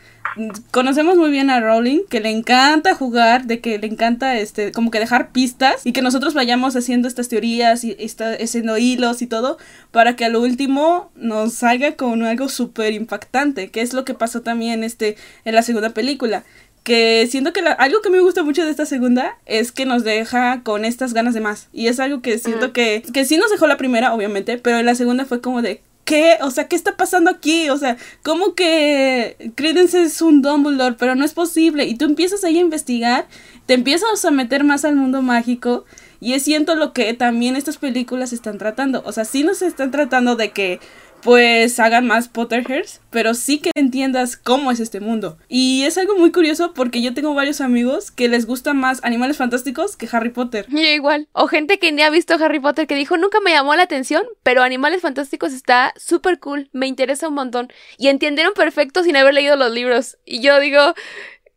conocemos 0.71 1.17
muy 1.17 1.29
bien 1.31 1.49
a 1.49 1.59
Rowling, 1.59 1.99
que 2.09 2.21
le 2.21 2.29
encanta 2.29 2.95
jugar, 2.95 3.45
de 3.45 3.59
que 3.59 3.77
le 3.77 3.87
encanta 3.87 4.37
este 4.39 4.71
como 4.71 4.89
que 4.89 4.99
dejar 4.99 5.31
pistas 5.33 5.85
y 5.85 5.91
que 5.91 6.01
nosotros 6.01 6.33
vayamos 6.33 6.75
haciendo 6.77 7.09
estas 7.09 7.27
teorías 7.27 7.83
y 7.83 7.95
está 7.99 8.31
haciendo 8.41 8.77
hilos 8.77 9.21
y 9.21 9.27
todo 9.27 9.57
para 9.91 10.15
que 10.15 10.23
a 10.23 10.29
lo 10.29 10.39
último 10.41 11.11
nos 11.15 11.55
salga 11.55 11.95
con 11.97 12.23
algo 12.23 12.47
súper 12.47 12.93
impactante, 12.93 13.69
que 13.69 13.81
es 13.81 13.93
lo 13.93 14.05
que 14.05 14.13
pasó 14.13 14.41
también 14.41 14.83
este 14.85 15.17
en 15.43 15.53
la 15.53 15.61
segunda 15.61 15.89
película. 15.89 16.43
Que 16.83 17.27
siento 17.29 17.53
que 17.53 17.61
la- 17.61 17.73
algo 17.73 18.01
que 18.01 18.09
me 18.09 18.21
gusta 18.21 18.41
mucho 18.43 18.63
de 18.65 18.71
esta 18.71 18.87
segunda 18.87 19.37
es 19.45 19.71
que 19.71 19.85
nos 19.85 20.03
deja 20.03 20.61
con 20.63 20.83
estas 20.85 21.13
ganas 21.13 21.35
de 21.35 21.41
más. 21.41 21.67
Y 21.73 21.87
es 21.87 21.99
algo 21.99 22.21
que 22.23 22.39
siento 22.39 22.73
que, 22.73 23.03
que 23.13 23.23
sí 23.25 23.37
nos 23.37 23.51
dejó 23.51 23.67
la 23.67 23.77
primera, 23.77 24.13
obviamente, 24.15 24.57
pero 24.57 24.79
en 24.79 24.87
la 24.87 24.95
segunda 24.95 25.25
fue 25.25 25.41
como 25.41 25.61
de, 25.61 25.81
¿qué? 26.11 26.39
O 26.41 26.51
sea, 26.51 26.67
¿qué 26.67 26.75
está 26.75 26.97
pasando 26.97 27.31
aquí? 27.31 27.69
O 27.69 27.77
sea, 27.77 27.95
¿cómo 28.21 28.53
que 28.53 29.53
Credence 29.55 30.03
es 30.03 30.21
un 30.21 30.41
Dumbledore? 30.41 30.97
Pero 30.99 31.15
no 31.15 31.23
es 31.23 31.33
posible. 31.33 31.85
Y 31.85 31.95
tú 31.95 32.03
empiezas 32.03 32.43
ahí 32.43 32.57
a 32.57 32.61
investigar, 32.61 33.27
te 33.65 33.75
empiezas 33.75 34.25
a 34.25 34.31
meter 34.31 34.65
más 34.65 34.83
al 34.83 34.97
mundo 34.97 35.21
mágico 35.21 35.85
Y 36.19 36.33
es 36.33 36.43
siento 36.43 36.75
lo 36.75 36.91
que 36.91 37.13
también 37.13 37.55
estas 37.55 37.77
películas 37.77 38.33
están 38.33 38.57
tratando. 38.57 39.01
O 39.05 39.13
sea, 39.13 39.23
sí 39.23 39.45
nos 39.45 39.61
están 39.61 39.89
tratando 39.91 40.35
de 40.35 40.51
que 40.51 40.81
pues 41.21 41.79
hagan 41.79 42.07
más 42.07 42.27
Potterheads, 42.27 43.01
pero 43.09 43.33
sí 43.33 43.59
que 43.59 43.71
entiendas 43.75 44.37
cómo 44.37 44.71
es 44.71 44.79
este 44.79 44.99
mundo. 44.99 45.37
Y 45.47 45.83
es 45.83 45.97
algo 45.97 46.17
muy 46.17 46.31
curioso 46.31 46.73
porque 46.73 47.01
yo 47.01 47.13
tengo 47.13 47.33
varios 47.33 47.61
amigos 47.61 48.11
que 48.11 48.27
les 48.27 48.45
gustan 48.45 48.77
más 48.77 49.03
Animales 49.03 49.37
Fantásticos 49.37 49.97
que 49.97 50.09
Harry 50.11 50.29
Potter. 50.29 50.65
Y 50.69 50.81
igual. 50.87 51.27
O 51.33 51.47
gente 51.47 51.79
que 51.79 51.91
ni 51.91 52.01
ha 52.01 52.09
visto 52.09 52.33
Harry 52.35 52.59
Potter 52.59 52.87
que 52.87 52.95
dijo 52.95 53.17
nunca 53.17 53.39
me 53.39 53.51
llamó 53.51 53.75
la 53.75 53.83
atención, 53.83 54.23
pero 54.43 54.63
Animales 54.63 55.01
Fantásticos 55.01 55.53
está 55.53 55.93
súper 55.97 56.39
cool, 56.39 56.69
me 56.73 56.87
interesa 56.87 57.27
un 57.27 57.35
montón. 57.35 57.71
Y 57.97 58.07
entendieron 58.07 58.53
perfecto 58.53 59.03
sin 59.03 59.15
haber 59.15 59.33
leído 59.33 59.55
los 59.55 59.71
libros. 59.71 60.17
Y 60.25 60.41
yo 60.41 60.59
digo, 60.59 60.93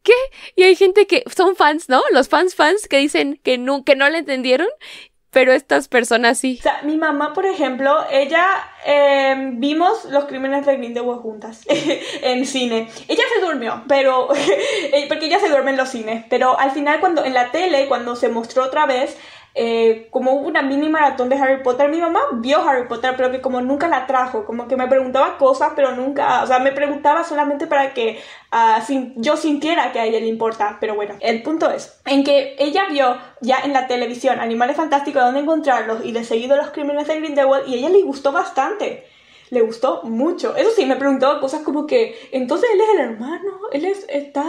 ¿qué? 0.02 0.12
Y 0.54 0.62
hay 0.62 0.76
gente 0.76 1.06
que 1.06 1.24
son 1.34 1.56
fans, 1.56 1.88
¿no? 1.88 2.02
Los 2.12 2.28
fans 2.28 2.54
fans 2.54 2.86
que 2.88 2.98
dicen 2.98 3.40
que 3.42 3.58
no, 3.58 3.84
que 3.84 3.96
no 3.96 4.08
le 4.08 4.18
entendieron 4.18 4.68
pero 5.34 5.52
estas 5.52 5.88
personas 5.88 6.38
sí. 6.38 6.60
Mi 6.84 6.96
mamá, 6.96 7.34
por 7.34 7.44
ejemplo, 7.44 8.06
ella 8.10 8.46
em, 8.86 9.58
vimos 9.58 10.04
los 10.06 10.26
crímenes 10.26 10.64
de 10.64 10.76
Grindelwald 10.76 11.20
juntas 11.20 11.62
en 12.22 12.46
cine. 12.46 12.88
Ella 13.08 13.24
se 13.34 13.44
durmió, 13.44 13.82
pero 13.88 14.28
eh, 14.34 15.06
porque 15.08 15.26
ella 15.26 15.40
se 15.40 15.48
duerme 15.48 15.72
en 15.72 15.76
los 15.76 15.90
cines, 15.90 16.24
pero 16.30 16.58
al 16.58 16.70
final 16.70 17.00
cuando 17.00 17.24
en 17.24 17.34
la 17.34 17.50
tele 17.50 17.88
cuando 17.88 18.14
se 18.14 18.28
mostró 18.28 18.62
otra 18.62 18.86
vez 18.86 19.18
eh, 19.56 20.08
como 20.10 20.32
una 20.32 20.62
mini 20.62 20.88
maratón 20.88 21.28
de 21.28 21.36
Harry 21.36 21.62
Potter, 21.62 21.88
mi 21.88 22.00
mamá 22.00 22.20
vio 22.34 22.60
Harry 22.68 22.88
Potter, 22.88 23.14
pero 23.16 23.30
que 23.30 23.40
como 23.40 23.60
nunca 23.60 23.86
la 23.86 24.06
trajo, 24.06 24.44
como 24.44 24.66
que 24.66 24.76
me 24.76 24.88
preguntaba 24.88 25.38
cosas, 25.38 25.72
pero 25.76 25.94
nunca, 25.94 26.42
o 26.42 26.46
sea, 26.46 26.58
me 26.58 26.72
preguntaba 26.72 27.22
solamente 27.22 27.68
para 27.68 27.94
que 27.94 28.20
uh, 28.52 29.12
yo 29.16 29.36
sintiera 29.36 29.92
que 29.92 30.00
a 30.00 30.06
ella 30.06 30.18
le 30.18 30.26
importa. 30.26 30.78
Pero 30.80 30.96
bueno, 30.96 31.14
el 31.20 31.42
punto 31.42 31.70
es, 31.70 32.00
en 32.04 32.24
que 32.24 32.56
ella 32.58 32.86
vio 32.90 33.16
ya 33.40 33.60
en 33.60 33.72
la 33.72 33.86
televisión 33.86 34.40
Animales 34.40 34.76
Fantásticos, 34.76 35.22
dónde 35.22 35.40
encontrarlos 35.40 36.04
y 36.04 36.10
de 36.10 36.24
seguido 36.24 36.56
los 36.56 36.70
crímenes 36.70 37.06
de 37.06 37.20
Grindelwald, 37.20 37.68
y 37.68 37.74
a 37.74 37.76
ella 37.78 37.90
le 37.90 38.02
gustó 38.02 38.32
bastante 38.32 39.04
le 39.50 39.60
gustó 39.60 40.02
mucho. 40.02 40.56
Eso 40.56 40.70
sí, 40.74 40.84
me 40.84 40.96
preguntaba 40.96 41.40
cosas 41.40 41.62
como 41.62 41.86
que, 41.86 42.16
entonces 42.32 42.68
él 42.72 42.80
es 42.80 42.88
el 42.94 43.00
hermano, 43.00 43.60
él 43.72 43.84
es, 43.84 44.06
tal. 44.32 44.44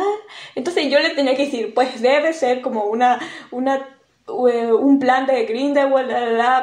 Entonces 0.56 0.90
yo 0.90 1.00
le 1.00 1.12
tenía 1.12 1.36
que 1.36 1.46
decir, 1.46 1.74
pues 1.76 2.02
debe 2.02 2.34
ser 2.34 2.62
como 2.62 2.86
una, 2.86 3.20
una 3.52 3.88
un 4.28 5.00
plan 5.00 5.26
de 5.26 5.46
Grindelwald, 5.46 6.12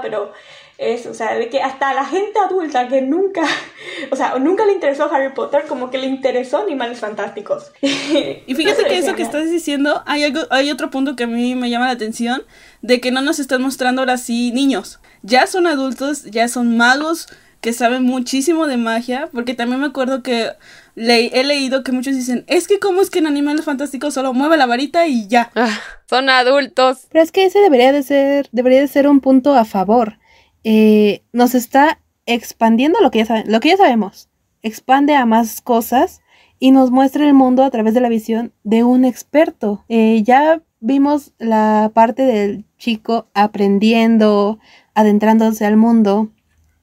pero 0.02 0.32
es, 0.78 1.06
o 1.06 1.14
sea, 1.14 1.34
de 1.34 1.48
que 1.48 1.62
hasta 1.62 1.94
la 1.94 2.04
gente 2.04 2.38
adulta 2.38 2.88
que 2.88 3.02
nunca, 3.02 3.42
o 4.10 4.16
sea, 4.16 4.38
nunca 4.38 4.66
le 4.66 4.72
interesó 4.72 5.12
Harry 5.12 5.32
Potter, 5.32 5.64
como 5.68 5.90
que 5.90 5.98
le 5.98 6.06
interesó 6.06 6.58
Animales 6.58 6.98
Fantásticos. 6.98 7.72
y 7.80 8.54
fíjate 8.54 8.84
que 8.84 8.98
eso 8.98 9.14
que 9.14 9.22
estás 9.22 9.50
diciendo, 9.50 10.02
hay, 10.06 10.24
algo, 10.24 10.40
hay 10.50 10.70
otro 10.70 10.90
punto 10.90 11.14
que 11.14 11.24
a 11.24 11.28
mí 11.28 11.54
me 11.54 11.70
llama 11.70 11.86
la 11.86 11.92
atención, 11.92 12.42
de 12.80 13.00
que 13.00 13.12
no 13.12 13.22
nos 13.22 13.38
están 13.38 13.62
mostrando 13.62 14.02
ahora 14.02 14.16
sí 14.16 14.50
niños. 14.52 14.98
Ya 15.22 15.46
son 15.46 15.68
adultos, 15.68 16.24
ya 16.24 16.48
son 16.48 16.76
magos 16.76 17.28
que 17.62 17.72
saben 17.72 18.02
muchísimo 18.02 18.66
de 18.66 18.76
magia, 18.76 19.30
porque 19.32 19.54
también 19.54 19.80
me 19.80 19.86
acuerdo 19.86 20.24
que 20.24 20.50
le 20.96 21.26
he 21.28 21.44
leído 21.44 21.84
que 21.84 21.92
muchos 21.92 22.16
dicen, 22.16 22.44
es 22.48 22.66
que 22.66 22.80
cómo 22.80 23.00
es 23.00 23.08
que 23.08 23.20
en 23.20 23.28
Animales 23.28 23.64
Fantásticos 23.64 24.14
solo 24.14 24.34
mueve 24.34 24.56
la 24.56 24.66
varita 24.66 25.06
y 25.06 25.28
ya. 25.28 25.52
Ah, 25.54 25.78
son 26.10 26.28
adultos. 26.28 27.06
Pero 27.10 27.22
es 27.22 27.30
que 27.30 27.44
ese 27.44 27.60
debería 27.60 27.92
de 27.92 28.02
ser, 28.02 28.48
debería 28.50 28.80
de 28.80 28.88
ser 28.88 29.06
un 29.06 29.20
punto 29.20 29.54
a 29.54 29.64
favor. 29.64 30.18
Eh, 30.64 31.22
nos 31.32 31.54
está 31.54 32.00
expandiendo 32.26 33.00
lo 33.00 33.12
que 33.12 33.20
ya 33.20 33.26
saben, 33.26 33.44
lo 33.46 33.60
que 33.60 33.68
ya 33.68 33.76
sabemos. 33.76 34.28
Expande 34.62 35.14
a 35.14 35.24
más 35.24 35.60
cosas 35.60 36.20
y 36.58 36.72
nos 36.72 36.90
muestra 36.90 37.24
el 37.24 37.32
mundo 37.32 37.62
a 37.62 37.70
través 37.70 37.94
de 37.94 38.00
la 38.00 38.08
visión 38.08 38.52
de 38.64 38.82
un 38.82 39.04
experto. 39.04 39.84
Eh, 39.88 40.24
ya 40.24 40.62
vimos 40.80 41.32
la 41.38 41.92
parte 41.94 42.24
del 42.24 42.64
chico 42.76 43.28
aprendiendo, 43.34 44.58
adentrándose 44.94 45.64
al 45.64 45.76
mundo, 45.76 46.32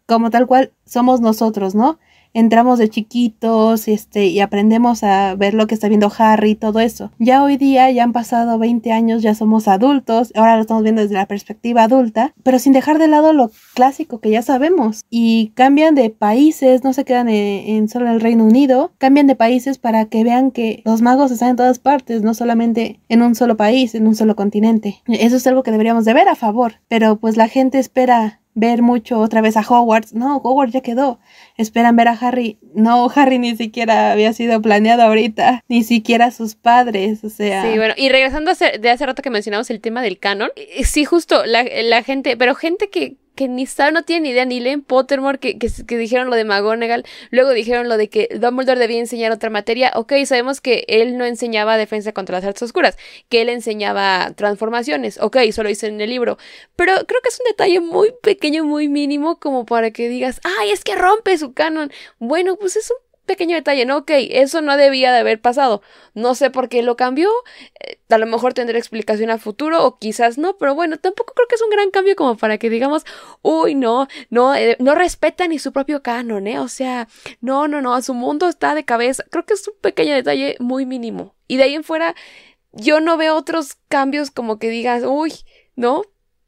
como 0.10 0.32
tal 0.32 0.48
cual 0.48 0.74
somos 0.86 1.22
nosotros, 1.22 1.76
¿no? 1.76 2.00
entramos 2.34 2.80
de 2.80 2.89
chiquitos 2.89 3.88
este, 3.88 4.28
y 4.28 4.39
aprendemos 4.39 5.04
a 5.04 5.36
ver 5.36 5.54
lo 5.54 5.67
que 5.67 5.76
está 5.76 5.88
viendo 5.88 6.12
Harry 6.17 6.52
y 6.52 6.56
todo 6.56 6.80
eso. 6.80 7.12
Ya 7.19 7.43
hoy 7.43 7.58
día, 7.58 7.89
ya 7.91 8.04
han 8.04 8.13
pasado 8.13 8.58
20 8.60 8.91
años, 8.91 9.22
ya 9.22 9.36
somos 9.36 9.67
adultos, 9.67 10.32
ahora 10.36 10.56
lo 10.56 10.62
estamos 10.62 10.84
viendo 10.84 11.02
desde 11.02 11.15
la 11.15 11.26
perspectiva 11.26 11.84
adulta, 11.84 12.34
pero 12.43 12.60
sin 12.60 12.74
dejar 12.74 13.00
de 13.00 13.08
lado 13.08 13.34
lo 13.34 13.52
clásico 13.74 14.19
que 14.19 14.30
ya 14.30 14.41
sabemos. 14.41 15.04
Y 15.10 15.52
cambian 15.56 15.95
de 15.95 16.10
países, 16.10 16.84
no 16.84 16.93
se 16.93 17.06
quedan 17.06 17.30
en, 17.30 17.89
solo 17.89 18.10
el 18.12 18.22
Reino 18.22 18.45
Unido, 18.45 18.91
cambian 18.98 19.28
de 19.28 19.36
países 19.36 19.78
para 19.78 20.06
que 20.06 20.24
vean 20.24 20.52
que 20.52 20.82
los 20.86 21.02
magos 21.02 21.32
están 21.32 21.50
en 21.50 21.56
todas 21.56 21.80
partes, 21.80 22.22
no 22.22 22.34
solamente 22.34 23.00
en 23.10 23.22
un 23.22 23.36
solo 23.36 23.58
país, 23.58 23.95
en 23.95 24.08
un 24.08 24.15
solo 24.15 24.36
continente. 24.36 25.02
Eso 25.08 25.38
es 25.38 25.48
algo 25.48 25.63
que 25.63 25.72
deberíamos 25.72 26.06
de 26.06 26.13
ver 26.13 26.28
a 26.28 26.36
favor, 26.36 26.74
pero 26.88 27.17
pues 27.17 27.38
la 27.38 27.48
gente 27.48 27.80
espera 27.80 28.39
ver 28.54 28.82
mucho 28.82 29.20
otra 29.20 29.42
vez 29.42 29.58
a 29.58 29.62
Hogwarts. 29.62 30.14
No, 30.14 30.38
Hogwarts 30.38 30.74
ya 30.74 30.82
quedó. 30.82 31.20
Esperan 31.58 31.96
ver 31.96 32.08
a 32.08 32.12
Harry. 32.12 32.58
No, 32.74 33.10
Harry 33.14 33.40
ni 33.40 33.56
siquiera 33.56 34.12
había 34.12 34.34
sido 34.34 34.62
planeado 34.62 35.04
ahorita. 35.04 35.64
Ni 35.68 35.84
siquiera 35.84 36.32
sus 36.32 36.56
padres. 36.56 37.24
O 37.24 37.30
sea. 37.30 37.64
Sí, 37.64 37.78
bueno, 37.78 37.94
y 37.98 38.10
regresando 38.10 38.52
de 38.54 38.90
hace 38.90 39.06
rato 39.06 39.22
que 39.22 39.30
mencionamos 39.30 39.70
el 39.70 39.82
tema 39.82 40.02
del 40.02 40.20
canon. 40.20 40.52
Eh, 40.56 40.84
sí, 40.84 41.06
justo 41.06 41.46
la 41.46 42.04
gente, 42.04 42.38
pero 42.38 42.56
gente 42.56 42.90
que 42.90 43.18
que 43.39 43.47
ni 43.47 43.65
sabe, 43.67 43.93
no 43.93 44.04
tiene 44.04 44.23
ni 44.23 44.30
idea, 44.32 44.43
ni 44.43 44.60
leen 44.60 44.82
Pottermore, 44.82 45.39
que, 45.39 45.58
que, 45.58 45.97
dijeron 45.97 46.30
lo 46.30 46.36
de 46.36 46.43
McGonagall, 46.43 47.06
luego 47.32 47.52
dijeron 47.52 47.88
lo 47.88 47.95
de 47.95 48.10
que 48.10 48.28
Dumbledore 48.38 48.78
debía 48.78 48.99
enseñar 48.99 49.32
otra 49.32 49.49
materia, 49.49 49.93
ok, 49.95 50.12
sabemos 50.25 50.60
que 50.60 50.84
él 50.89 51.17
no 51.17 51.23
enseñaba 51.23 51.78
defensa 51.78 52.12
contra 52.12 52.36
las 52.36 52.43
artes 52.43 52.63
oscuras, 52.63 52.97
que 53.30 53.41
él 53.41 53.47
enseñaba 53.47 54.34
transformaciones, 54.36 55.21
ok, 55.21 55.38
solo 55.54 55.69
hizo 55.69 55.88
en 55.88 56.02
el 56.02 56.10
libro, 56.10 56.38
pero 56.75 56.91
creo 57.08 57.21
que 57.21 57.30
es 57.30 57.39
un 57.39 57.45
detalle 57.45 57.80
muy 57.80 58.12
pequeño, 58.21 58.65
muy 58.65 58.89
mínimo, 58.89 59.39
como 59.39 59.65
para 59.65 59.91
que 59.91 60.10
digas, 60.10 60.41
ay, 60.60 60.71
es 60.71 60.84
que 60.84 60.95
rompe 60.95 61.38
su 61.38 61.54
canon, 61.54 61.93
bueno, 62.17 62.58
pues 62.58 62.75
es 62.75 62.91
un 62.91 62.97
pequeño 63.30 63.56
detalle, 63.56 63.86
¿no? 63.86 63.98
Ok, 63.98 64.10
eso 64.32 64.63
no 64.63 64.76
debía 64.76 65.13
de 65.13 65.20
haber 65.20 65.39
pasado. 65.39 65.84
No 66.15 66.34
sé 66.34 66.50
por 66.50 66.68
qué 66.68 66.82
lo 66.82 66.98
cambió. 66.98 67.30
Eh, 67.80 68.00
a 68.10 68.18
lo 68.18 68.26
mejor 68.26 68.56
tendré 68.56 68.80
explicación 68.80 69.30
a 69.30 69.38
futuro 69.38 69.86
o 69.86 70.00
quizás 70.00 70.39
no, 70.39 70.58
pero 70.58 70.74
bueno, 70.74 70.98
tampoco 70.98 71.34
creo 71.36 71.48
que 71.48 71.54
es 71.54 71.62
un 71.62 71.70
gran 71.70 71.92
cambio 71.92 72.15
como 72.15 72.36
para 72.38 72.58
que 72.58 72.72
digamos, 72.72 73.06
uy, 73.44 73.76
no, 73.76 74.08
no, 74.32 74.56
eh, 74.56 74.78
no 74.80 74.96
respeta 74.96 75.48
ni 75.48 75.60
su 75.60 75.72
propio 75.72 76.02
canon, 76.02 76.48
¿eh? 76.48 76.58
O 76.58 76.68
sea, 76.68 77.08
no, 77.39 77.68
no, 77.68 77.82
no, 77.82 78.02
su 78.02 78.15
mundo 78.15 78.48
está 78.50 78.74
de 78.74 78.84
cabeza. 78.84 79.24
Creo 79.30 79.46
que 79.46 79.54
es 79.54 79.68
un 79.68 79.76
pequeño 79.80 80.15
detalle 80.15 80.56
muy 80.60 80.88
mínimo. 80.88 81.36
Y 81.48 81.58
de 81.58 81.63
ahí 81.63 81.76
en 81.76 81.84
fuera, 81.84 82.15
yo 82.72 83.00
no 83.00 83.15
veo 83.15 83.36
otros 83.36 83.78
cambios 83.89 84.32
como 84.32 84.58
que 84.58 84.70
digas, 84.70 85.04
uy, 85.06 85.34
¿no? 85.76 86.02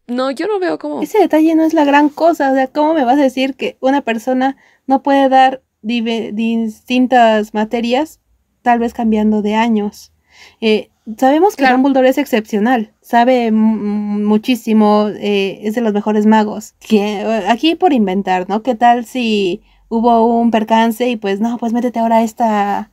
No, 0.07 0.31
yo 0.31 0.47
no 0.47 0.59
veo 0.59 0.79
como... 0.79 1.01
Ese 1.03 1.19
detalle 1.19 1.53
no 1.53 1.63
es 1.63 1.75
la 1.75 1.85
gran 1.85 2.09
cosa, 2.09 2.51
o 2.51 2.55
sea, 2.55 2.67
¿cómo 2.67 2.95
me 2.95 3.05
vas 3.05 3.19
a 3.19 3.23
decir 3.23 3.55
que 3.55 3.77
una 3.81 4.01
persona 4.01 4.57
no 4.87 5.03
puede 5.03 5.29
dar 5.29 5.61
distintas 5.81 7.53
materias, 7.53 8.19
tal 8.61 8.79
vez 8.79 8.93
cambiando 8.93 9.41
de 9.41 9.55
años. 9.55 10.11
Eh, 10.59 10.89
sabemos 11.17 11.55
que 11.55 11.67
Dumbledore 11.67 12.09
es 12.09 12.17
excepcional, 12.17 12.93
sabe 13.01 13.51
muchísimo, 13.51 15.09
eh, 15.09 15.59
es 15.63 15.75
de 15.75 15.81
los 15.81 15.93
mejores 15.93 16.25
magos. 16.25 16.75
Que, 16.79 17.43
aquí 17.47 17.75
por 17.75 17.93
inventar, 17.93 18.47
¿no? 18.49 18.63
¿Qué 18.63 18.75
tal 18.75 19.05
si 19.05 19.61
hubo 19.89 20.39
un 20.39 20.51
percance 20.51 21.09
y 21.09 21.17
pues 21.17 21.39
no, 21.39 21.57
pues 21.57 21.73
métete 21.73 21.99
ahora 21.99 22.17
a 22.17 22.23
esta, 22.23 22.79
a 22.79 22.91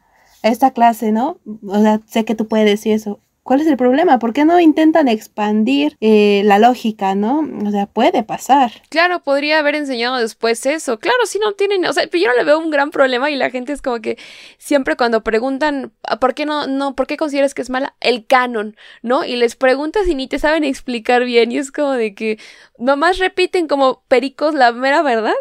esta 0.48 0.72
clase, 0.72 1.12
¿no? 1.12 1.38
O 1.66 1.81
sea, 1.81 2.01
sé 2.07 2.24
que 2.24 2.35
tú 2.35 2.48
puedes 2.48 2.85
y 2.87 2.92
eso. 2.92 3.20
¿Cuál 3.48 3.62
es 3.62 3.66
el 3.66 3.78
problema? 3.78 4.18
¿Por 4.18 4.34
qué 4.34 4.44
no 4.44 4.61
intentan 4.61 5.08
expandir 5.08 5.96
eh, 6.02 6.42
la 6.44 6.58
lógica, 6.58 7.14
no? 7.14 7.48
O 7.66 7.70
sea, 7.70 7.87
puede 7.87 8.22
pasar. 8.22 8.70
Claro, 8.90 9.22
podría 9.22 9.61
haber 9.61 9.74
enseñado 9.74 10.18
después 10.18 10.66
eso. 10.66 10.98
Claro, 10.98 11.16
si 11.24 11.38
no 11.38 11.54
tienen, 11.54 11.87
o 11.87 11.92
sea, 11.94 12.04
yo 12.04 12.26
no 12.26 12.34
le 12.34 12.44
veo 12.44 12.58
un 12.58 12.70
gran 12.70 12.90
problema 12.90 13.30
y 13.30 13.37
la 13.37 13.48
gente 13.48 13.72
es 13.72 13.80
como 13.80 14.02
que 14.02 14.18
siempre 14.58 14.96
cuando 14.96 15.24
preguntan, 15.24 15.94
ah, 16.02 16.20
¿por 16.20 16.34
qué 16.34 16.44
no, 16.44 16.66
no, 16.66 16.94
por 16.94 17.06
qué 17.06 17.16
consideras 17.16 17.54
que 17.54 17.62
es 17.62 17.70
mala? 17.70 17.96
El 18.00 18.26
canon, 18.26 18.76
¿no? 19.00 19.24
Y 19.24 19.37
les 19.37 19.56
preguntas 19.56 20.06
y 20.06 20.14
ni 20.14 20.28
te 20.28 20.38
saben 20.38 20.62
explicar 20.62 21.24
bien 21.24 21.50
y 21.50 21.56
es 21.56 21.72
como 21.72 21.92
de 21.92 22.14
que 22.14 22.38
nomás 22.76 23.16
repiten 23.16 23.66
como 23.66 24.02
pericos 24.08 24.52
la 24.52 24.72
mera 24.72 25.00
verdad 25.00 25.32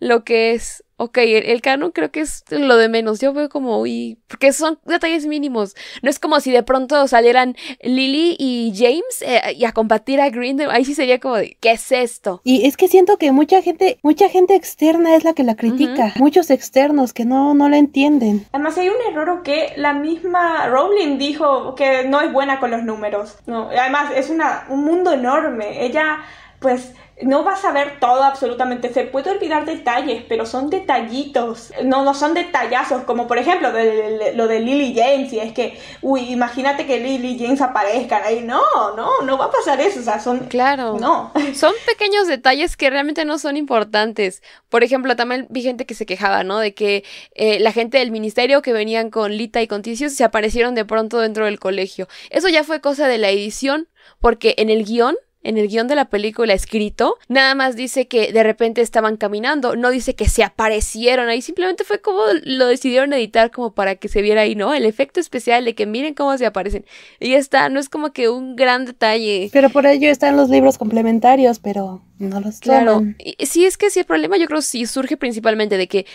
lo 0.00 0.22
que 0.22 0.52
es 0.52 0.83
Ok, 1.04 1.18
el, 1.18 1.60
canon 1.60 1.90
creo 1.90 2.10
que 2.10 2.20
es 2.20 2.44
lo 2.48 2.78
de 2.78 2.88
menos. 2.88 3.20
Yo 3.20 3.34
veo 3.34 3.50
como, 3.50 3.78
uy, 3.78 4.16
porque 4.26 4.54
son 4.54 4.78
detalles 4.86 5.26
mínimos. 5.26 5.74
No 6.00 6.08
es 6.08 6.18
como 6.18 6.40
si 6.40 6.50
de 6.50 6.62
pronto 6.62 7.06
salieran 7.08 7.56
Lily 7.82 8.36
y 8.38 8.72
James 8.74 9.20
eh, 9.20 9.52
y 9.54 9.66
a 9.66 9.72
combatir 9.72 10.22
a 10.22 10.30
Grindel. 10.30 10.70
Ahí 10.70 10.86
sí 10.86 10.94
sería 10.94 11.20
como 11.20 11.36
de, 11.36 11.58
¿qué 11.60 11.72
es 11.72 11.92
esto? 11.92 12.40
Y 12.42 12.66
es 12.66 12.78
que 12.78 12.88
siento 12.88 13.18
que 13.18 13.32
mucha 13.32 13.60
gente, 13.60 13.98
mucha 14.02 14.30
gente 14.30 14.54
externa 14.54 15.14
es 15.14 15.24
la 15.24 15.34
que 15.34 15.42
la 15.42 15.56
critica. 15.56 16.14
Muchos 16.16 16.48
externos 16.48 17.12
que 17.12 17.26
no, 17.26 17.52
no 17.52 17.68
la 17.68 17.76
entienden. 17.76 18.46
Además 18.52 18.78
hay 18.78 18.88
un 18.88 18.96
error 19.12 19.42
que 19.42 19.74
la 19.76 19.92
misma 19.92 20.68
Rowling 20.68 21.18
dijo 21.18 21.74
que 21.74 22.08
no 22.08 22.22
es 22.22 22.32
buena 22.32 22.60
con 22.60 22.70
los 22.70 22.82
números. 22.82 23.36
No, 23.46 23.68
además 23.68 24.10
es 24.16 24.30
una, 24.30 24.64
un 24.70 24.84
mundo 24.84 25.12
enorme. 25.12 25.84
Ella 25.84 26.20
pues 26.60 26.94
no 27.22 27.44
vas 27.44 27.64
a 27.64 27.72
ver 27.72 28.00
todo 28.00 28.24
absolutamente, 28.24 28.92
se 28.92 29.04
puede 29.04 29.30
olvidar 29.30 29.64
detalles, 29.64 30.24
pero 30.28 30.46
son 30.46 30.70
detallitos, 30.70 31.72
no, 31.84 32.04
no 32.04 32.14
son 32.14 32.34
detallazos, 32.34 33.04
como 33.04 33.26
por 33.26 33.38
ejemplo 33.38 33.70
lo 33.70 34.48
de 34.48 34.60
Lily 34.60 34.94
James, 34.96 35.32
y 35.32 35.38
es 35.38 35.52
que, 35.52 35.78
uy, 36.02 36.32
imagínate 36.32 36.86
que 36.86 36.98
Lily 36.98 37.38
James 37.38 37.60
aparezcan 37.60 38.22
ahí, 38.24 38.40
no, 38.42 38.62
no, 38.96 39.22
no 39.22 39.38
va 39.38 39.46
a 39.46 39.50
pasar 39.50 39.80
eso, 39.80 40.00
o 40.00 40.02
sea, 40.02 40.18
son... 40.18 40.40
Claro. 40.46 40.98
No. 40.98 41.32
Son 41.54 41.72
pequeños 41.86 42.26
detalles 42.26 42.76
que 42.76 42.90
realmente 42.90 43.24
no 43.24 43.38
son 43.38 43.56
importantes. 43.56 44.42
Por 44.68 44.82
ejemplo, 44.82 45.14
también 45.16 45.46
vi 45.50 45.62
gente 45.62 45.86
que 45.86 45.94
se 45.94 46.06
quejaba, 46.06 46.42
¿no? 46.42 46.58
De 46.58 46.74
que 46.74 47.04
eh, 47.34 47.60
la 47.60 47.72
gente 47.72 47.98
del 47.98 48.10
ministerio 48.10 48.60
que 48.60 48.72
venían 48.72 49.10
con 49.10 49.36
Lita 49.36 49.62
y 49.62 49.68
con 49.68 49.82
Ticius 49.82 50.14
se 50.14 50.24
aparecieron 50.24 50.74
de 50.74 50.84
pronto 50.84 51.20
dentro 51.20 51.44
del 51.44 51.60
colegio. 51.60 52.08
Eso 52.30 52.48
ya 52.48 52.64
fue 52.64 52.80
cosa 52.80 53.06
de 53.06 53.18
la 53.18 53.30
edición, 53.30 53.88
porque 54.20 54.54
en 54.58 54.68
el 54.68 54.84
guion 54.84 55.16
en 55.44 55.58
el 55.58 55.68
guion 55.68 55.86
de 55.86 55.94
la 55.94 56.06
película 56.06 56.54
escrito, 56.54 57.16
nada 57.28 57.54
más 57.54 57.76
dice 57.76 58.08
que 58.08 58.32
de 58.32 58.42
repente 58.42 58.80
estaban 58.80 59.16
caminando, 59.16 59.76
no 59.76 59.90
dice 59.90 60.14
que 60.14 60.28
se 60.28 60.42
aparecieron 60.42 61.28
ahí, 61.28 61.42
simplemente 61.42 61.84
fue 61.84 62.00
como 62.00 62.22
lo 62.42 62.66
decidieron 62.66 63.12
editar 63.12 63.50
como 63.50 63.74
para 63.74 63.94
que 63.94 64.08
se 64.08 64.22
viera 64.22 64.40
ahí, 64.40 64.56
¿no? 64.56 64.74
El 64.74 64.86
efecto 64.86 65.20
especial 65.20 65.64
de 65.64 65.74
que 65.74 65.86
miren 65.86 66.14
cómo 66.14 66.36
se 66.36 66.46
aparecen. 66.46 66.84
Y 67.20 67.30
ya 67.30 67.38
está, 67.38 67.68
no 67.68 67.78
es 67.78 67.88
como 67.88 68.12
que 68.12 68.28
un 68.28 68.56
gran 68.56 68.86
detalle. 68.86 69.50
Pero 69.52 69.70
por 69.70 69.86
ello 69.86 70.10
están 70.10 70.36
los 70.36 70.48
libros 70.48 70.78
complementarios, 70.78 71.58
pero 71.58 72.02
no 72.18 72.40
los 72.40 72.60
Claro, 72.60 73.02
sí 73.40 73.66
es 73.66 73.76
que 73.76 73.90
sí 73.90 74.00
el 74.00 74.06
problema 74.06 74.36
yo 74.38 74.46
creo 74.46 74.62
sí 74.62 74.86
surge 74.86 75.16
principalmente 75.16 75.76
de 75.76 75.88
que 75.88 76.06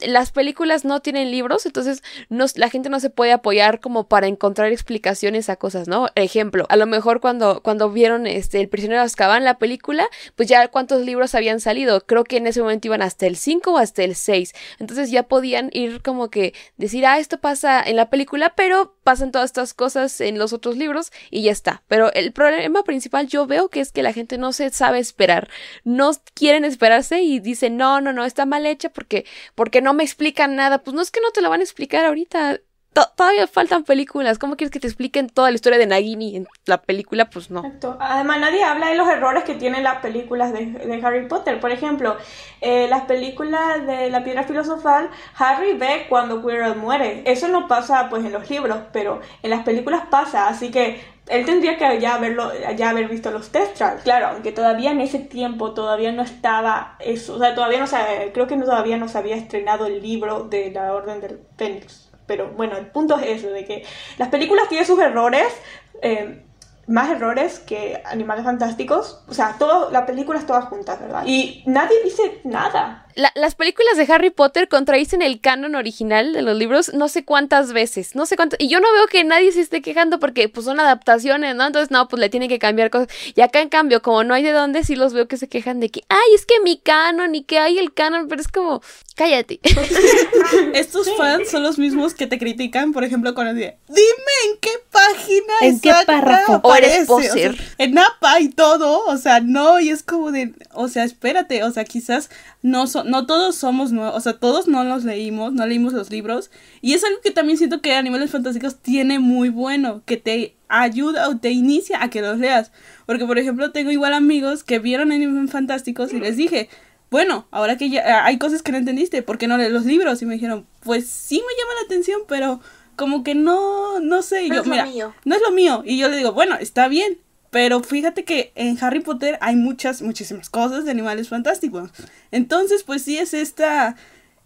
las 0.00 0.32
películas 0.32 0.84
no 0.84 1.00
tienen 1.00 1.30
libros, 1.30 1.66
entonces 1.66 2.02
no, 2.28 2.46
la 2.56 2.68
gente 2.68 2.90
no 2.90 3.00
se 3.00 3.10
puede 3.10 3.32
apoyar 3.32 3.80
como 3.80 4.06
para 4.08 4.26
encontrar 4.26 4.70
explicaciones 4.70 5.48
a 5.48 5.56
cosas, 5.56 5.88
¿no? 5.88 6.08
Ejemplo, 6.14 6.66
a 6.68 6.76
lo 6.76 6.86
mejor 6.86 7.20
cuando, 7.20 7.62
cuando 7.62 7.90
vieron 7.90 8.26
este 8.26 8.60
El 8.60 8.68
prisionero 8.68 9.00
de 9.00 9.06
Azkaban, 9.06 9.44
la 9.44 9.58
película, 9.58 10.06
pues 10.36 10.48
ya 10.48 10.68
cuántos 10.68 11.02
libros 11.02 11.34
habían 11.34 11.60
salido, 11.60 12.02
creo 12.02 12.24
que 12.24 12.36
en 12.36 12.46
ese 12.46 12.60
momento 12.60 12.88
iban 12.88 13.02
hasta 13.02 13.26
el 13.26 13.36
5 13.36 13.72
o 13.72 13.78
hasta 13.78 14.02
el 14.02 14.14
6, 14.14 14.52
entonces 14.78 15.10
ya 15.10 15.22
podían 15.22 15.70
ir 15.72 16.02
como 16.02 16.28
que 16.30 16.54
decir, 16.76 17.06
ah, 17.06 17.18
esto 17.18 17.38
pasa 17.38 17.82
en 17.82 17.96
la 17.96 18.10
película, 18.10 18.54
pero 18.54 18.94
pasan 19.02 19.32
todas 19.32 19.50
estas 19.50 19.74
cosas 19.74 20.20
en 20.20 20.38
los 20.38 20.52
otros 20.52 20.76
libros 20.76 21.12
y 21.30 21.42
ya 21.42 21.52
está. 21.52 21.82
Pero 21.88 22.12
el 22.12 22.32
problema 22.32 22.82
principal 22.82 23.26
yo 23.26 23.46
veo 23.46 23.68
que 23.68 23.80
es 23.80 23.92
que 23.92 24.02
la 24.02 24.12
gente 24.12 24.38
no 24.38 24.52
se 24.52 24.70
sabe 24.70 24.98
esperar, 24.98 25.48
no 25.84 26.12
quieren 26.34 26.64
esperarse 26.64 27.22
y 27.22 27.40
dicen, 27.40 27.76
no, 27.76 28.00
no, 28.00 28.12
no, 28.12 28.24
está 28.24 28.46
mal 28.46 28.66
hecha 28.66 28.90
porque 28.90 29.26
porque 29.54 29.80
no 29.82 29.94
me 29.94 30.04
explican 30.04 30.56
nada. 30.56 30.82
Pues 30.82 30.94
no 30.94 31.02
es 31.02 31.10
que 31.10 31.20
no 31.20 31.30
te 31.30 31.42
lo 31.42 31.50
van 31.50 31.60
a 31.60 31.64
explicar 31.64 32.04
ahorita. 32.04 32.60
Todavía 32.92 33.46
faltan 33.46 33.84
películas. 33.84 34.38
¿Cómo 34.38 34.56
quieres 34.56 34.70
que 34.70 34.80
te 34.80 34.86
expliquen 34.86 35.28
toda 35.28 35.50
la 35.50 35.54
historia 35.54 35.78
de 35.78 35.86
Nagini 35.86 36.36
en 36.36 36.48
la 36.66 36.82
película? 36.82 37.30
Pues 37.30 37.50
no. 37.50 37.62
Además, 37.98 38.40
nadie 38.40 38.62
habla 38.64 38.88
de 38.88 38.96
los 38.96 39.08
errores 39.08 39.44
que 39.44 39.54
tienen 39.54 39.82
las 39.82 39.98
películas 39.98 40.52
de, 40.52 41.00
Harry 41.02 41.26
Potter. 41.26 41.60
Por 41.60 41.70
ejemplo, 41.70 42.16
eh, 42.60 42.86
las 42.88 43.02
películas 43.02 43.86
de 43.86 44.10
la 44.10 44.24
piedra 44.24 44.44
filosofal, 44.44 45.10
Harry 45.36 45.74
ve 45.74 46.06
cuando 46.08 46.42
Quirrell 46.42 46.76
muere. 46.76 47.22
Eso 47.26 47.48
no 47.48 47.66
pasa 47.68 48.08
pues 48.10 48.24
en 48.24 48.32
los 48.32 48.48
libros, 48.50 48.78
pero 48.92 49.20
en 49.42 49.50
las 49.50 49.62
películas 49.64 50.02
pasa. 50.10 50.48
Así 50.48 50.70
que 50.70 51.00
él 51.28 51.46
tendría 51.46 51.78
que 51.78 52.00
ya 52.00 52.16
haberlo, 52.16 52.52
ya 52.76 52.90
haber 52.90 53.08
visto 53.08 53.30
los 53.30 53.50
test. 53.50 53.80
Claro, 54.02 54.28
aunque 54.28 54.52
todavía 54.52 54.90
en 54.90 55.00
ese 55.00 55.18
tiempo 55.18 55.72
todavía 55.72 56.12
no 56.12 56.22
estaba 56.22 56.96
eso, 56.98 57.36
o 57.36 57.38
sea, 57.38 57.54
todavía 57.54 57.78
no 57.78 57.86
se, 57.86 57.96
creo 58.34 58.46
que 58.46 58.56
todavía 58.56 58.96
no 58.96 59.08
se 59.08 59.18
había 59.18 59.36
estrenado 59.36 59.86
el 59.86 60.02
libro 60.02 60.44
de 60.44 60.70
la 60.70 60.92
Orden 60.92 61.20
del 61.20 61.40
Fénix. 61.56 62.11
Pero 62.32 62.48
bueno, 62.52 62.78
el 62.78 62.86
punto 62.86 63.18
es 63.18 63.26
eso, 63.26 63.50
de 63.50 63.66
que 63.66 63.84
las 64.16 64.30
películas 64.30 64.66
tienen 64.70 64.86
sus 64.86 64.98
errores, 64.98 65.52
eh, 66.00 66.46
más 66.86 67.10
errores 67.10 67.58
que 67.58 68.00
Animales 68.06 68.42
Fantásticos. 68.42 69.22
O 69.28 69.34
sea, 69.34 69.56
todo, 69.58 69.90
la 69.90 70.06
película 70.06 70.38
es 70.38 70.46
todas 70.46 70.64
juntas, 70.64 70.98
¿verdad? 70.98 71.24
Y 71.26 71.62
nadie 71.66 72.02
dice 72.02 72.40
nada 72.44 73.01
las 73.14 73.54
películas 73.54 73.96
de 73.96 74.12
Harry 74.12 74.30
Potter 74.30 74.68
contradicen 74.68 75.22
el 75.22 75.40
canon 75.40 75.74
original 75.74 76.32
de 76.32 76.42
los 76.42 76.56
libros 76.56 76.92
no 76.94 77.08
sé 77.08 77.24
cuántas 77.24 77.72
veces, 77.72 78.14
no 78.14 78.26
sé 78.26 78.36
cuántas, 78.36 78.60
y 78.60 78.68
yo 78.68 78.80
no 78.80 78.92
veo 78.92 79.06
que 79.06 79.24
nadie 79.24 79.52
se 79.52 79.60
esté 79.60 79.82
quejando 79.82 80.18
porque 80.18 80.48
pues 80.48 80.66
son 80.66 80.80
adaptaciones, 80.80 81.54
¿no? 81.54 81.66
Entonces 81.66 81.90
no, 81.90 82.08
pues 82.08 82.20
le 82.20 82.28
tienen 82.28 82.48
que 82.48 82.58
cambiar 82.58 82.90
cosas. 82.90 83.08
Y 83.34 83.40
acá 83.40 83.60
en 83.60 83.68
cambio, 83.68 84.02
como 84.02 84.24
no 84.24 84.34
hay 84.34 84.42
de 84.42 84.52
dónde, 84.52 84.84
sí 84.84 84.96
los 84.96 85.12
veo 85.12 85.28
que 85.28 85.36
se 85.36 85.48
quejan 85.48 85.80
de 85.80 85.90
que, 85.90 86.02
ay, 86.08 86.34
es 86.34 86.46
que 86.46 86.60
mi 86.60 86.78
canon 86.78 87.34
y 87.34 87.44
que 87.44 87.58
hay 87.58 87.78
el 87.78 87.92
canon, 87.92 88.28
pero 88.28 88.40
es 88.40 88.48
como, 88.48 88.82
cállate. 89.16 89.60
Estos 90.74 91.08
fans 91.16 91.50
son 91.50 91.62
los 91.62 91.78
mismos 91.78 92.14
que 92.14 92.26
te 92.26 92.38
critican, 92.38 92.92
por 92.92 93.04
ejemplo, 93.04 93.34
cuando 93.34 93.54
dicen, 93.54 93.76
dime 93.88 94.02
en 94.50 94.58
qué 94.60 94.70
página 94.90 95.54
¿En 95.62 95.80
qué 95.80 95.92
párrafo? 96.06 96.60
O 96.62 96.74
eres 96.74 97.06
poser. 97.06 97.56
en 97.78 97.98
APA 97.98 98.40
y 98.40 98.48
todo, 98.48 99.04
o 99.06 99.16
sea, 99.16 99.40
no, 99.40 99.80
y 99.80 99.90
es 99.90 100.02
como 100.02 100.32
de, 100.32 100.54
o 100.72 100.88
sea, 100.88 101.04
espérate, 101.04 101.64
o 101.64 101.70
sea, 101.70 101.84
quizás 101.84 102.30
no, 102.62 102.84
no 103.04 103.26
todos 103.26 103.56
somos 103.56 103.90
nuevos, 103.90 104.16
o 104.16 104.20
sea, 104.20 104.34
todos 104.34 104.68
no 104.68 104.84
los 104.84 105.04
leímos, 105.04 105.52
no 105.52 105.66
leímos 105.66 105.92
los 105.92 106.10
libros. 106.10 106.50
Y 106.80 106.94
es 106.94 107.04
algo 107.04 107.20
que 107.20 107.32
también 107.32 107.58
siento 107.58 107.80
que 107.80 107.94
Animales 107.94 108.30
Fantásticos 108.30 108.76
tiene 108.76 109.18
muy 109.18 109.48
bueno, 109.48 110.02
que 110.06 110.16
te 110.16 110.54
ayuda 110.68 111.28
o 111.28 111.36
te 111.36 111.50
inicia 111.50 112.02
a 112.02 112.08
que 112.08 112.22
los 112.22 112.38
leas. 112.38 112.70
Porque, 113.04 113.26
por 113.26 113.38
ejemplo, 113.38 113.72
tengo 113.72 113.90
igual 113.90 114.14
amigos 114.14 114.62
que 114.62 114.78
vieron 114.78 115.10
Animales 115.10 115.50
Fantásticos 115.50 116.12
y 116.12 116.20
les 116.20 116.36
dije, 116.36 116.68
bueno, 117.10 117.46
ahora 117.50 117.76
que 117.76 117.90
ya 117.90 118.24
hay 118.24 118.38
cosas 118.38 118.62
que 118.62 118.72
no 118.72 118.78
entendiste, 118.78 119.22
¿por 119.22 119.38
qué 119.38 119.48
no 119.48 119.58
lees 119.58 119.72
los 119.72 119.84
libros? 119.84 120.22
Y 120.22 120.26
me 120.26 120.34
dijeron, 120.34 120.66
pues 120.84 121.08
sí 121.08 121.36
me 121.36 121.60
llama 121.60 121.74
la 121.80 121.86
atención, 121.86 122.20
pero 122.28 122.60
como 122.94 123.24
que 123.24 123.34
no, 123.34 123.98
no 123.98 124.22
sé. 124.22 124.48
No 124.48 124.54
yo, 124.54 124.60
es 124.62 124.66
lo 124.66 124.86
mío. 124.86 125.14
No 125.24 125.34
es 125.34 125.42
lo 125.42 125.50
mío. 125.50 125.82
Y 125.84 125.98
yo 125.98 126.08
le 126.08 126.16
digo, 126.16 126.32
bueno, 126.32 126.56
está 126.60 126.86
bien, 126.86 127.18
pero 127.52 127.82
fíjate 127.82 128.24
que 128.24 128.50
en 128.54 128.82
Harry 128.82 129.00
Potter 129.00 129.36
hay 129.42 129.56
muchas, 129.56 130.00
muchísimas 130.00 130.48
cosas 130.48 130.86
de 130.86 130.90
animales 130.90 131.28
fantásticos. 131.28 131.90
Entonces, 132.30 132.82
pues 132.82 133.02
sí 133.02 133.18
es 133.18 133.34
esta, 133.34 133.94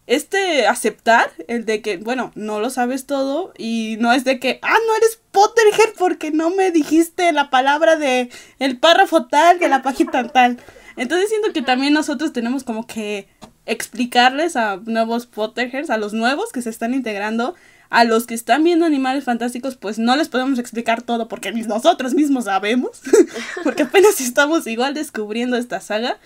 este 0.08 0.66
aceptar 0.66 1.30
el 1.46 1.64
de 1.66 1.82
que, 1.82 1.98
bueno, 1.98 2.32
no 2.34 2.58
lo 2.58 2.68
sabes 2.68 3.06
todo 3.06 3.52
y 3.56 3.96
no 4.00 4.12
es 4.12 4.24
de 4.24 4.40
que, 4.40 4.58
ah, 4.60 4.76
no 4.88 4.96
eres 4.96 5.20
Potterhead 5.30 5.94
porque 5.96 6.32
no 6.32 6.50
me 6.50 6.72
dijiste 6.72 7.30
la 7.30 7.48
palabra 7.48 7.94
de 7.94 8.28
el 8.58 8.76
párrafo 8.76 9.26
tal 9.26 9.60
de 9.60 9.68
la 9.68 9.82
página 9.82 10.26
tal. 10.26 10.58
Entonces 10.96 11.28
siento 11.28 11.52
que 11.52 11.62
también 11.62 11.92
nosotros 11.92 12.32
tenemos 12.32 12.64
como 12.64 12.88
que 12.88 13.28
explicarles 13.66 14.56
a 14.56 14.78
nuevos 14.84 15.26
Potterheads, 15.26 15.90
a 15.90 15.96
los 15.96 16.12
nuevos 16.12 16.50
que 16.50 16.60
se 16.60 16.70
están 16.70 16.92
integrando, 16.92 17.54
a 17.90 18.04
los 18.04 18.26
que 18.26 18.34
están 18.34 18.64
viendo 18.64 18.84
animales 18.84 19.24
fantásticos, 19.24 19.76
pues 19.76 19.98
no 19.98 20.16
les 20.16 20.28
podemos 20.28 20.58
explicar 20.58 21.02
todo 21.02 21.28
porque 21.28 21.52
nosotros 21.52 22.14
mismos 22.14 22.44
sabemos, 22.44 23.00
porque 23.64 23.84
apenas 23.84 24.20
estamos 24.20 24.66
igual 24.66 24.94
descubriendo 24.94 25.56
esta 25.56 25.80
saga, 25.80 26.18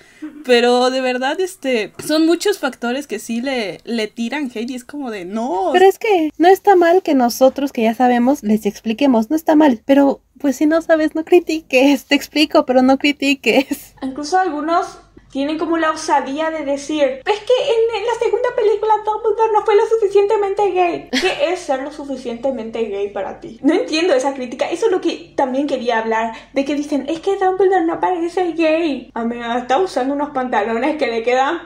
pero 0.45 0.91
de 0.91 1.01
verdad, 1.01 1.41
este, 1.41 1.93
son 2.07 2.27
muchos 2.27 2.59
factores 2.59 3.07
que 3.07 3.19
sí 3.19 3.41
le, 3.41 3.81
le 3.85 4.09
tiran 4.09 4.51
hate 4.55 4.71
y 4.71 4.75
es 4.75 4.85
como 4.85 5.11
de 5.11 5.25
no. 5.25 5.71
Pero 5.73 5.87
es 5.87 5.99
que 5.99 6.31
no 6.39 6.49
está 6.49 6.77
mal 6.77 7.03
que 7.03 7.15
nosotros 7.15 7.73
que 7.73 7.83
ya 7.83 7.95
sabemos 7.95 8.43
les 8.43 8.67
expliquemos, 8.67 9.31
no 9.31 9.37
está 9.37 9.57
mal, 9.57 9.83
pero 9.85 10.21
pues 10.39 10.57
si 10.57 10.67
no 10.67 10.81
sabes, 10.81 11.15
no 11.15 11.25
critiques, 11.25 12.07
te 12.07 12.15
explico, 12.15 12.65
pero 12.65 12.83
no 12.83 12.99
critiques. 12.99 13.95
Incluso 14.03 14.39
algunos 14.39 14.99
tienen 15.31 15.59
como 15.59 15.79
la 15.79 15.91
osadía 15.91 16.51
de 16.51 16.65
decir, 16.65 17.03
es 17.03 17.41
que 17.41 17.55
en, 17.95 18.07
la 18.07 18.15
segunda 18.19 18.49
película 18.57 18.95
Dumbledore 19.05 19.53
no 19.53 19.65
fue 19.65 19.77
lo 19.77 19.87
suficientemente 19.87 20.71
gay. 20.71 21.09
¿Qué 21.11 21.53
es 21.53 21.61
ser 21.61 21.83
lo 21.83 21.93
suficientemente 21.93 22.83
gay 22.85 23.11
para 23.11 23.41
ti? 23.41 23.59
No 23.63 23.75
entiendo 23.75 24.15
esa 24.15 24.35
crítica. 24.35 24.69
Eso 24.69 24.87
es 24.87 24.93
lo 24.93 25.01
que 25.01 25.33
también 25.37 25.67
quería 25.67 25.99
hablar, 25.99 26.35
de 26.53 26.65
que 26.65 26.75
dicen, 26.75 27.07
es 27.09 27.21
que 27.21 27.37
Dumbledore 27.37 27.85
no 27.85 28.01
parece 28.01 28.53
gay. 28.53 29.11
A 29.15 29.25
mí 29.25 29.37
está 29.57 29.79
usando 29.79 30.15
unos 30.15 30.31
pantalones 30.31 30.97
que 30.97 31.07
le 31.07 31.23
quedan 31.23 31.61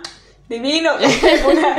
divino, 0.49 0.93
fuera, 1.43 1.77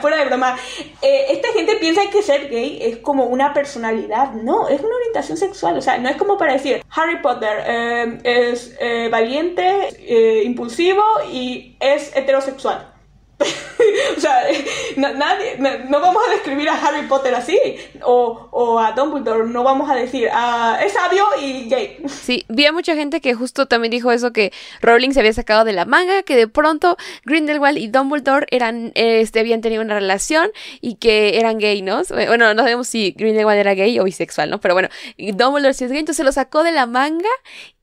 fuera 0.00 0.16
de 0.18 0.24
broma. 0.24 0.56
Eh, 1.02 1.26
esta 1.30 1.48
gente 1.52 1.76
piensa 1.76 2.02
que 2.10 2.22
ser 2.22 2.48
gay 2.48 2.78
es 2.82 2.98
como 2.98 3.24
una 3.24 3.54
personalidad, 3.54 4.32
no, 4.32 4.68
es 4.68 4.80
una 4.80 4.96
orientación 4.96 5.36
sexual, 5.36 5.78
o 5.78 5.82
sea, 5.82 5.98
no 5.98 6.08
es 6.08 6.16
como 6.16 6.36
para 6.36 6.54
decir 6.54 6.82
Harry 6.90 7.20
Potter 7.22 7.62
eh, 7.66 8.18
es 8.24 8.76
eh, 8.80 9.08
valiente, 9.10 10.42
impulsivo 10.44 11.02
y 11.30 11.76
es 11.80 12.14
heterosexual. 12.16 12.97
o 14.16 14.20
sea, 14.20 14.42
nadie, 14.96 15.56
no, 15.88 16.00
vamos 16.00 16.22
a 16.26 16.32
describir 16.32 16.68
a 16.68 16.74
Harry 16.74 17.06
Potter 17.06 17.34
así, 17.34 17.58
o, 18.02 18.48
o, 18.50 18.78
a 18.80 18.92
Dumbledore, 18.92 19.48
no 19.48 19.62
vamos 19.62 19.88
a 19.90 19.94
decir, 19.94 20.28
ah, 20.32 20.78
es 20.84 20.92
sabio 20.92 21.24
y 21.40 21.68
gay. 21.68 21.98
Sí, 22.08 22.44
vi 22.48 22.66
a 22.66 22.72
mucha 22.72 22.94
gente 22.94 23.20
que 23.20 23.34
justo 23.34 23.66
también 23.66 23.90
dijo 23.90 24.10
eso, 24.10 24.32
que 24.32 24.52
Rowling 24.82 25.12
se 25.12 25.20
había 25.20 25.32
sacado 25.32 25.64
de 25.64 25.72
la 25.72 25.84
manga, 25.84 26.22
que 26.24 26.36
de 26.36 26.48
pronto 26.48 26.96
Grindelwald 27.24 27.78
y 27.78 27.88
Dumbledore 27.88 28.46
eran, 28.50 28.92
este, 28.94 29.40
habían 29.40 29.60
tenido 29.60 29.82
una 29.82 29.94
relación 29.94 30.50
y 30.80 30.96
que 30.96 31.38
eran 31.38 31.58
gay, 31.58 31.80
¿no? 31.80 32.02
Bueno, 32.08 32.52
no 32.54 32.62
sabemos 32.62 32.88
si 32.88 33.12
Grindelwald 33.12 33.60
era 33.60 33.74
gay 33.74 33.98
o 33.98 34.04
bisexual, 34.04 34.50
¿no? 34.50 34.60
Pero 34.60 34.74
bueno, 34.74 34.88
Dumbledore 35.16 35.74
sí 35.74 35.84
es 35.84 35.90
gay, 35.90 36.00
entonces 36.00 36.18
se 36.18 36.24
lo 36.24 36.32
sacó 36.32 36.64
de 36.64 36.72
la 36.72 36.86
manga 36.86 37.30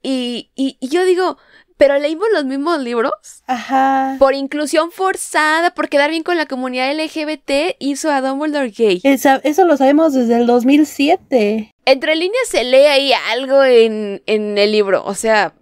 y, 0.04 0.52
y 0.56 0.78
yo 0.88 1.04
digo, 1.06 1.38
pero 1.78 1.98
leímos 2.00 2.28
los 2.34 2.46
mismos 2.46 2.80
libros. 2.80 3.12
Ajá. 3.48 4.16
Por 4.20 4.34
inclusión 4.34 4.92
forzada, 4.92 5.72
por 5.72 5.90
quedar 5.90 6.10
bien 6.10 6.24
con 6.24 6.38
la 6.38 6.46
comunidad 6.46 6.94
LGBT, 6.94 7.76
hizo 7.80 8.12
a 8.12 8.22
Dumbledore 8.22 8.70
gay. 8.70 9.02
Eso 9.04 9.66
lo 9.66 9.78
sabemos 9.78 10.14
desde 10.14 10.38
el 10.38 10.48
2007. 10.48 11.74
Entre 11.86 12.16
líneas 12.16 12.48
se 12.48 12.64
lee 12.64 12.86
ahí 12.86 13.14
algo 13.32 13.64
en, 13.64 14.24
en 14.26 14.58
el 14.58 14.72
libro, 14.72 15.04
o 15.06 15.14
sea, 15.14 15.54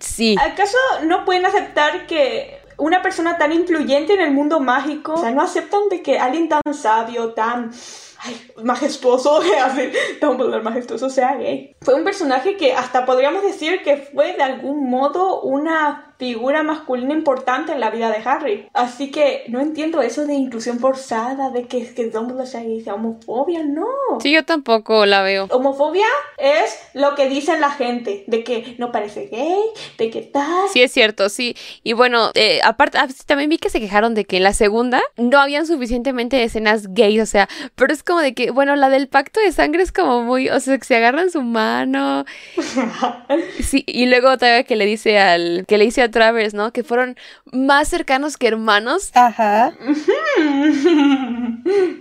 Sí. 0.00 0.36
¿Acaso 0.40 0.76
no 1.04 1.24
pueden 1.24 1.46
aceptar 1.46 2.06
que 2.06 2.58
una 2.76 3.02
persona 3.02 3.36
tan 3.38 3.52
influyente 3.52 4.14
en 4.14 4.20
el 4.20 4.32
mundo 4.32 4.60
mágico, 4.60 5.14
o 5.14 5.20
sea, 5.20 5.30
no 5.30 5.42
aceptan 5.42 5.88
de 5.90 6.02
que 6.02 6.18
alguien 6.18 6.48
tan 6.48 6.62
sabio, 6.72 7.32
tan 7.32 7.72
ay, 8.18 8.50
majestuoso, 8.62 9.40
así, 9.64 9.90
Dumbledore 10.20 10.62
majestuoso 10.62 11.10
sea 11.10 11.36
gay? 11.36 11.76
Fue 11.80 11.94
un 11.94 12.04
personaje 12.04 12.56
que 12.56 12.72
hasta 12.72 13.04
podríamos 13.04 13.42
decir 13.42 13.82
que 13.82 13.96
fue 13.96 14.34
de 14.34 14.42
algún 14.42 14.88
modo 14.90 15.42
una 15.42 16.07
figura 16.18 16.62
masculina 16.62 17.14
importante 17.14 17.72
en 17.72 17.80
la 17.80 17.90
vida 17.90 18.10
de 18.10 18.20
Harry. 18.24 18.68
Así 18.74 19.10
que 19.10 19.44
no 19.48 19.60
entiendo 19.60 20.02
eso 20.02 20.26
de 20.26 20.34
inclusión 20.34 20.80
forzada, 20.80 21.50
de 21.50 21.66
que, 21.66 21.94
que 21.94 22.10
Dumbledore 22.10 22.46
sea 22.46 22.94
homofobia, 22.94 23.62
no. 23.64 23.86
Sí, 24.20 24.32
yo 24.32 24.44
tampoco 24.44 25.06
la 25.06 25.22
veo. 25.22 25.46
Homofobia 25.50 26.06
es 26.36 26.76
lo 26.94 27.14
que 27.14 27.28
dice 27.28 27.58
la 27.58 27.70
gente, 27.70 28.24
de 28.26 28.42
que 28.42 28.74
no 28.78 28.90
parece 28.90 29.26
gay, 29.26 29.60
de 29.96 30.10
que 30.10 30.22
tal. 30.22 30.68
Sí, 30.72 30.82
es 30.82 30.92
cierto, 30.92 31.28
sí. 31.28 31.56
Y 31.84 31.92
bueno, 31.92 32.30
eh, 32.34 32.60
aparte, 32.64 32.98
ah, 32.98 33.06
también 33.26 33.48
vi 33.48 33.58
que 33.58 33.70
se 33.70 33.80
quejaron 33.80 34.14
de 34.14 34.24
que 34.24 34.38
en 34.38 34.42
la 34.42 34.52
segunda 34.52 35.00
no 35.16 35.38
habían 35.38 35.66
suficientemente 35.66 36.42
escenas 36.42 36.92
gays, 36.94 37.22
o 37.22 37.26
sea, 37.26 37.48
pero 37.76 37.92
es 37.92 38.02
como 38.02 38.20
de 38.20 38.34
que, 38.34 38.50
bueno, 38.50 38.74
la 38.74 38.88
del 38.88 39.08
pacto 39.08 39.40
de 39.40 39.52
sangre 39.52 39.82
es 39.82 39.92
como 39.92 40.22
muy, 40.22 40.48
o 40.48 40.58
sea, 40.58 40.76
que 40.78 40.84
se 40.84 40.96
agarran 40.96 41.30
su 41.30 41.42
mano. 41.42 42.24
Sí, 43.60 43.84
y 43.86 44.06
luego 44.06 44.36
todavía 44.38 44.64
que 44.64 44.76
le 44.76 44.86
dice 44.86 45.18
al, 45.18 45.64
que 45.66 45.78
le 45.78 45.84
dice 45.84 46.02
a 46.02 46.07
Travers, 46.10 46.54
¿no? 46.54 46.72
Que 46.72 46.82
fueron 46.84 47.16
más 47.52 47.88
cercanos 47.88 48.36
que 48.36 48.48
hermanos. 48.48 49.10
Ajá. 49.14 49.72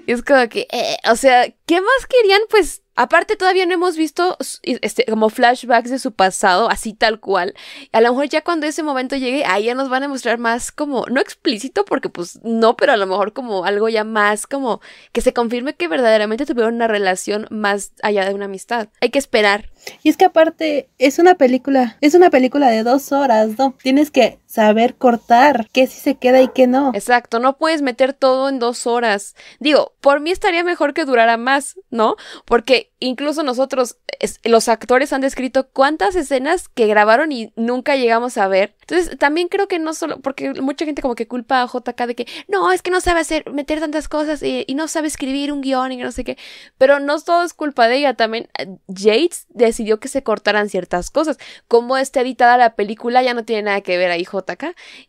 Y 0.05 0.11
es 0.11 0.23
como 0.23 0.47
que, 0.49 0.67
eh, 0.71 0.97
o 1.09 1.15
sea, 1.15 1.47
¿qué 1.65 1.81
más 1.81 2.07
querían? 2.07 2.41
Pues 2.49 2.81
Aparte, 2.97 3.35
todavía 3.35 3.67
no 3.67 3.73
hemos 3.75 3.95
visto 3.95 4.37
este, 4.63 5.05
como 5.05 5.29
flashbacks 5.29 5.91
de 5.91 5.99
su 5.99 6.13
pasado, 6.13 6.67
así 6.67 6.93
tal 6.93 7.19
cual. 7.19 7.53
A 7.91 8.01
lo 8.01 8.09
mejor 8.09 8.27
ya 8.27 8.43
cuando 8.43 8.65
ese 8.65 8.81
momento 8.81 9.15
llegue, 9.15 9.45
ahí 9.45 9.65
ya 9.65 9.75
nos 9.75 9.87
van 9.87 10.01
a 10.01 10.07
mostrar 10.07 10.39
más 10.39 10.71
como, 10.71 11.05
no 11.05 11.21
explícito, 11.21 11.85
porque 11.85 12.09
pues 12.09 12.39
no, 12.43 12.75
pero 12.75 12.93
a 12.93 12.97
lo 12.97 13.05
mejor 13.05 13.33
como 13.33 13.65
algo 13.65 13.87
ya 13.87 14.03
más 14.03 14.47
como 14.47 14.81
que 15.11 15.21
se 15.21 15.31
confirme 15.31 15.75
que 15.75 15.87
verdaderamente 15.87 16.47
tuvieron 16.47 16.73
una 16.73 16.87
relación 16.87 17.45
más 17.51 17.93
allá 18.01 18.25
de 18.25 18.33
una 18.33 18.45
amistad. 18.45 18.89
Hay 18.99 19.11
que 19.11 19.19
esperar. 19.19 19.69
Y 20.03 20.09
es 20.09 20.17
que 20.17 20.25
aparte, 20.25 20.87
es 20.97 21.19
una 21.19 21.35
película, 21.35 21.97
es 22.01 22.13
una 22.13 22.29
película 22.29 22.69
de 22.69 22.83
dos 22.83 23.11
horas, 23.11 23.57
¿no? 23.57 23.75
Tienes 23.81 24.11
que 24.11 24.39
saber 24.57 24.95
cortar 24.95 25.69
qué 25.71 25.85
sí 25.85 25.99
se 25.99 26.15
queda 26.15 26.41
y 26.41 26.47
qué 26.47 26.65
no. 26.65 26.89
Exacto, 26.95 27.37
no 27.37 27.59
puedes 27.59 27.83
meter 27.83 28.13
todo 28.13 28.49
en 28.49 28.57
dos 28.57 28.87
horas. 28.87 29.35
Digo, 29.59 29.93
por 30.01 30.19
mí 30.19 30.31
estaría 30.31 30.63
mejor 30.63 30.95
que 30.95 31.05
durara 31.05 31.37
más, 31.37 31.75
¿no? 31.91 32.15
Porque 32.43 32.91
incluso 32.99 33.43
nosotros, 33.43 33.97
los 34.43 34.67
actores 34.67 35.13
han 35.13 35.21
descrito 35.21 35.69
cuántas 35.69 36.15
escenas 36.15 36.69
que 36.69 36.87
grabaron 36.87 37.31
y 37.31 37.53
nunca 37.55 37.97
llegamos 37.97 38.39
a 38.39 38.47
ver. 38.47 38.73
Entonces, 38.81 39.19
también 39.19 39.47
creo 39.47 39.67
que 39.67 39.77
no 39.77 39.93
solo, 39.93 40.21
porque 40.21 40.59
mucha 40.59 40.85
gente 40.85 41.03
como 41.03 41.13
que 41.13 41.27
culpa 41.27 41.61
a 41.61 41.67
JK 41.67 42.07
de 42.07 42.15
que, 42.15 42.27
no, 42.47 42.71
es 42.71 42.81
que 42.81 42.89
no 42.89 42.99
sabe 42.99 43.19
hacer, 43.19 43.51
meter 43.51 43.79
tantas 43.79 44.07
cosas 44.07 44.41
y, 44.41 44.63
y 44.65 44.73
no 44.73 44.87
sabe 44.87 45.07
escribir 45.07 45.51
un 45.51 45.61
guion 45.61 45.91
y 45.91 45.97
no 45.97 46.11
sé 46.11 46.23
qué. 46.23 46.35
Pero 46.79 46.99
no 46.99 47.21
todo 47.21 47.43
es 47.43 47.53
culpa 47.53 47.87
de 47.87 47.97
ella, 47.97 48.15
también 48.15 48.49
eh, 48.57 48.77
Yates 48.87 49.45
decidió 49.49 49.99
que 49.99 50.07
se 50.07 50.23
cortaran 50.23 50.67
ciertas 50.69 51.11
cosas. 51.11 51.37
Cómo 51.67 51.95
está 51.95 52.21
editada 52.21 52.57
la 52.57 52.73
película 52.73 53.21
ya 53.21 53.35
no 53.35 53.45
tiene 53.45 53.61
nada 53.61 53.81
que 53.81 53.99
ver 53.99 54.09
ahí 54.09 54.23
JK. 54.23 54.46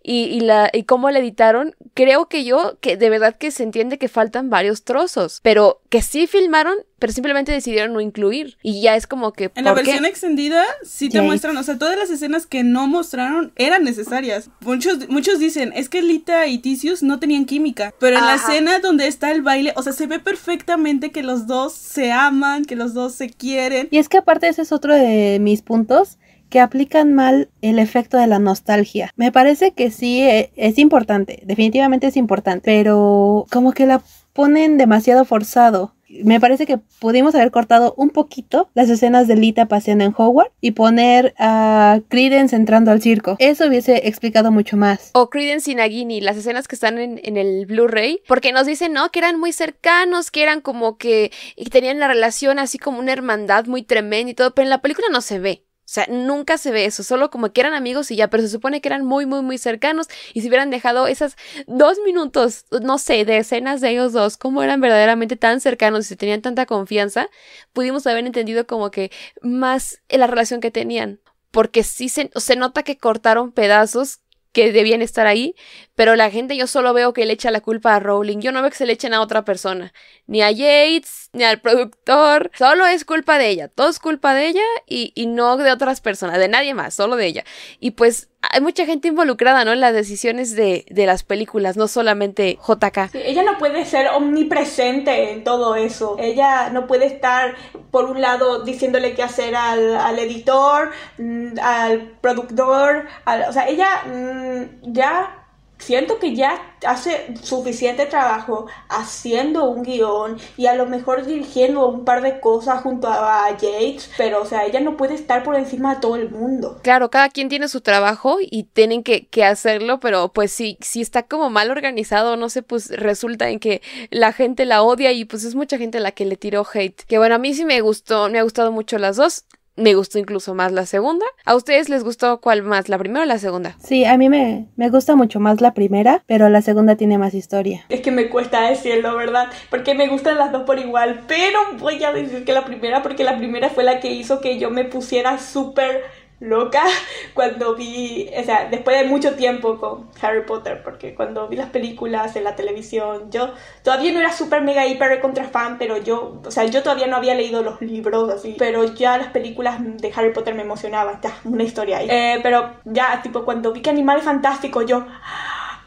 Y, 0.02 0.24
y, 0.24 0.40
la, 0.40 0.70
y 0.72 0.84
cómo 0.84 1.10
la 1.10 1.18
editaron, 1.18 1.76
creo 1.94 2.28
que 2.28 2.44
yo, 2.44 2.78
que 2.80 2.96
de 2.96 3.10
verdad 3.10 3.36
que 3.36 3.50
se 3.50 3.62
entiende 3.62 3.98
que 3.98 4.08
faltan 4.08 4.50
varios 4.50 4.84
trozos, 4.84 5.40
pero 5.42 5.80
que 5.88 6.02
sí 6.02 6.26
filmaron 6.26 6.76
pero 6.98 7.12
simplemente 7.12 7.52
decidieron 7.52 7.92
no 7.92 8.00
incluir. 8.00 8.56
Y 8.62 8.82
ya 8.82 8.96
es 8.96 9.06
como 9.06 9.32
que. 9.32 9.50
En 9.54 9.64
la 9.64 9.74
versión 9.74 10.04
extendida 10.04 10.64
sí 10.82 11.08
te 11.08 11.20
muestran, 11.20 11.56
o 11.56 11.62
sea, 11.62 11.78
todas 11.78 11.96
las 11.96 12.10
escenas 12.10 12.46
que 12.46 12.64
no 12.64 12.86
mostraron 12.86 13.52
eran 13.56 13.84
necesarias. 13.84 14.50
Muchos, 14.60 15.08
muchos 15.08 15.38
dicen, 15.38 15.72
es 15.74 15.88
que 15.88 16.02
Lita 16.02 16.46
y 16.46 16.58
Tisius 16.58 17.02
no 17.02 17.18
tenían 17.18 17.44
química. 17.44 17.94
Pero 18.00 18.18
en 18.18 18.24
la 18.24 18.34
escena 18.34 18.80
donde 18.80 19.06
está 19.06 19.30
el 19.30 19.42
baile, 19.42 19.72
o 19.76 19.82
sea, 19.82 19.92
se 19.92 20.06
ve 20.06 20.18
perfectamente 20.18 21.10
que 21.10 21.22
los 21.22 21.46
dos 21.46 21.72
se 21.72 22.10
aman, 22.10 22.64
que 22.64 22.76
los 22.76 22.94
dos 22.94 23.14
se 23.14 23.30
quieren. 23.30 23.88
Y 23.90 23.98
es 23.98 24.08
que 24.08 24.18
aparte 24.18 24.48
ese 24.48 24.62
es 24.62 24.72
otro 24.72 24.94
de 24.94 25.38
mis 25.40 25.62
puntos 25.62 26.18
que 26.48 26.60
aplican 26.60 27.14
mal 27.14 27.50
el 27.62 27.78
efecto 27.78 28.16
de 28.16 28.26
la 28.26 28.38
nostalgia. 28.38 29.12
Me 29.16 29.32
parece 29.32 29.72
que 29.72 29.90
sí 29.90 30.22
eh, 30.22 30.50
es 30.56 30.78
importante, 30.78 31.42
definitivamente 31.44 32.06
es 32.06 32.16
importante, 32.16 32.62
pero 32.64 33.46
como 33.50 33.72
que 33.72 33.86
la 33.86 34.02
ponen 34.32 34.78
demasiado 34.78 35.24
forzado. 35.24 35.94
Me 36.08 36.40
parece 36.40 36.64
que 36.64 36.78
pudimos 36.78 37.34
haber 37.34 37.50
cortado 37.50 37.92
un 37.98 38.10
poquito 38.10 38.70
las 38.72 38.88
escenas 38.88 39.28
de 39.28 39.36
Lita 39.36 39.66
paseando 39.66 40.04
en 40.04 40.14
Hogwarts 40.16 40.54
y 40.60 40.70
poner 40.70 41.34
a 41.38 42.00
Credence 42.08 42.56
entrando 42.56 42.90
al 42.90 43.02
circo. 43.02 43.36
Eso 43.40 43.66
hubiese 43.66 44.08
explicado 44.08 44.50
mucho 44.50 44.78
más. 44.78 45.10
O 45.12 45.28
Credence 45.28 45.70
y 45.70 45.74
Nagini, 45.74 46.22
las 46.22 46.36
escenas 46.36 46.66
que 46.66 46.76
están 46.76 46.98
en, 46.98 47.20
en 47.24 47.36
el 47.36 47.66
Blu-ray, 47.66 48.22
porque 48.26 48.52
nos 48.52 48.66
dicen, 48.66 48.94
no, 48.94 49.10
que 49.10 49.18
eran 49.18 49.38
muy 49.38 49.52
cercanos, 49.52 50.30
que 50.30 50.44
eran 50.44 50.62
como 50.62 50.96
que 50.96 51.30
y 51.56 51.66
tenían 51.66 51.98
la 51.98 52.08
relación 52.08 52.58
así 52.58 52.78
como 52.78 53.00
una 53.00 53.12
hermandad 53.12 53.66
muy 53.66 53.82
tremenda 53.82 54.30
y 54.30 54.34
todo, 54.34 54.54
pero 54.54 54.64
en 54.64 54.70
la 54.70 54.80
película 54.80 55.08
no 55.10 55.20
se 55.20 55.40
ve. 55.40 55.67
O 55.88 55.90
sea, 55.90 56.04
nunca 56.10 56.58
se 56.58 56.70
ve 56.70 56.84
eso, 56.84 57.02
solo 57.02 57.30
como 57.30 57.50
que 57.50 57.62
eran 57.62 57.72
amigos 57.72 58.10
y 58.10 58.16
ya, 58.16 58.28
pero 58.28 58.42
se 58.42 58.50
supone 58.50 58.82
que 58.82 58.88
eran 58.88 59.06
muy, 59.06 59.24
muy, 59.24 59.40
muy 59.40 59.56
cercanos 59.56 60.06
y 60.34 60.42
si 60.42 60.48
hubieran 60.48 60.68
dejado 60.68 61.06
esas 61.06 61.34
dos 61.66 61.96
minutos, 62.04 62.66
no 62.82 62.98
sé, 62.98 63.24
de 63.24 63.38
escenas 63.38 63.80
de 63.80 63.92
ellos 63.92 64.12
dos, 64.12 64.36
como 64.36 64.62
eran 64.62 64.82
verdaderamente 64.82 65.36
tan 65.36 65.62
cercanos 65.62 66.04
y 66.04 66.08
se 66.08 66.16
tenían 66.16 66.42
tanta 66.42 66.66
confianza, 66.66 67.30
pudimos 67.72 68.06
haber 68.06 68.26
entendido 68.26 68.66
como 68.66 68.90
que 68.90 69.10
más 69.40 70.02
la 70.10 70.26
relación 70.26 70.60
que 70.60 70.70
tenían. 70.70 71.20
Porque 71.50 71.82
sí 71.82 72.10
se, 72.10 72.30
se 72.36 72.56
nota 72.56 72.82
que 72.82 72.98
cortaron 72.98 73.50
pedazos 73.52 74.20
que 74.52 74.72
debían 74.72 75.00
estar 75.00 75.26
ahí, 75.26 75.54
pero 75.94 76.16
la 76.16 76.30
gente 76.30 76.54
yo 76.54 76.66
solo 76.66 76.92
veo 76.92 77.14
que 77.14 77.24
le 77.24 77.32
echa 77.32 77.50
la 77.50 77.60
culpa 77.62 77.94
a 77.94 78.00
Rowling. 78.00 78.40
Yo 78.40 78.52
no 78.52 78.60
veo 78.60 78.70
que 78.70 78.76
se 78.76 78.86
le 78.86 78.92
echen 78.92 79.14
a 79.14 79.22
otra 79.22 79.44
persona, 79.44 79.94
ni 80.28 80.42
a 80.42 80.50
Yates, 80.52 81.30
ni 81.32 81.42
al 81.42 81.60
productor. 81.60 82.50
Solo 82.56 82.86
es 82.86 83.04
culpa 83.04 83.36
de 83.38 83.48
ella. 83.48 83.68
Todo 83.68 83.88
es 83.88 83.98
culpa 83.98 84.32
de 84.34 84.46
ella 84.46 84.62
y, 84.86 85.10
y 85.16 85.26
no 85.26 85.56
de 85.56 85.72
otras 85.72 86.00
personas, 86.00 86.38
de 86.38 86.46
nadie 86.48 86.72
más, 86.74 86.94
solo 86.94 87.16
de 87.16 87.26
ella. 87.26 87.44
Y 87.80 87.90
pues 87.92 88.28
hay 88.40 88.60
mucha 88.60 88.86
gente 88.86 89.08
involucrada, 89.08 89.64
¿no? 89.64 89.72
En 89.72 89.80
las 89.80 89.92
decisiones 89.94 90.54
de, 90.54 90.86
de 90.88 91.06
las 91.06 91.24
películas, 91.24 91.76
no 91.76 91.88
solamente 91.88 92.56
JK. 92.66 93.14
Ella 93.14 93.42
no 93.42 93.58
puede 93.58 93.84
ser 93.84 94.08
omnipresente 94.14 95.32
en 95.32 95.42
todo 95.44 95.74
eso. 95.74 96.16
Ella 96.20 96.70
no 96.70 96.86
puede 96.86 97.06
estar, 97.06 97.56
por 97.90 98.04
un 98.04 98.20
lado, 98.20 98.62
diciéndole 98.64 99.14
qué 99.14 99.22
hacer 99.24 99.56
al, 99.56 99.96
al 99.96 100.18
editor, 100.20 100.92
mm, 101.18 101.58
al 101.60 102.12
productor. 102.20 103.06
al- 103.24 103.42
o 103.48 103.52
sea, 103.52 103.68
ella 103.68 103.88
mm, 104.06 104.92
ya 104.92 105.37
siento 105.78 106.18
que 106.18 106.34
ya 106.34 106.60
hace 106.86 107.34
suficiente 107.42 108.06
trabajo 108.06 108.66
haciendo 108.88 109.68
un 109.68 109.82
guion 109.82 110.38
y 110.56 110.66
a 110.66 110.74
lo 110.74 110.86
mejor 110.86 111.24
dirigiendo 111.24 111.86
un 111.88 112.04
par 112.04 112.22
de 112.22 112.40
cosas 112.40 112.82
junto 112.82 113.08
a 113.08 113.50
Yates, 113.50 114.10
pero 114.16 114.42
o 114.42 114.46
sea, 114.46 114.64
ella 114.64 114.80
no 114.80 114.96
puede 114.96 115.14
estar 115.14 115.42
por 115.42 115.56
encima 115.56 115.94
de 115.94 116.00
todo 116.00 116.16
el 116.16 116.30
mundo. 116.30 116.80
Claro, 116.82 117.10
cada 117.10 117.28
quien 117.28 117.48
tiene 117.48 117.68
su 117.68 117.80
trabajo 117.80 118.38
y 118.40 118.64
tienen 118.64 119.02
que, 119.02 119.26
que 119.26 119.44
hacerlo, 119.44 120.00
pero 120.00 120.32
pues 120.32 120.52
si, 120.52 120.78
si 120.80 121.00
está 121.00 121.22
como 121.22 121.50
mal 121.50 121.70
organizado, 121.70 122.36
no 122.36 122.48
sé, 122.48 122.62
pues 122.62 122.90
resulta 122.90 123.48
en 123.48 123.58
que 123.58 123.82
la 124.10 124.32
gente 124.32 124.64
la 124.64 124.82
odia 124.82 125.12
y 125.12 125.24
pues 125.24 125.44
es 125.44 125.54
mucha 125.54 125.78
gente 125.78 126.00
la 126.00 126.12
que 126.12 126.24
le 126.24 126.36
tiró 126.36 126.66
hate. 126.72 127.02
Que 127.06 127.18
bueno, 127.18 127.34
a 127.34 127.38
mí 127.38 127.54
sí 127.54 127.64
me 127.64 127.80
gustó, 127.80 128.28
me 128.28 128.38
ha 128.38 128.42
gustado 128.42 128.72
mucho 128.72 128.98
las 128.98 129.16
dos. 129.16 129.44
Me 129.78 129.94
gustó 129.94 130.18
incluso 130.18 130.54
más 130.54 130.72
la 130.72 130.86
segunda. 130.86 131.24
¿A 131.44 131.54
ustedes 131.54 131.88
les 131.88 132.02
gustó 132.02 132.40
cuál 132.40 132.62
más, 132.64 132.88
la 132.88 132.98
primera 132.98 133.22
o 133.22 133.26
la 133.26 133.38
segunda? 133.38 133.76
Sí, 133.80 134.04
a 134.04 134.18
mí 134.18 134.28
me, 134.28 134.66
me 134.74 134.90
gusta 134.90 135.14
mucho 135.14 135.38
más 135.38 135.60
la 135.60 135.72
primera, 135.72 136.24
pero 136.26 136.48
la 136.48 136.62
segunda 136.62 136.96
tiene 136.96 137.16
más 137.16 137.32
historia. 137.32 137.86
Es 137.88 138.00
que 138.00 138.10
me 138.10 138.28
cuesta 138.28 138.68
decirlo, 138.68 139.16
¿verdad? 139.16 139.46
Porque 139.70 139.94
me 139.94 140.08
gustan 140.08 140.36
las 140.36 140.50
dos 140.50 140.64
por 140.64 140.80
igual, 140.80 141.20
pero 141.28 141.60
voy 141.78 142.02
a 142.02 142.12
decir 142.12 142.44
que 142.44 142.52
la 142.52 142.64
primera, 142.64 143.02
porque 143.02 143.22
la 143.22 143.38
primera 143.38 143.70
fue 143.70 143.84
la 143.84 144.00
que 144.00 144.10
hizo 144.10 144.40
que 144.40 144.58
yo 144.58 144.70
me 144.70 144.84
pusiera 144.84 145.38
súper 145.38 146.02
loca 146.40 146.84
cuando 147.34 147.74
vi, 147.74 148.30
o 148.36 148.44
sea, 148.44 148.68
después 148.70 148.96
de 148.98 149.04
mucho 149.04 149.34
tiempo 149.34 149.78
con 149.78 150.08
Harry 150.20 150.44
Potter, 150.44 150.82
porque 150.82 151.14
cuando 151.14 151.48
vi 151.48 151.56
las 151.56 151.70
películas 151.70 152.36
en 152.36 152.44
la 152.44 152.56
televisión, 152.56 153.30
yo 153.30 153.52
todavía 153.82 154.12
no 154.12 154.20
era 154.20 154.32
súper 154.32 154.62
mega 154.62 154.86
hiper 154.86 155.20
contra 155.20 155.44
fan, 155.44 155.78
pero 155.78 155.96
yo, 155.98 156.40
o 156.44 156.50
sea, 156.50 156.64
yo 156.64 156.82
todavía 156.82 157.06
no 157.06 157.16
había 157.16 157.34
leído 157.34 157.62
los 157.62 157.80
libros 157.80 158.30
así, 158.30 158.54
pero 158.58 158.84
ya 158.84 159.18
las 159.18 159.28
películas 159.28 159.78
de 159.80 160.12
Harry 160.14 160.32
Potter 160.32 160.54
me 160.54 160.62
emocionaban, 160.62 161.20
ya, 161.22 161.32
una 161.44 161.64
historia 161.64 161.98
ahí. 161.98 162.08
Eh, 162.10 162.40
pero 162.42 162.74
ya, 162.84 163.20
tipo, 163.22 163.44
cuando 163.44 163.72
vi 163.72 163.82
que 163.82 163.90
Animales 163.90 164.24
Fantásticos, 164.24 164.86
yo... 164.86 165.06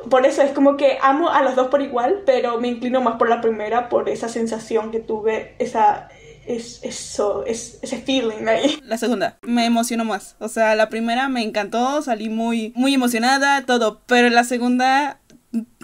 Por 0.10 0.26
eso 0.26 0.42
es 0.42 0.52
como 0.52 0.78
que 0.78 0.98
amo 1.00 1.30
a 1.30 1.44
los 1.44 1.56
dos 1.56 1.68
por 1.68 1.80
igual, 1.80 2.24
pero 2.26 2.60
me 2.60 2.70
inclino 2.70 3.02
más 3.02 3.18
por 3.18 3.30
la 3.30 3.40
primera, 3.40 3.88
por 3.88 4.10
esa 4.10 4.30
sensación 4.30 4.90
que 4.90 5.00
tuve, 5.00 5.54
esa, 5.60 6.10
es, 6.46 6.80
eso, 6.84 7.46
es, 7.46 7.80
ese 7.82 7.98
feeling 8.00 8.48
ahí. 8.48 8.80
La 8.84 8.98
segunda 8.98 9.38
me 9.42 9.66
emocionó 9.66 10.06
más. 10.06 10.36
O 10.40 10.48
sea, 10.48 10.76
la 10.76 10.90
primera 10.90 11.30
me 11.30 11.44
encantó, 11.44 12.02
salí 12.02 12.30
muy, 12.30 12.74
muy 12.76 12.94
emocionada, 12.94 13.66
todo. 13.66 14.02
Pero 14.08 14.30
la 14.30 14.44
segunda, 14.44 15.20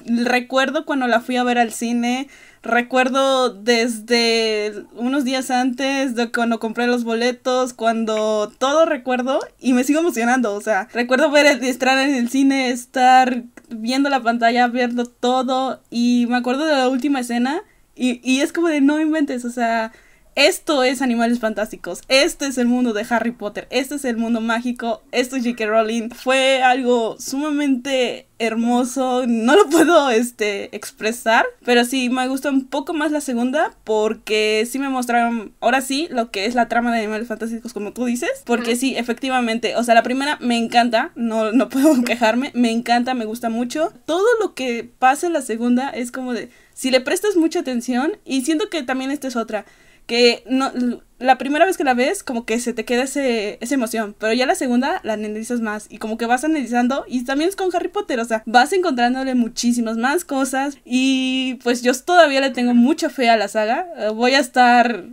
recuerdo 0.05 0.85
cuando 0.85 1.07
la 1.07 1.19
fui 1.19 1.37
a 1.37 1.43
ver 1.43 1.57
al 1.57 1.71
cine, 1.71 2.27
recuerdo 2.63 3.53
desde 3.53 4.85
unos 4.93 5.23
días 5.23 5.51
antes 5.51 6.15
de 6.15 6.31
cuando 6.31 6.59
compré 6.59 6.87
los 6.87 7.03
boletos, 7.03 7.73
cuando 7.73 8.51
todo 8.57 8.85
recuerdo 8.85 9.39
y 9.59 9.73
me 9.73 9.83
sigo 9.83 9.99
emocionando, 9.99 10.53
o 10.53 10.61
sea, 10.61 10.87
recuerdo 10.93 11.31
ver 11.31 11.45
estar 11.63 11.97
en 11.97 12.15
el 12.15 12.29
cine, 12.29 12.69
estar 12.69 13.43
viendo 13.69 14.09
la 14.09 14.21
pantalla, 14.21 14.67
viendo 14.67 15.05
todo 15.05 15.81
y 15.89 16.25
me 16.29 16.37
acuerdo 16.37 16.65
de 16.65 16.73
la 16.73 16.89
última 16.89 17.19
escena 17.19 17.61
y, 17.95 18.21
y 18.23 18.41
es 18.41 18.53
como 18.53 18.67
de 18.67 18.81
no 18.81 18.99
inventes, 18.99 19.45
o 19.45 19.49
sea, 19.49 19.91
esto 20.37 20.83
es 20.83 21.01
Animales 21.01 21.39
Fantásticos, 21.39 22.03
este 22.09 22.45
es 22.45 22.59
el 22.59 22.67
mundo 22.67 22.93
de 22.93 23.03
Harry 23.09 23.31
Potter, 23.31 23.67
este 23.71 23.95
es 23.95 24.05
el 24.05 24.17
mundo 24.17 24.39
mágico, 24.39 25.01
esto 25.11 25.35
es 25.35 25.43
J.K. 25.43 25.65
Rowling. 25.65 26.09
Fue 26.11 26.61
algo 26.61 27.17
sumamente 27.19 28.27
hermoso, 28.37 29.25
no 29.27 29.55
lo 29.55 29.67
puedo 29.67 30.11
este, 30.11 30.75
expresar, 30.75 31.43
pero 31.65 31.85
sí 31.85 32.09
me 32.09 32.27
gustó 32.27 32.49
un 32.49 32.67
poco 32.67 32.93
más 32.93 33.11
la 33.11 33.19
segunda 33.19 33.73
porque 33.83 34.67
sí 34.69 34.77
me 34.77 34.89
mostraron, 34.89 35.55
ahora 35.59 35.81
sí, 35.81 36.07
lo 36.11 36.29
que 36.29 36.45
es 36.45 36.53
la 36.53 36.67
trama 36.67 36.93
de 36.93 36.99
Animales 36.99 37.27
Fantásticos 37.27 37.73
como 37.73 37.93
tú 37.93 38.05
dices, 38.05 38.29
porque 38.45 38.75
sí, 38.75 38.95
efectivamente, 38.95 39.75
o 39.75 39.83
sea, 39.83 39.95
la 39.95 40.03
primera 40.03 40.37
me 40.39 40.59
encanta, 40.59 41.13
no, 41.15 41.51
no 41.51 41.67
puedo 41.69 42.03
quejarme, 42.03 42.51
me 42.53 42.69
encanta, 42.69 43.15
me 43.15 43.25
gusta 43.25 43.49
mucho. 43.49 43.91
Todo 44.05 44.27
lo 44.39 44.53
que 44.53 44.87
pasa 44.99 45.25
en 45.25 45.33
la 45.33 45.41
segunda 45.41 45.89
es 45.89 46.11
como 46.11 46.33
de, 46.33 46.51
si 46.75 46.91
le 46.91 47.01
prestas 47.01 47.35
mucha 47.37 47.61
atención, 47.61 48.17
y 48.23 48.45
siento 48.45 48.69
que 48.69 48.83
también 48.83 49.09
esta 49.09 49.27
es 49.27 49.35
otra, 49.35 49.65
que 50.07 50.43
no, 50.49 50.71
la 51.19 51.37
primera 51.37 51.65
vez 51.65 51.77
que 51.77 51.83
la 51.83 51.93
ves 51.93 52.23
como 52.23 52.45
que 52.45 52.59
se 52.59 52.73
te 52.73 52.85
queda 52.85 53.03
ese, 53.03 53.57
esa 53.61 53.75
emoción, 53.75 54.15
pero 54.17 54.33
ya 54.33 54.45
la 54.45 54.55
segunda 54.55 55.01
la 55.03 55.13
analizas 55.13 55.61
más 55.61 55.87
y 55.89 55.97
como 55.97 56.17
que 56.17 56.25
vas 56.25 56.43
analizando 56.43 57.05
y 57.07 57.25
también 57.25 57.49
es 57.49 57.55
con 57.55 57.69
Harry 57.75 57.89
Potter, 57.89 58.19
o 58.19 58.25
sea, 58.25 58.43
vas 58.45 58.73
encontrándole 58.73 59.35
muchísimas 59.35 59.97
más 59.97 60.25
cosas 60.25 60.77
y 60.85 61.55
pues 61.63 61.81
yo 61.81 61.93
todavía 61.93 62.41
le 62.41 62.51
tengo 62.51 62.73
mucha 62.73 63.09
fe 63.09 63.29
a 63.29 63.37
la 63.37 63.47
saga, 63.47 63.87
eh, 63.97 64.09
voy 64.09 64.33
a 64.33 64.39
estar 64.39 65.05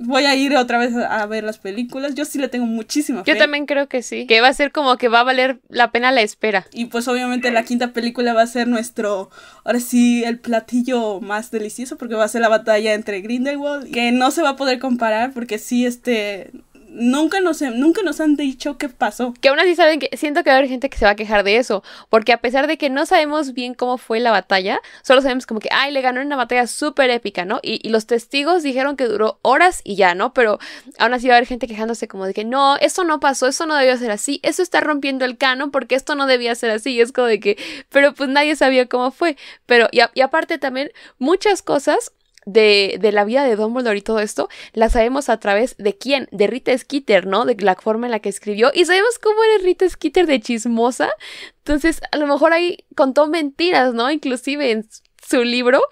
voy 0.00 0.24
a 0.24 0.34
ir 0.34 0.56
otra 0.56 0.78
vez 0.78 0.94
a, 0.96 1.24
ver 1.26 1.44
las 1.44 1.58
películas. 1.58 2.14
Yo 2.14 2.24
sí 2.24 2.38
le 2.38 2.48
tengo 2.48 2.66
muchísima 2.66 3.22
fe. 3.22 3.32
Yo 3.32 3.38
también 3.38 3.66
creo 3.66 3.88
que 3.88 4.02
sí. 4.02 4.26
Que 4.26 4.40
va 4.40 4.48
a 4.48 4.52
ser 4.52 4.72
como 4.72 4.96
que 4.96 5.08
va 5.08 5.20
a 5.20 5.24
valer 5.24 5.60
la 5.68 5.92
pena 5.92 6.10
la 6.10 6.22
espera. 6.22 6.66
Y 6.72 6.86
pues 6.86 7.06
obviamente 7.08 7.50
la 7.50 7.64
quinta 7.64 7.92
película 7.92 8.32
va 8.32 8.42
a 8.42 8.46
ser 8.46 8.66
nuestro, 8.66 9.30
ahora 9.64 9.80
sí, 9.80 10.24
el 10.24 10.38
platillo 10.38 11.20
más 11.20 11.50
delicioso 11.50 11.96
porque 11.96 12.14
va 12.14 12.24
a 12.24 12.28
ser 12.28 12.40
la 12.40 12.48
batalla 12.48 12.94
entre 12.94 13.20
Grindelwald, 13.20 13.92
que 13.92 14.10
no 14.12 14.30
se 14.30 14.42
va 14.42 14.50
a 14.50 14.56
poder 14.56 14.78
comparar 14.78 15.32
porque 15.32 15.58
sí, 15.58 15.86
este, 15.86 16.50
nunca 16.92 17.40
nos, 17.40 17.62
nunca 17.62 18.02
nos 18.02 18.20
han 18.20 18.36
dicho 18.36 18.76
qué 18.76 18.88
pasó. 18.88 19.34
Que 19.40 19.48
aún 19.48 19.60
así 19.60 19.74
saben 19.74 20.00
que 20.00 20.16
siento 20.16 20.42
que 20.42 20.50
va 20.50 20.56
a 20.56 20.58
haber 20.58 20.68
gente 20.68 20.90
que 20.90 20.98
se 20.98 21.04
va 21.04 21.12
a 21.12 21.16
quejar 21.16 21.44
de 21.44 21.56
eso, 21.56 21.82
porque 22.08 22.32
a 22.32 22.38
pesar 22.38 22.66
de 22.66 22.76
que 22.76 22.90
no 22.90 23.06
sabemos 23.06 23.54
bien 23.54 23.74
cómo 23.74 23.98
fue 23.98 24.20
la 24.20 24.30
batalla, 24.30 24.80
solo 25.02 25.22
sabemos 25.22 25.46
como 25.46 25.60
que, 25.60 25.68
ay, 25.72 25.92
le 25.92 26.00
ganó 26.00 26.20
una 26.20 26.36
batalla 26.36 26.66
súper 26.66 27.10
épica, 27.10 27.44
¿no? 27.44 27.60
Y, 27.62 27.86
y, 27.86 27.90
los 27.90 28.06
testigos 28.06 28.62
dijeron 28.62 28.96
que 28.96 29.04
duró 29.04 29.38
horas 29.42 29.80
y 29.84 29.96
ya, 29.96 30.14
¿no? 30.14 30.34
Pero 30.34 30.58
aún 30.98 31.14
así 31.14 31.28
va 31.28 31.34
a 31.34 31.36
haber 31.38 31.48
gente 31.48 31.66
quejándose 31.66 32.08
como 32.08 32.26
de 32.26 32.34
que, 32.34 32.44
no, 32.44 32.76
eso 32.76 33.04
no 33.04 33.20
pasó, 33.20 33.46
eso 33.46 33.66
no 33.66 33.76
debió 33.76 33.96
ser 33.96 34.10
así, 34.10 34.40
eso 34.42 34.62
está 34.62 34.80
rompiendo 34.80 35.24
el 35.24 35.36
canon 35.36 35.70
porque 35.70 35.94
esto 35.94 36.14
no 36.14 36.26
debía 36.26 36.54
ser 36.54 36.70
así, 36.70 36.92
y 36.92 37.00
es 37.00 37.12
como 37.12 37.28
de 37.28 37.40
que, 37.40 37.56
pero 37.88 38.14
pues 38.14 38.28
nadie 38.28 38.56
sabía 38.56 38.86
cómo 38.86 39.10
fue. 39.10 39.36
Pero, 39.66 39.88
y 39.92 40.20
aparte 40.20 40.58
también, 40.58 40.90
muchas 41.18 41.62
cosas 41.62 42.12
de, 42.46 42.98
de, 43.00 43.12
la 43.12 43.24
vida 43.24 43.44
de 43.44 43.56
Dumbledore 43.56 43.98
y 43.98 44.02
todo 44.02 44.20
esto, 44.20 44.48
la 44.72 44.88
sabemos 44.88 45.28
a 45.28 45.38
través 45.38 45.76
de 45.78 45.96
quién, 45.96 46.28
de 46.32 46.46
Rita 46.46 46.76
Skeeter, 46.76 47.26
¿no? 47.26 47.44
De 47.44 47.54
la 47.56 47.74
forma 47.74 48.06
en 48.06 48.12
la 48.12 48.20
que 48.20 48.28
escribió. 48.28 48.70
Y 48.74 48.84
sabemos 48.84 49.18
cómo 49.18 49.42
era 49.44 49.64
Rita 49.64 49.88
Skeeter 49.88 50.26
de 50.26 50.40
chismosa. 50.40 51.10
Entonces, 51.58 52.00
a 52.12 52.16
lo 52.16 52.26
mejor 52.26 52.52
ahí 52.52 52.78
contó 52.96 53.26
mentiras, 53.26 53.94
¿no? 53.94 54.10
Inclusive 54.10 54.70
en 54.70 54.88
su 55.26 55.44
libro. 55.44 55.82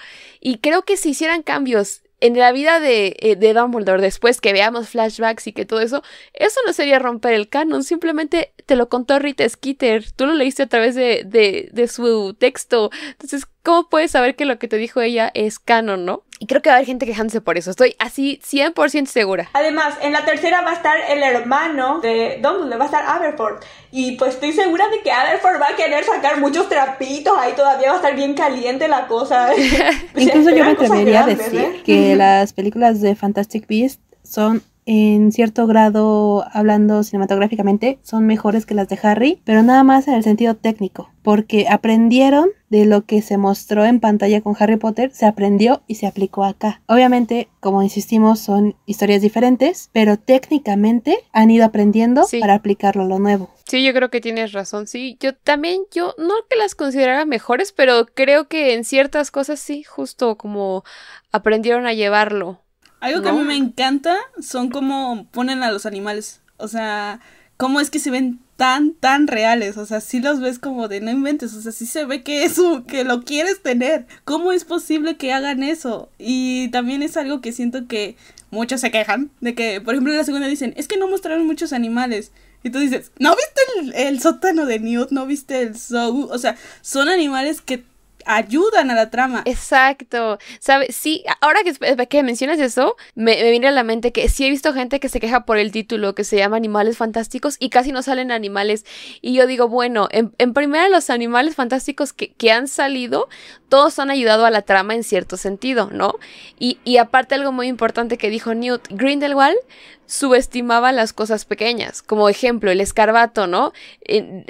Y 0.40 0.58
creo 0.58 0.82
que 0.82 0.96
si 0.96 1.10
hicieran 1.10 1.42
cambios 1.42 2.02
en 2.20 2.36
la 2.36 2.52
vida 2.52 2.80
de, 2.80 3.16
eh, 3.20 3.36
de 3.36 3.54
Dumbledore, 3.54 4.02
después 4.02 4.40
que 4.40 4.52
veamos 4.52 4.88
flashbacks 4.88 5.46
y 5.46 5.52
que 5.52 5.64
todo 5.64 5.80
eso, 5.80 6.02
eso 6.32 6.60
no 6.66 6.72
sería 6.72 6.98
romper 6.98 7.34
el 7.34 7.48
canon, 7.48 7.84
simplemente 7.84 8.52
te 8.66 8.76
lo 8.76 8.88
contó 8.88 9.18
Rita 9.18 9.48
Skeeter, 9.48 10.10
tú 10.12 10.26
lo 10.26 10.34
leíste 10.34 10.64
a 10.64 10.66
través 10.66 10.94
de, 10.94 11.22
de, 11.24 11.68
de 11.72 11.88
su 11.88 12.34
texto, 12.34 12.90
entonces, 13.12 13.46
¿cómo 13.62 13.88
puedes 13.88 14.10
saber 14.10 14.36
que 14.36 14.44
lo 14.44 14.58
que 14.58 14.68
te 14.68 14.76
dijo 14.76 15.00
ella 15.00 15.30
es 15.34 15.58
canon, 15.58 16.04
no? 16.04 16.22
Y 16.40 16.46
creo 16.46 16.62
que 16.62 16.68
va 16.68 16.74
a 16.74 16.76
haber 16.76 16.86
gente 16.86 17.04
quejándose 17.04 17.40
por 17.40 17.58
eso. 17.58 17.70
Estoy 17.70 17.96
así 17.98 18.40
100% 18.48 19.06
segura. 19.06 19.50
Además, 19.54 19.96
en 20.00 20.12
la 20.12 20.24
tercera 20.24 20.62
va 20.62 20.70
a 20.70 20.74
estar 20.74 20.96
el 21.08 21.22
hermano 21.22 22.00
de 22.00 22.38
Dumbledore, 22.40 22.76
va 22.76 22.84
a 22.84 22.86
estar 22.86 23.04
Aberford. 23.04 23.60
Y 23.90 24.12
pues 24.12 24.34
estoy 24.34 24.52
segura 24.52 24.88
de 24.88 25.00
que 25.00 25.10
Aberford 25.10 25.60
va 25.60 25.70
a 25.70 25.76
querer 25.76 26.04
sacar 26.04 26.38
muchos 26.38 26.68
trapitos. 26.68 27.36
Ahí 27.36 27.54
todavía 27.54 27.88
va 27.88 27.94
a 27.94 27.96
estar 27.96 28.14
bien 28.14 28.34
caliente 28.34 28.86
la 28.86 29.08
cosa. 29.08 29.50
Incluso 30.16 30.50
yo 30.50 30.64
me 30.64 30.70
atrevería 30.72 31.24
a 31.24 31.26
decir 31.26 31.60
¿eh? 31.60 31.82
que 31.84 32.14
las 32.14 32.52
películas 32.52 33.00
de 33.00 33.16
Fantastic 33.16 33.66
Beasts 33.66 34.00
son 34.22 34.62
en 34.90 35.32
cierto 35.32 35.66
grado, 35.66 36.46
hablando 36.50 37.02
cinematográficamente, 37.02 37.98
son 38.02 38.24
mejores 38.24 38.64
que 38.64 38.72
las 38.72 38.88
de 38.88 38.98
Harry, 39.02 39.42
pero 39.44 39.62
nada 39.62 39.84
más 39.84 40.08
en 40.08 40.14
el 40.14 40.24
sentido 40.24 40.56
técnico, 40.56 41.10
porque 41.20 41.66
aprendieron 41.68 42.48
de 42.70 42.86
lo 42.86 43.04
que 43.04 43.20
se 43.20 43.36
mostró 43.36 43.84
en 43.84 44.00
pantalla 44.00 44.40
con 44.40 44.56
Harry 44.58 44.78
Potter, 44.78 45.10
se 45.12 45.26
aprendió 45.26 45.82
y 45.86 45.96
se 45.96 46.06
aplicó 46.06 46.42
acá. 46.42 46.80
Obviamente, 46.86 47.50
como 47.60 47.82
insistimos, 47.82 48.38
son 48.38 48.76
historias 48.86 49.20
diferentes, 49.20 49.90
pero 49.92 50.16
técnicamente 50.16 51.18
han 51.34 51.50
ido 51.50 51.66
aprendiendo 51.66 52.24
para 52.40 52.54
aplicarlo 52.54 53.02
a 53.02 53.08
lo 53.08 53.18
nuevo. 53.18 53.50
Sí, 53.66 53.84
yo 53.84 53.92
creo 53.92 54.08
que 54.08 54.22
tienes 54.22 54.52
razón. 54.52 54.86
Sí, 54.86 55.18
yo 55.20 55.34
también, 55.34 55.82
yo 55.92 56.14
no 56.16 56.32
que 56.48 56.56
las 56.56 56.74
considerara 56.74 57.26
mejores, 57.26 57.72
pero 57.72 58.06
creo 58.06 58.48
que 58.48 58.72
en 58.72 58.84
ciertas 58.84 59.30
cosas 59.30 59.60
sí, 59.60 59.82
justo 59.82 60.38
como 60.38 60.82
aprendieron 61.30 61.86
a 61.86 61.92
llevarlo 61.92 62.62
algo 63.00 63.22
que 63.22 63.28
a 63.28 63.32
mí 63.32 63.42
me 63.42 63.56
encanta 63.56 64.16
son 64.40 64.70
cómo 64.70 65.26
ponen 65.30 65.62
a 65.62 65.70
los 65.70 65.86
animales. 65.86 66.40
O 66.56 66.68
sea, 66.68 67.20
cómo 67.56 67.80
es 67.80 67.90
que 67.90 67.98
se 67.98 68.10
ven 68.10 68.40
tan, 68.56 68.94
tan 68.94 69.28
reales. 69.28 69.76
O 69.76 69.86
sea, 69.86 70.00
sí 70.00 70.20
los 70.20 70.40
ves 70.40 70.58
como 70.58 70.88
de 70.88 71.00
no 71.00 71.10
inventes. 71.10 71.54
O 71.54 71.62
sea, 71.62 71.72
sí 71.72 71.86
se 71.86 72.04
ve 72.04 72.22
que 72.22 72.44
eso, 72.44 72.84
que 72.86 73.04
lo 73.04 73.22
quieres 73.22 73.62
tener. 73.62 74.06
¿Cómo 74.24 74.52
es 74.52 74.64
posible 74.64 75.16
que 75.16 75.32
hagan 75.32 75.62
eso? 75.62 76.10
Y 76.18 76.68
también 76.68 77.02
es 77.02 77.16
algo 77.16 77.40
que 77.40 77.52
siento 77.52 77.86
que 77.86 78.16
muchos 78.50 78.80
se 78.80 78.90
quejan. 78.90 79.30
De 79.40 79.54
que, 79.54 79.80
por 79.80 79.94
ejemplo, 79.94 80.12
en 80.12 80.18
la 80.18 80.24
segunda 80.24 80.48
dicen, 80.48 80.74
es 80.76 80.88
que 80.88 80.96
no 80.96 81.08
mostraron 81.08 81.46
muchos 81.46 81.72
animales. 81.72 82.32
Y 82.64 82.70
tú 82.70 82.80
dices, 82.80 83.12
¿no 83.20 83.30
viste 83.36 83.60
el, 83.80 83.94
el 83.94 84.20
sótano 84.20 84.66
de 84.66 84.80
Newt? 84.80 85.10
¿No 85.10 85.26
viste 85.26 85.62
el 85.62 85.76
zoo? 85.78 86.28
O 86.28 86.38
sea, 86.38 86.56
son 86.82 87.08
animales 87.08 87.60
que 87.60 87.84
ayudan 88.28 88.90
a 88.90 88.94
la 88.94 89.10
trama. 89.10 89.42
Exacto. 89.46 90.38
¿Sabes? 90.60 90.94
Sí, 90.94 91.24
ahora 91.40 91.60
que, 91.64 92.06
que 92.06 92.22
mencionas 92.22 92.60
eso, 92.60 92.94
me, 93.14 93.42
me, 93.42 93.50
viene 93.50 93.68
a 93.68 93.72
la 93.72 93.82
mente 93.82 94.12
que 94.12 94.28
sí 94.28 94.46
he 94.46 94.50
visto 94.50 94.72
gente 94.74 95.00
que 95.00 95.08
se 95.08 95.18
queja 95.18 95.44
por 95.44 95.58
el 95.58 95.72
título 95.72 96.14
que 96.14 96.24
se 96.24 96.36
llama 96.36 96.56
Animales 96.58 96.98
Fantásticos 96.98 97.56
y 97.58 97.70
casi 97.70 97.90
no 97.90 98.02
salen 98.02 98.30
animales. 98.30 98.84
Y 99.22 99.32
yo 99.32 99.46
digo, 99.46 99.68
bueno, 99.68 100.08
en, 100.10 100.32
en 100.38 100.52
primera 100.52 100.88
los 100.88 101.10
animales 101.10 101.54
fantásticos 101.54 102.12
que, 102.12 102.32
que, 102.32 102.52
han 102.52 102.68
salido, 102.68 103.28
todos 103.68 103.98
han 103.98 104.10
ayudado 104.10 104.46
a 104.46 104.50
la 104.50 104.62
trama 104.62 104.94
en 104.94 105.02
cierto 105.02 105.36
sentido, 105.36 105.90
¿no? 105.92 106.14
Y, 106.58 106.78
y 106.84 106.96
aparte 106.96 107.34
algo 107.34 107.52
muy 107.52 107.68
importante 107.68 108.18
que 108.18 108.30
dijo 108.30 108.54
Newt, 108.54 108.86
Grindelwald 108.90 109.58
subestimaba 110.06 110.90
las 110.92 111.12
cosas 111.12 111.44
pequeñas. 111.44 112.02
Como 112.02 112.28
ejemplo, 112.28 112.70
el 112.70 112.80
escarbato, 112.80 113.46
¿no? 113.46 113.72
Él, 114.00 114.44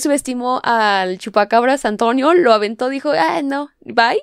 subestimó 0.00 0.60
al 0.64 1.18
chupacabras 1.18 1.84
Antonio, 1.84 2.34
lo 2.34 2.52
aventó, 2.52 2.88
dijo, 2.88 3.10
ah, 3.10 3.42
no, 3.42 3.70
bye. 3.80 4.22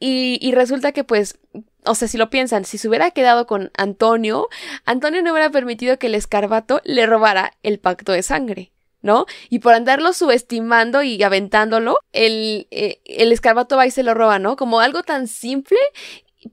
Y, 0.00 0.38
y 0.40 0.52
resulta 0.52 0.92
que 0.92 1.04
pues 1.04 1.38
o 1.84 1.94
sea, 1.94 2.08
si 2.08 2.18
lo 2.18 2.30
piensan, 2.30 2.64
si 2.64 2.78
se 2.78 2.88
hubiera 2.88 3.10
quedado 3.10 3.46
con 3.46 3.70
Antonio, 3.76 4.48
Antonio 4.84 5.22
no 5.22 5.32
hubiera 5.32 5.50
permitido 5.50 5.98
que 5.98 6.08
el 6.08 6.14
escarbato 6.14 6.80
le 6.84 7.06
robara 7.06 7.54
el 7.62 7.78
pacto 7.78 8.12
de 8.12 8.22
sangre. 8.22 8.72
¿No? 9.02 9.26
Y 9.48 9.60
por 9.60 9.74
andarlo 9.74 10.12
subestimando 10.12 11.02
y 11.02 11.22
aventándolo, 11.22 11.98
el, 12.12 12.66
eh, 12.70 13.00
el 13.04 13.32
escarbato 13.32 13.76
va 13.76 13.86
y 13.86 13.90
se 13.90 14.02
lo 14.02 14.14
roba, 14.14 14.38
¿no? 14.38 14.56
Como 14.56 14.80
algo 14.80 15.02
tan 15.02 15.26
simple, 15.28 15.78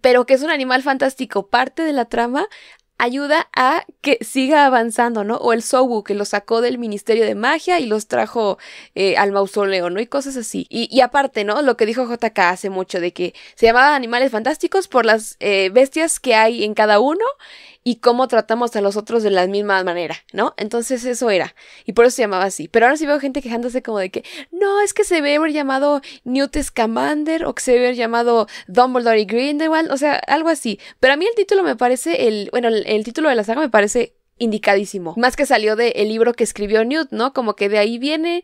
pero 0.01 0.25
que 0.25 0.33
es 0.33 0.43
un 0.43 0.49
animal 0.49 0.83
fantástico, 0.83 1.47
parte 1.47 1.83
de 1.83 1.93
la 1.93 2.05
trama, 2.05 2.47
ayuda 2.97 3.47
a 3.55 3.85
que 4.01 4.17
siga 4.21 4.65
avanzando, 4.65 5.23
¿no? 5.23 5.37
O 5.37 5.53
el 5.53 5.61
Sowu 5.61 6.03
que 6.03 6.15
los 6.15 6.29
sacó 6.29 6.61
del 6.61 6.77
Ministerio 6.77 7.25
de 7.25 7.35
Magia 7.35 7.79
y 7.79 7.85
los 7.85 8.07
trajo 8.07 8.57
eh, 8.95 9.17
al 9.17 9.31
mausoleo, 9.31 9.89
¿no? 9.89 9.99
Y 9.99 10.07
cosas 10.07 10.35
así. 10.35 10.65
Y, 10.69 10.99
aparte, 11.01 11.43
¿no? 11.43 11.61
Lo 11.61 11.77
que 11.77 11.85
dijo 11.85 12.07
JK 12.07 12.39
hace 12.39 12.69
mucho 12.69 12.99
de 12.99 13.13
que 13.13 13.33
se 13.55 13.67
llamaban 13.67 13.93
animales 13.93 14.31
fantásticos 14.31 14.87
por 14.87 15.05
las 15.05 15.37
eh, 15.39 15.69
bestias 15.71 16.19
que 16.19 16.35
hay 16.35 16.63
en 16.63 16.73
cada 16.73 16.99
uno 16.99 17.25
y 17.87 18.01
cómo 18.01 18.27
tratamos 18.27 18.75
a 18.75 18.81
los 18.81 18.97
otros 18.97 19.23
de 19.23 19.31
la 19.31 19.47
misma 19.47 19.81
manera, 19.81 20.17
¿no? 20.33 20.53
Entonces 20.57 21.05
eso 21.05 21.29
era. 21.29 21.55
Y 21.85 21.93
por 21.93 22.03
eso 22.03 22.17
se 22.17 22.23
llamaba 22.23 22.43
así. 22.43 22.67
Pero 22.67 22.85
ahora 22.85 22.97
sí 22.97 23.05
veo 23.05 23.17
gente 23.21 23.41
quejándose 23.41 23.81
como 23.81 23.97
de 23.99 24.11
que, 24.11 24.25
no, 24.51 24.81
es 24.81 24.93
que 24.93 25.05
se 25.05 25.15
debe 25.15 25.37
haber 25.37 25.53
llamado 25.53 26.01
Newt 26.25 26.57
Scamander 26.61 27.45
o 27.45 27.55
que 27.55 27.63
se 27.63 27.71
debe 27.71 27.85
haber 27.85 27.95
llamado 27.95 28.47
Dumbledore 28.67 29.21
y 29.21 29.25
Grindelwald, 29.25 29.89
o 29.89 29.95
sea, 29.95 30.15
algo 30.27 30.49
así. 30.49 30.81
Pero 30.99 31.13
a 31.13 31.15
mí 31.15 31.25
el 31.27 31.35
título 31.35 31.63
me 31.63 31.77
parece, 31.77 32.27
el, 32.27 32.49
bueno, 32.51 32.67
el, 32.67 33.03
título 33.05 33.29
de 33.29 33.35
la 33.35 33.45
saga 33.45 33.61
me 33.61 33.69
parece 33.69 34.17
indicadísimo. 34.37 35.13
Más 35.15 35.37
que 35.37 35.45
salió 35.45 35.77
del 35.77 35.93
el 35.95 36.09
libro 36.09 36.33
que 36.33 36.43
escribió 36.43 36.83
Newt, 36.83 37.11
¿no? 37.11 37.31
Como 37.31 37.55
que 37.55 37.69
de 37.69 37.77
ahí 37.77 37.99
viene 37.99 38.43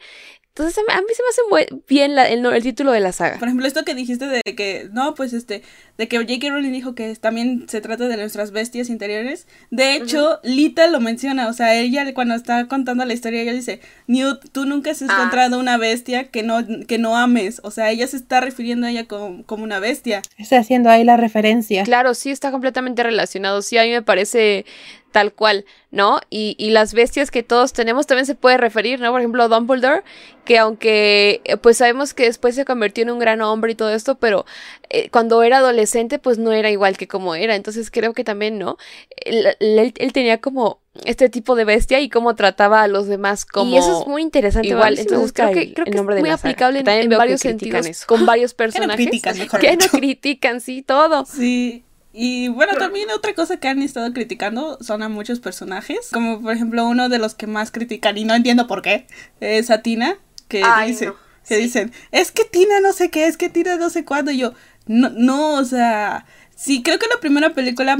Entonces 0.56 0.84
a 0.88 1.01
mí 1.01 1.08
se 1.16 1.24
me 1.24 1.64
hace 1.64 1.82
bien 1.88 2.12
el, 2.12 2.45
el, 2.45 2.62
título 2.62 2.91
de 2.91 2.99
la 2.99 3.12
saga. 3.12 3.39
Por 3.39 3.47
ejemplo, 3.47 3.66
esto 3.66 3.84
que 3.84 3.95
dijiste 3.95 4.28
de 4.28 4.43
que, 4.56 4.88
no, 4.91 5.16
pues 5.16 5.34
este, 5.34 5.64
de 5.97 6.08
que 6.08 6.18
J.K. 6.18 6.47
Rowling 6.47 6.72
dijo 6.72 6.93
que 6.93 7.16
también 7.16 7.66
se 7.68 7.82
trata 7.82 8.08
de 8.08 8.18
nuestras 8.18 8.51
bestias 8.51 8.89
interiores. 8.89 9.47
De 9.72 9.95
hecho, 9.95 10.39
Lita 10.43 10.86
lo 10.89 10.99
menciona, 10.99 11.47
o 11.47 11.54
sea, 11.54 11.74
ella 11.74 12.14
cuando 12.14 12.36
está 12.36 12.68
contando 12.68 13.04
la 13.04 13.16
historia, 13.16 13.41
ella 13.41 13.51
dice, 13.51 13.80
Newt, 14.06 14.51
tú 14.51 14.68
nunca 14.68 14.91
has 14.91 15.01
ah. 15.01 15.06
encontrado 15.06 15.58
una 15.58 15.78
bestia 15.78 16.26
que 16.26 16.43
no, 16.43 16.60
que 16.86 16.99
no 16.99 17.18
ames. 17.18 17.60
O 17.64 17.72
sea, 17.72 17.89
ella 17.89 18.06
se 18.06 18.18
está 18.18 18.39
refiriendo 18.39 18.86
a 18.86 18.91
ella 18.91 19.08
como, 19.08 19.43
como 19.47 19.64
una 19.64 19.80
bestia. 19.80 20.22
Está 20.38 20.60
haciendo 20.60 20.91
ahí 20.91 21.04
la 21.04 21.18
referencia. 21.18 21.84
Claro, 21.84 22.14
sí, 22.14 22.30
está 22.30 22.51
completamente 22.51 23.01
relacionado. 23.01 23.64
Sí, 23.64 23.80
a 23.80 23.84
mí 23.86 23.89
me 23.89 24.04
parece 24.04 24.66
tal 25.14 25.32
cual, 25.32 25.64
¿no? 25.91 26.20
Y, 26.30 26.55
y, 26.57 26.72
las 26.72 26.93
bestias 26.93 27.30
que 27.32 27.43
todos 27.43 27.72
tenemos 27.72 28.07
también 28.07 28.26
se 28.26 28.34
puede 28.34 28.57
referir, 28.57 28.99
¿no? 28.99 29.11
Por 29.11 29.22
ejemplo, 29.22 29.47
Dumbledore, 29.47 30.03
que 30.43 30.57
aunque 30.57 31.41
eh, 31.45 31.55
pues 31.55 31.78
sabemos 31.78 32.16
que 32.16 32.24
después 32.24 32.55
se 32.55 32.66
convirtió 32.66 33.03
en 33.03 33.11
un 33.11 33.20
gran 33.20 33.39
hombre 33.41 33.72
y 33.72 33.76
todo 33.76 33.93
esto, 33.93 34.16
pero 34.16 34.45
eh, 34.89 35.09
cuando 35.11 35.43
era 35.43 35.59
adolescente 35.59 36.18
pues 36.18 36.39
no 36.39 36.51
era 36.51 36.72
igual 36.72 36.97
que 36.97 37.07
como 37.07 37.36
era, 37.36 37.55
entonces 37.55 37.91
creo 37.91 38.14
que 38.14 38.24
también, 38.24 38.57
¿no? 38.57 38.78
Él, 39.16 39.55
él, 39.59 40.14
tenía 40.14 40.41
como 40.41 40.82
este 41.05 41.30
tipo 41.30 41.55
de 41.55 41.64
bestia 41.64 41.99
y 41.99 42.09
cómo 42.09 42.34
trataba 42.34 42.82
a 42.82 42.88
los 42.88 43.07
demás 43.07 43.45
como 43.45 43.72
y 43.72 43.78
eso 43.78 44.01
es 44.01 44.07
muy 44.07 44.24
interesante 44.24 44.70
igual. 44.70 44.97
entonces 44.97 45.32
creo 45.32 45.51
que, 45.51 45.74
creo 45.76 45.86
que 45.86 45.97
es 45.97 46.03
muy 46.03 46.30
aplicable 46.32 46.80
en, 46.86 47.09
varios 47.11 47.41
sentidos 47.41 48.03
con 48.05 48.26
varios 48.26 48.55
personajes 48.55 48.97
que 48.97 49.05
no 49.05 49.22
critican, 49.22 49.59
que 49.59 49.78
no 49.78 49.88
critican 49.99 50.59
sí 50.59 50.82
todo. 50.82 51.24
Sí 51.26 51.84
y 52.14 52.47
bueno, 52.47 52.74
también 52.78 53.09
otra 53.09 53.34
cosa 53.34 53.57
que 53.57 53.68
han 53.68 53.82
estado 53.82 54.14
criticando 54.14 54.78
son 54.82 55.01
a 55.01 55.09
muchos 55.09 55.39
personajes, 55.39 56.09
como 56.14 56.41
por 56.41 56.53
ejemplo 56.53 56.88
uno 56.88 57.09
de 57.09 57.18
los 57.18 57.34
que 57.34 57.47
más 57.47 57.72
critican 57.72 58.18
y 58.18 58.24
no 58.24 58.36
entiendo 58.36 58.68
por 58.68 58.84
qué, 58.84 59.07
es 59.39 59.72
a 59.72 59.82
Tina, 59.82 60.20
que 60.47 60.64
dice, 60.86 61.11
que 61.47 61.57
dicen, 61.57 61.91
es 62.11 62.32
que 62.32 62.45
Tina 62.45 62.80
no 62.82 62.93
sé 62.93 63.09
qué, 63.09 63.26
es 63.26 63.36
que 63.36 63.49
Tina 63.49 63.78
no 63.78 63.89
sé 63.89 64.05
cuándo, 64.05 64.30
y 64.30 64.38
yo, 64.38 64.53
no, 64.86 65.09
no, 65.09 65.55
o 65.55 65.66
sea, 65.66 66.28
sí, 66.55 66.84
creo 66.84 66.99
que 66.99 67.07
la 67.07 67.20
primera 67.20 67.55
película 67.55 67.97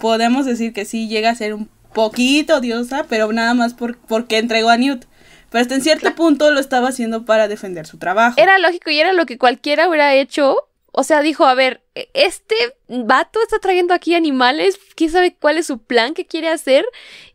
podemos 0.00 0.46
decir 0.46 0.72
que 0.72 0.84
sí 0.84 1.08
llega 1.08 1.30
a 1.30 1.34
ser 1.34 1.54
un 1.54 1.68
poquito 1.92 2.58
odiosa, 2.58 3.06
pero 3.08 3.32
nada 3.32 3.54
más 3.54 3.74
por, 3.74 3.98
porque 3.98 4.38
entregó 4.38 4.70
a 4.70 4.76
Newt. 4.76 5.04
Pero 5.50 5.62
hasta 5.62 5.74
en 5.74 5.82
cierto 5.82 6.14
punto 6.14 6.50
lo 6.50 6.60
estaba 6.60 6.88
haciendo 6.88 7.24
para 7.24 7.48
defender 7.48 7.86
su 7.86 7.98
trabajo. 7.98 8.38
Era 8.38 8.58
lógico 8.58 8.90
y 8.90 9.00
era 9.00 9.14
lo 9.14 9.24
que 9.24 9.38
cualquiera 9.38 9.88
hubiera 9.88 10.14
hecho 10.14 10.67
o 10.92 11.04
sea, 11.04 11.20
dijo, 11.20 11.44
a 11.44 11.54
ver, 11.54 11.82
e, 11.94 12.08
este 12.14 12.54
vato 12.88 13.40
está 13.42 13.58
trayendo 13.58 13.92
aquí 13.94 14.14
animales, 14.14 14.78
quién 14.94 15.10
sabe 15.10 15.36
cuál 15.38 15.58
es 15.58 15.66
su 15.66 15.78
plan 15.78 16.14
que 16.14 16.26
quiere 16.26 16.48
hacer. 16.48 16.84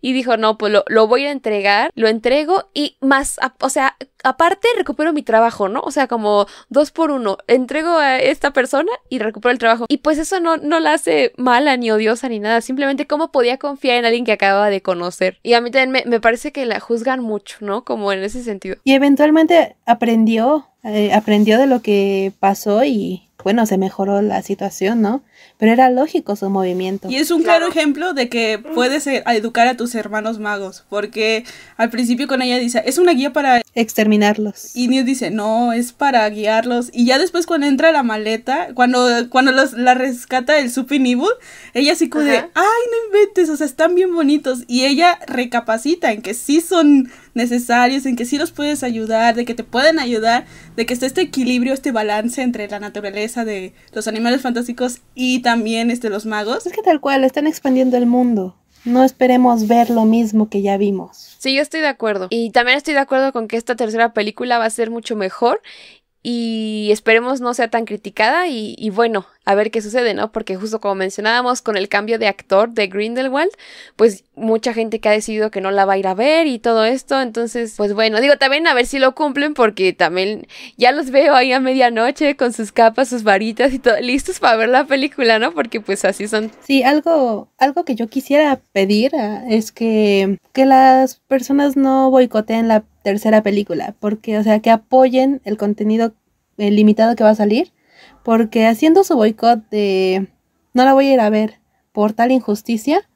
Y 0.01 0.13
dijo, 0.13 0.37
no, 0.37 0.57
pues 0.57 0.73
lo, 0.87 1.07
voy 1.07 1.25
a 1.25 1.31
entregar, 1.31 1.91
lo 1.95 2.07
entrego 2.07 2.69
y 2.73 2.97
más, 2.99 3.39
o 3.59 3.69
sea, 3.69 3.95
aparte 4.23 4.67
recupero 4.75 5.13
mi 5.13 5.21
trabajo, 5.21 5.69
¿no? 5.69 5.81
O 5.81 5.91
sea, 5.91 6.07
como 6.07 6.47
dos 6.69 6.91
por 6.91 7.11
uno, 7.11 7.37
entrego 7.47 7.91
a 7.97 8.19
esta 8.19 8.51
persona 8.51 8.91
y 9.09 9.19
recupero 9.19 9.51
el 9.51 9.59
trabajo. 9.59 9.85
Y 9.87 9.97
pues 9.97 10.17
eso 10.17 10.39
no, 10.39 10.57
no 10.57 10.79
la 10.79 10.93
hace 10.93 11.33
mala 11.37 11.77
ni 11.77 11.91
odiosa 11.91 12.27
ni 12.29 12.39
nada, 12.39 12.61
simplemente 12.61 13.07
cómo 13.07 13.31
podía 13.31 13.57
confiar 13.57 13.97
en 13.97 14.05
alguien 14.05 14.25
que 14.25 14.33
acababa 14.33 14.69
de 14.69 14.81
conocer. 14.81 15.39
Y 15.43 15.53
a 15.53 15.61
mí 15.61 15.71
también 15.71 15.91
me, 15.91 16.03
me 16.05 16.19
parece 16.19 16.51
que 16.51 16.65
la 16.65 16.79
juzgan 16.79 17.21
mucho, 17.21 17.57
¿no? 17.61 17.83
Como 17.85 18.11
en 18.11 18.23
ese 18.23 18.43
sentido. 18.43 18.77
Y 18.83 18.93
eventualmente 18.93 19.75
aprendió, 19.85 20.67
eh, 20.83 21.13
aprendió 21.13 21.57
de 21.57 21.67
lo 21.67 21.81
que 21.81 22.33
pasó 22.39 22.83
y 22.83 23.29
bueno, 23.43 23.65
se 23.65 23.77
mejoró 23.77 24.21
la 24.21 24.41
situación, 24.41 25.01
¿no? 25.01 25.23
Pero 25.57 25.71
era 25.71 25.89
lógico 25.89 26.35
su 26.35 26.49
movimiento. 26.49 27.09
Y 27.09 27.15
es 27.15 27.31
un 27.31 27.43
claro, 27.43 27.67
ejemplo 27.67 28.13
de 28.13 28.27
que 28.29 28.59
puedes 28.73 29.07
eh, 29.07 29.23
educar 29.27 29.67
a 29.67 29.77
tus 29.77 29.95
hermanos 29.95 30.39
magos, 30.39 30.83
porque 30.89 31.45
al 31.77 31.89
principio 31.89 32.27
con 32.27 32.41
ella 32.41 32.57
dice, 32.57 32.83
es 32.85 32.97
una 32.97 33.13
guía 33.13 33.31
para 33.33 33.61
exterminarlos. 33.75 34.75
Y 34.75 34.87
Newt 34.87 35.05
dice, 35.05 35.31
no, 35.31 35.73
es 35.73 35.93
para 35.93 36.29
guiarlos. 36.29 36.89
Y 36.91 37.05
ya 37.05 37.17
después 37.17 37.45
cuando 37.45 37.67
entra 37.67 37.91
la 37.91 38.03
maleta, 38.03 38.69
cuando, 38.73 39.07
cuando 39.29 39.51
los, 39.51 39.73
la 39.73 39.93
rescata 39.93 40.59
el 40.59 40.71
Super 40.71 40.97
Evil, 40.97 41.27
ella 41.73 41.95
sí 41.95 42.09
cude, 42.09 42.37
ay, 42.37 42.81
no 42.91 43.07
inventes, 43.07 43.49
o 43.49 43.57
sea, 43.57 43.65
están 43.65 43.95
bien 43.95 44.13
bonitos. 44.13 44.63
Y 44.67 44.85
ella 44.85 45.19
recapacita 45.27 46.11
en 46.11 46.21
que 46.21 46.33
sí 46.33 46.61
son 46.61 47.09
necesarios, 47.33 48.05
en 48.05 48.15
que 48.15 48.25
sí 48.25 48.37
los 48.37 48.51
puedes 48.51 48.83
ayudar, 48.83 49.35
de 49.35 49.45
que 49.45 49.55
te 49.55 49.63
pueden 49.63 49.99
ayudar, 49.99 50.45
de 50.75 50.85
que 50.85 50.93
está 50.93 51.05
este 51.05 51.21
equilibrio, 51.21 51.73
este 51.73 51.91
balance 51.91 52.41
entre 52.41 52.67
la 52.67 52.79
naturaleza 52.79 53.45
de 53.45 53.73
los 53.93 54.07
animales 54.07 54.41
fantásticos 54.41 54.99
y 55.15 55.32
también 55.41 55.91
este, 55.91 56.09
los 56.09 56.25
magos. 56.25 56.65
Es 56.65 56.73
que 56.73 56.81
tal 56.81 56.99
cual, 56.99 57.23
están 57.23 57.47
expandiendo 57.47 57.97
el 57.97 58.05
mundo. 58.05 58.55
No 58.85 59.03
esperemos 59.03 59.67
ver 59.67 59.89
lo 59.89 60.05
mismo 60.05 60.49
que 60.49 60.61
ya 60.61 60.77
vimos. 60.77 61.37
Sí, 61.39 61.55
yo 61.55 61.61
estoy 61.61 61.79
de 61.79 61.87
acuerdo. 61.87 62.27
Y 62.29 62.51
también 62.51 62.77
estoy 62.77 62.93
de 62.93 62.99
acuerdo 62.99 63.31
con 63.31 63.47
que 63.47 63.57
esta 63.57 63.75
tercera 63.75 64.13
película 64.13 64.57
va 64.57 64.65
a 64.65 64.69
ser 64.69 64.89
mucho 64.89 65.15
mejor 65.15 65.61
y 66.21 66.89
esperemos 66.91 67.41
no 67.41 67.53
sea 67.53 67.69
tan 67.69 67.85
criticada 67.85 68.47
y, 68.47 68.75
y, 68.77 68.89
bueno, 68.89 69.25
a 69.45 69.55
ver 69.55 69.71
qué 69.71 69.81
sucede, 69.81 70.13
¿no? 70.13 70.31
Porque 70.31 70.55
justo 70.55 70.79
como 70.79 70.95
mencionábamos 70.95 71.61
con 71.61 71.75
el 71.75 71.89
cambio 71.89 72.17
de 72.19 72.27
actor 72.27 72.69
de 72.71 72.87
Grindelwald, 72.87 73.51
pues 73.95 74.23
mucha 74.35 74.73
gente 74.73 74.99
que 74.99 75.09
ha 75.09 75.11
decidido 75.11 75.51
que 75.51 75.61
no 75.61 75.71
la 75.71 75.85
va 75.85 75.93
a 75.93 75.97
ir 75.97 76.07
a 76.07 76.13
ver 76.13 76.47
y 76.47 76.59
todo 76.59 76.85
esto, 76.85 77.21
entonces, 77.21 77.73
pues 77.75 77.93
bueno, 77.93 78.21
digo 78.21 78.37
también 78.37 78.65
a 78.67 78.73
ver 78.73 78.85
si 78.85 78.99
lo 78.99 79.15
cumplen 79.15 79.53
porque 79.53 79.93
también 79.93 80.47
ya 80.77 80.91
los 80.91 81.11
veo 81.11 81.35
ahí 81.35 81.51
a 81.51 81.59
medianoche 81.59 82.35
con 82.35 82.53
sus 82.53 82.71
capas, 82.71 83.09
sus 83.09 83.23
varitas 83.23 83.73
y 83.73 83.79
todo, 83.79 83.99
listos 83.99 84.39
para 84.39 84.55
ver 84.55 84.69
la 84.69 84.85
película, 84.85 85.39
¿no? 85.39 85.53
Porque 85.53 85.81
pues 85.81 86.05
así 86.05 86.27
son. 86.27 86.51
Sí, 86.65 86.83
algo, 86.83 87.49
algo 87.57 87.83
que 87.83 87.95
yo 87.95 88.07
quisiera 88.07 88.61
pedir 88.71 89.15
ah, 89.15 89.43
es 89.49 89.71
que, 89.71 90.37
que 90.53 90.65
las 90.65 91.15
personas 91.27 91.75
no 91.75 92.09
boicoteen 92.09 92.67
la 92.67 92.83
tercera 93.03 93.43
película, 93.43 93.95
porque, 93.99 94.37
o 94.37 94.43
sea, 94.43 94.59
que 94.59 94.69
apoyen 94.69 95.41
el 95.43 95.57
contenido 95.57 96.13
limitado 96.57 97.15
que 97.15 97.23
va 97.23 97.31
a 97.31 97.35
salir, 97.35 97.71
porque 98.23 98.65
haciendo 98.65 99.03
su 99.03 99.15
boicot 99.15 99.69
de 99.69 100.27
no 100.73 100.85
la 100.85 100.93
voy 100.93 101.07
a 101.07 101.13
ir 101.13 101.19
a 101.19 101.29
ver 101.29 101.59
por 101.91 102.13
tal 102.13 102.31
injusticia, 102.31 103.07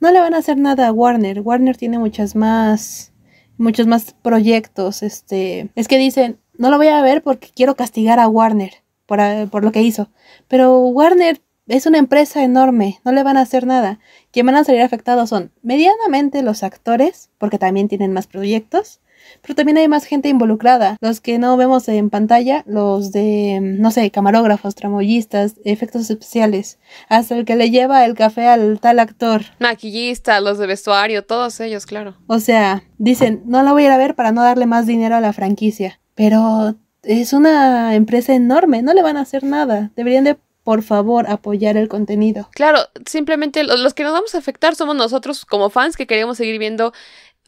no 0.00 0.10
le 0.10 0.20
van 0.20 0.34
a 0.34 0.38
hacer 0.38 0.58
nada 0.58 0.88
a 0.88 0.92
Warner. 0.92 1.40
Warner 1.40 1.76
tiene 1.76 1.98
muchas 1.98 2.36
más, 2.36 3.12
muchos 3.56 3.86
más 3.86 4.14
proyectos, 4.22 5.02
este, 5.02 5.70
es 5.74 5.88
que 5.88 5.98
dicen, 5.98 6.38
no 6.56 6.70
lo 6.70 6.76
voy 6.76 6.88
a 6.88 7.02
ver 7.02 7.22
porque 7.22 7.48
quiero 7.54 7.76
castigar 7.76 8.20
a 8.20 8.28
Warner 8.28 8.72
por, 9.06 9.20
por 9.50 9.64
lo 9.64 9.72
que 9.72 9.82
hizo, 9.82 10.10
pero 10.48 10.78
Warner 10.80 11.40
es 11.68 11.86
una 11.86 11.98
empresa 11.98 12.42
enorme, 12.42 12.98
no 13.04 13.12
le 13.12 13.22
van 13.22 13.36
a 13.36 13.42
hacer 13.42 13.66
nada. 13.66 14.00
Quien 14.30 14.46
van 14.46 14.54
a 14.54 14.64
salir 14.64 14.80
afectados 14.80 15.28
son 15.28 15.52
medianamente 15.62 16.42
los 16.42 16.62
actores, 16.62 17.30
porque 17.36 17.58
también 17.58 17.88
tienen 17.88 18.12
más 18.12 18.26
proyectos, 18.26 19.00
pero 19.42 19.54
también 19.54 19.78
hay 19.78 19.88
más 19.88 20.04
gente 20.04 20.28
involucrada. 20.28 20.96
Los 21.00 21.20
que 21.20 21.38
no 21.38 21.56
vemos 21.56 21.88
en 21.88 22.10
pantalla, 22.10 22.64
los 22.66 23.12
de, 23.12 23.58
no 23.60 23.90
sé, 23.90 24.10
camarógrafos, 24.10 24.74
tramoyistas, 24.74 25.54
efectos 25.64 26.10
especiales, 26.10 26.78
hasta 27.08 27.36
el 27.36 27.44
que 27.44 27.56
le 27.56 27.70
lleva 27.70 28.04
el 28.04 28.14
café 28.14 28.46
al 28.46 28.80
tal 28.80 28.98
actor. 28.98 29.42
Maquillistas, 29.58 30.42
los 30.42 30.58
de 30.58 30.66
vestuario, 30.66 31.24
todos 31.24 31.60
ellos, 31.60 31.86
claro. 31.86 32.16
O 32.26 32.38
sea, 32.38 32.84
dicen, 32.98 33.42
no 33.46 33.62
la 33.62 33.72
voy 33.72 33.84
a 33.84 33.86
ir 33.86 33.92
a 33.92 33.98
ver 33.98 34.14
para 34.14 34.32
no 34.32 34.42
darle 34.42 34.66
más 34.66 34.86
dinero 34.86 35.16
a 35.16 35.20
la 35.20 35.32
franquicia. 35.32 36.00
Pero 36.14 36.76
es 37.02 37.32
una 37.32 37.94
empresa 37.94 38.34
enorme, 38.34 38.82
no 38.82 38.92
le 38.92 39.02
van 39.02 39.16
a 39.16 39.22
hacer 39.22 39.44
nada. 39.44 39.92
Deberían 39.94 40.24
de 40.24 40.36
por 40.68 40.82
favor, 40.82 41.30
apoyar 41.30 41.78
el 41.78 41.88
contenido. 41.88 42.50
Claro, 42.52 42.80
simplemente 43.06 43.64
los 43.64 43.94
que 43.94 44.02
nos 44.02 44.12
vamos 44.12 44.34
a 44.34 44.38
afectar 44.38 44.74
somos 44.74 44.94
nosotros 44.94 45.46
como 45.46 45.70
fans 45.70 45.96
que 45.96 46.06
queremos 46.06 46.36
seguir 46.36 46.58
viendo 46.58 46.92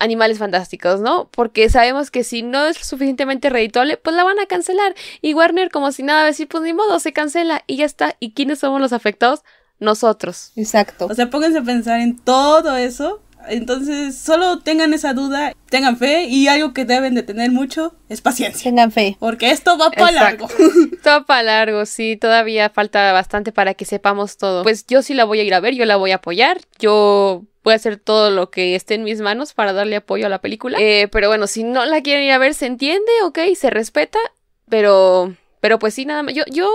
animales 0.00 0.38
fantásticos, 0.38 1.00
¿no? 1.00 1.28
Porque 1.30 1.70
sabemos 1.70 2.10
que 2.10 2.24
si 2.24 2.42
no 2.42 2.66
es 2.66 2.78
suficientemente 2.78 3.50
redituable, 3.50 3.96
pues 3.96 4.16
la 4.16 4.24
van 4.24 4.40
a 4.40 4.46
cancelar. 4.46 4.94
Y 5.22 5.34
Warner, 5.34 5.70
como 5.70 5.92
si 5.92 6.02
nada, 6.02 6.24
decir, 6.24 6.48
pues 6.48 6.64
ni 6.64 6.72
modo, 6.72 6.98
se 6.98 7.12
cancela 7.12 7.62
y 7.66 7.76
ya 7.76 7.84
está. 7.84 8.16
¿Y 8.18 8.32
quiénes 8.32 8.58
somos 8.58 8.80
los 8.80 8.92
afectados? 8.92 9.40
Nosotros. 9.78 10.52
Exacto. 10.56 11.06
O 11.06 11.14
sea, 11.14 11.30
pónganse 11.30 11.58
a 11.58 11.62
pensar 11.62 12.00
en 12.00 12.18
todo 12.18 12.76
eso. 12.76 13.22
Entonces, 13.48 14.16
solo 14.16 14.60
tengan 14.60 14.92
esa 14.94 15.14
duda, 15.14 15.54
tengan 15.68 15.96
fe 15.96 16.24
y 16.24 16.48
algo 16.48 16.72
que 16.72 16.84
deben 16.84 17.14
de 17.14 17.22
tener 17.22 17.50
mucho 17.50 17.94
es 18.08 18.20
paciencia. 18.20 18.70
Tengan 18.70 18.92
fe. 18.92 19.16
Porque 19.18 19.50
esto 19.50 19.78
va 19.78 19.90
para 19.90 20.12
largo. 20.12 20.48
Todo 21.02 21.24
para 21.26 21.42
largo, 21.42 21.86
sí, 21.86 22.16
todavía 22.16 22.70
falta 22.70 23.12
bastante 23.12 23.52
para 23.52 23.74
que 23.74 23.84
sepamos 23.84 24.36
todo. 24.36 24.62
Pues 24.62 24.86
yo 24.86 25.02
sí 25.02 25.14
la 25.14 25.24
voy 25.24 25.40
a 25.40 25.44
ir 25.44 25.54
a 25.54 25.60
ver, 25.60 25.74
yo 25.74 25.84
la 25.84 25.96
voy 25.96 26.10
a 26.12 26.16
apoyar. 26.16 26.60
Yo 26.78 27.44
voy 27.62 27.72
a 27.72 27.76
hacer 27.76 27.96
todo 27.96 28.30
lo 28.30 28.50
que 28.50 28.74
esté 28.74 28.94
en 28.94 29.04
mis 29.04 29.20
manos 29.20 29.52
para 29.52 29.72
darle 29.72 29.96
apoyo 29.96 30.26
a 30.26 30.30
la 30.30 30.40
película. 30.40 30.78
Eh, 30.80 31.08
pero 31.10 31.28
bueno, 31.28 31.46
si 31.46 31.64
no 31.64 31.84
la 31.84 32.02
quieren 32.02 32.24
ir 32.24 32.32
a 32.32 32.38
ver, 32.38 32.54
se 32.54 32.66
entiende, 32.66 33.10
ok, 33.24 33.38
se 33.56 33.70
respeta, 33.70 34.18
pero, 34.68 35.34
pero 35.60 35.78
pues 35.78 35.94
sí, 35.94 36.04
nada 36.04 36.22
más. 36.22 36.34
Yo, 36.34 36.44
yo 36.50 36.68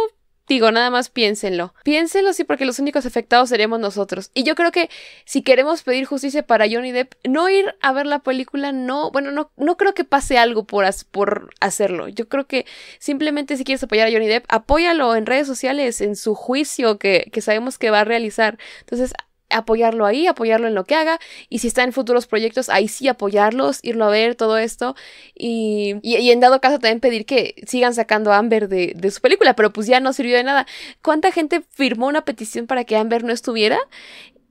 digo, 0.48 0.72
nada 0.72 0.90
más 0.90 1.10
piénsenlo. 1.10 1.74
Piénsenlo, 1.84 2.34
sí, 2.34 2.44
porque 2.44 2.66
los 2.66 2.80
únicos 2.80 3.06
afectados 3.06 3.50
seremos 3.50 3.80
nosotros. 3.80 4.32
Y 4.34 4.44
yo 4.44 4.56
creo 4.56 4.72
que 4.72 4.90
si 5.26 5.42
queremos 5.42 5.84
pedir 5.84 6.06
justicia 6.06 6.46
para 6.46 6.66
Johnny 6.70 6.92
Depp, 6.92 7.14
no 7.24 7.50
ir 7.50 7.76
a 7.82 7.92
ver 7.94 8.06
la 8.06 8.20
película, 8.20 8.72
no, 8.72 9.12
bueno, 9.12 9.32
no, 9.32 9.52
no 9.58 9.78
creo 9.78 9.94
que 9.94 10.04
pase 10.04 10.38
algo 10.38 10.66
por, 10.66 10.86
por 11.12 11.54
hacerlo. 11.60 12.08
Yo 12.08 12.28
creo 12.28 12.48
que 12.48 12.66
simplemente 13.00 13.58
si 13.58 13.64
quieres 13.64 13.84
apoyar 13.84 14.08
a 14.08 14.12
Johnny 14.12 14.28
Depp, 14.28 14.46
apóyalo 14.50 15.16
en 15.16 15.26
redes 15.26 15.48
sociales, 15.48 16.02
en 16.02 16.16
su 16.16 16.36
juicio 16.36 16.98
que, 16.98 17.30
que 17.32 17.42
sabemos 17.42 17.78
que 17.78 17.90
va 17.90 18.02
a 18.02 18.06
realizar. 18.06 18.58
Entonces, 18.82 19.14
apoyarlo 19.50 20.06
ahí, 20.06 20.28
apoyarlo 20.28 20.68
en 20.68 20.76
lo 20.76 20.86
que 20.86 20.96
haga, 20.96 21.20
y 21.50 21.60
si 21.60 21.68
está 21.68 21.84
en 21.84 21.94
futuros 21.94 22.28
proyectos, 22.28 22.70
ahí 22.70 22.88
sí 22.88 23.08
apoyarlos, 23.08 23.80
irlo 23.84 24.06
a 24.06 24.10
ver, 24.10 24.36
todo 24.36 24.58
esto, 24.58 24.96
y, 25.34 25.96
y, 26.02 26.32
en 26.32 26.40
dado 26.40 26.62
caso 26.62 26.80
también 26.80 27.00
pedir 27.00 27.26
que 27.26 27.56
sigan 27.68 27.94
sacando 27.94 28.32
a 28.32 28.38
Amber 28.38 28.68
de, 28.68 28.94
de, 28.96 29.12
su 29.12 29.22
película, 29.22 29.56
pero 29.56 29.72
pues 29.72 29.88
ya 29.88 30.00
no 30.00 30.14
sirvió 30.14 30.38
de 30.38 30.44
nada. 30.44 30.66
¿Cuánta 31.02 31.32
gente 31.32 31.62
firmó 31.70 32.08
una 32.08 32.26
petición 32.26 32.68
para 32.68 32.84
que 32.84 32.98
Amber 32.98 33.24
no 33.24 33.34
estuviera? 33.34 33.80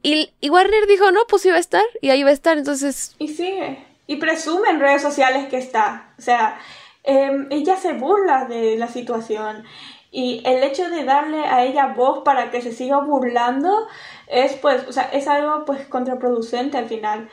Y, 0.02 0.30
y 0.40 0.50
Warner 0.50 0.86
dijo, 0.86 1.10
no, 1.10 1.20
pues 1.28 1.46
iba 1.46 1.56
a 1.56 1.60
estar, 1.60 1.84
y 2.00 2.10
ahí 2.10 2.22
va 2.22 2.30
a 2.30 2.34
estar, 2.34 2.58
entonces... 2.58 3.14
Y 3.18 3.28
sigue, 3.28 3.84
y 4.06 4.16
presume 4.16 4.68
en 4.70 4.80
redes 4.80 5.02
sociales 5.02 5.46
que 5.48 5.56
está, 5.56 6.12
o 6.18 6.22
sea, 6.22 6.58
eh, 7.04 7.46
ella 7.50 7.76
se 7.76 7.92
burla 7.92 8.46
de 8.46 8.76
la 8.76 8.88
situación. 8.88 9.64
Y 10.10 10.42
el 10.44 10.62
hecho 10.62 10.88
de 10.90 11.04
darle 11.04 11.44
a 11.44 11.64
ella 11.64 11.88
voz 11.88 12.22
para 12.24 12.50
que 12.50 12.62
se 12.62 12.72
siga 12.72 13.00
burlando 13.00 13.88
es 14.26 14.54
pues, 14.54 14.86
o 14.88 14.92
sea, 14.92 15.04
es 15.12 15.28
algo 15.28 15.64
pues 15.64 15.86
contraproducente 15.86 16.78
al 16.78 16.86
final. 16.86 17.28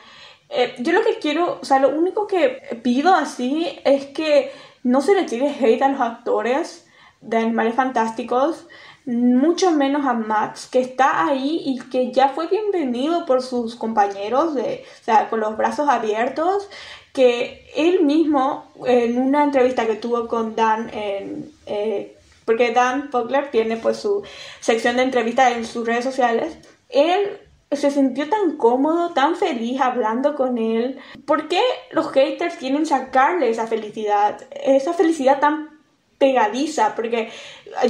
Eh, 0.48 0.74
yo 0.80 0.92
lo 0.92 1.02
que 1.02 1.18
quiero, 1.18 1.58
o 1.60 1.64
sea, 1.64 1.78
lo 1.78 1.88
único 1.88 2.26
que 2.26 2.80
pido 2.82 3.14
así 3.14 3.78
es 3.84 4.06
que 4.06 4.52
no 4.82 5.00
se 5.00 5.14
le 5.14 5.24
tire 5.24 5.48
hate 5.48 5.82
a 5.82 5.88
los 5.88 6.00
actores 6.00 6.86
de 7.20 7.38
Animales 7.38 7.74
Fantásticos, 7.74 8.66
mucho 9.06 9.70
menos 9.70 10.06
a 10.06 10.12
Max, 10.12 10.68
que 10.70 10.80
está 10.80 11.26
ahí 11.26 11.62
y 11.64 11.78
que 11.90 12.12
ya 12.12 12.28
fue 12.28 12.48
bienvenido 12.48 13.24
por 13.26 13.42
sus 13.42 13.74
compañeros, 13.76 14.54
de, 14.54 14.84
o 15.00 15.04
sea, 15.04 15.30
con 15.30 15.40
los 15.40 15.56
brazos 15.56 15.88
abiertos, 15.88 16.68
que 17.12 17.66
él 17.74 18.02
mismo, 18.04 18.70
en 18.86 19.18
una 19.18 19.44
entrevista 19.44 19.86
que 19.86 19.96
tuvo 19.96 20.28
con 20.28 20.54
Dan 20.54 20.90
en... 20.92 21.50
Eh, 21.66 22.16
porque 22.44 22.72
Dan 22.72 23.10
Fogler 23.10 23.52
tiene 23.52 23.76
pues 23.76 23.98
su 23.98 24.24
sección 24.58 24.96
de 24.96 25.04
entrevistas 25.04 25.52
en 25.52 25.64
sus 25.64 25.86
redes 25.86 26.04
sociales, 26.04 26.58
él 26.92 27.40
se 27.70 27.90
sintió 27.90 28.28
tan 28.28 28.56
cómodo, 28.56 29.10
tan 29.10 29.36
feliz 29.36 29.80
hablando 29.80 30.34
con 30.34 30.58
él. 30.58 30.98
¿Por 31.26 31.48
qué 31.48 31.62
los 31.90 32.10
haters 32.12 32.56
quieren 32.56 32.86
sacarle 32.86 33.50
esa 33.50 33.66
felicidad? 33.66 34.40
Esa 34.50 34.92
felicidad 34.92 35.40
tan 35.40 35.70
pegadiza, 36.18 36.94
porque 36.94 37.30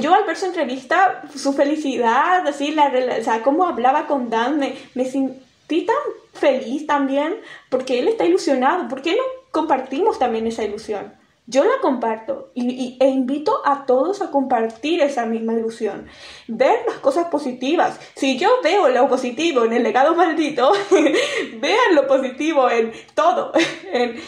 yo 0.00 0.14
al 0.14 0.24
ver 0.24 0.38
su 0.38 0.46
entrevista, 0.46 1.22
su 1.34 1.52
felicidad, 1.52 2.46
así, 2.46 2.70
la, 2.70 2.90
o 3.20 3.22
sea, 3.22 3.42
cómo 3.42 3.66
hablaba 3.66 4.06
con 4.06 4.30
Dan, 4.30 4.58
me, 4.58 4.74
me 4.94 5.04
sentí 5.04 5.84
tan 5.84 5.96
feliz 6.32 6.86
también, 6.86 7.36
porque 7.68 7.98
él 7.98 8.08
está 8.08 8.24
ilusionado, 8.24 8.88
¿por 8.88 9.02
qué 9.02 9.12
no 9.12 9.22
compartimos 9.50 10.18
también 10.18 10.46
esa 10.46 10.64
ilusión? 10.64 11.12
Yo 11.46 11.64
la 11.64 11.80
comparto 11.80 12.52
y, 12.54 12.96
e 13.00 13.08
invito 13.08 13.62
a 13.64 13.84
todos 13.84 14.22
a 14.22 14.30
compartir 14.30 15.00
esa 15.00 15.26
misma 15.26 15.54
ilusión. 15.54 16.06
Ver 16.46 16.78
las 16.86 16.98
cosas 16.98 17.26
positivas. 17.26 17.98
Si 18.14 18.38
yo 18.38 18.48
veo 18.62 18.88
lo 18.88 19.08
positivo 19.08 19.64
en 19.64 19.72
el 19.72 19.82
legado 19.82 20.14
maldito, 20.14 20.72
vean 21.60 21.94
lo 21.94 22.06
positivo 22.06 22.70
en 22.70 22.92
todo. 23.14 23.52
En, 23.92 24.18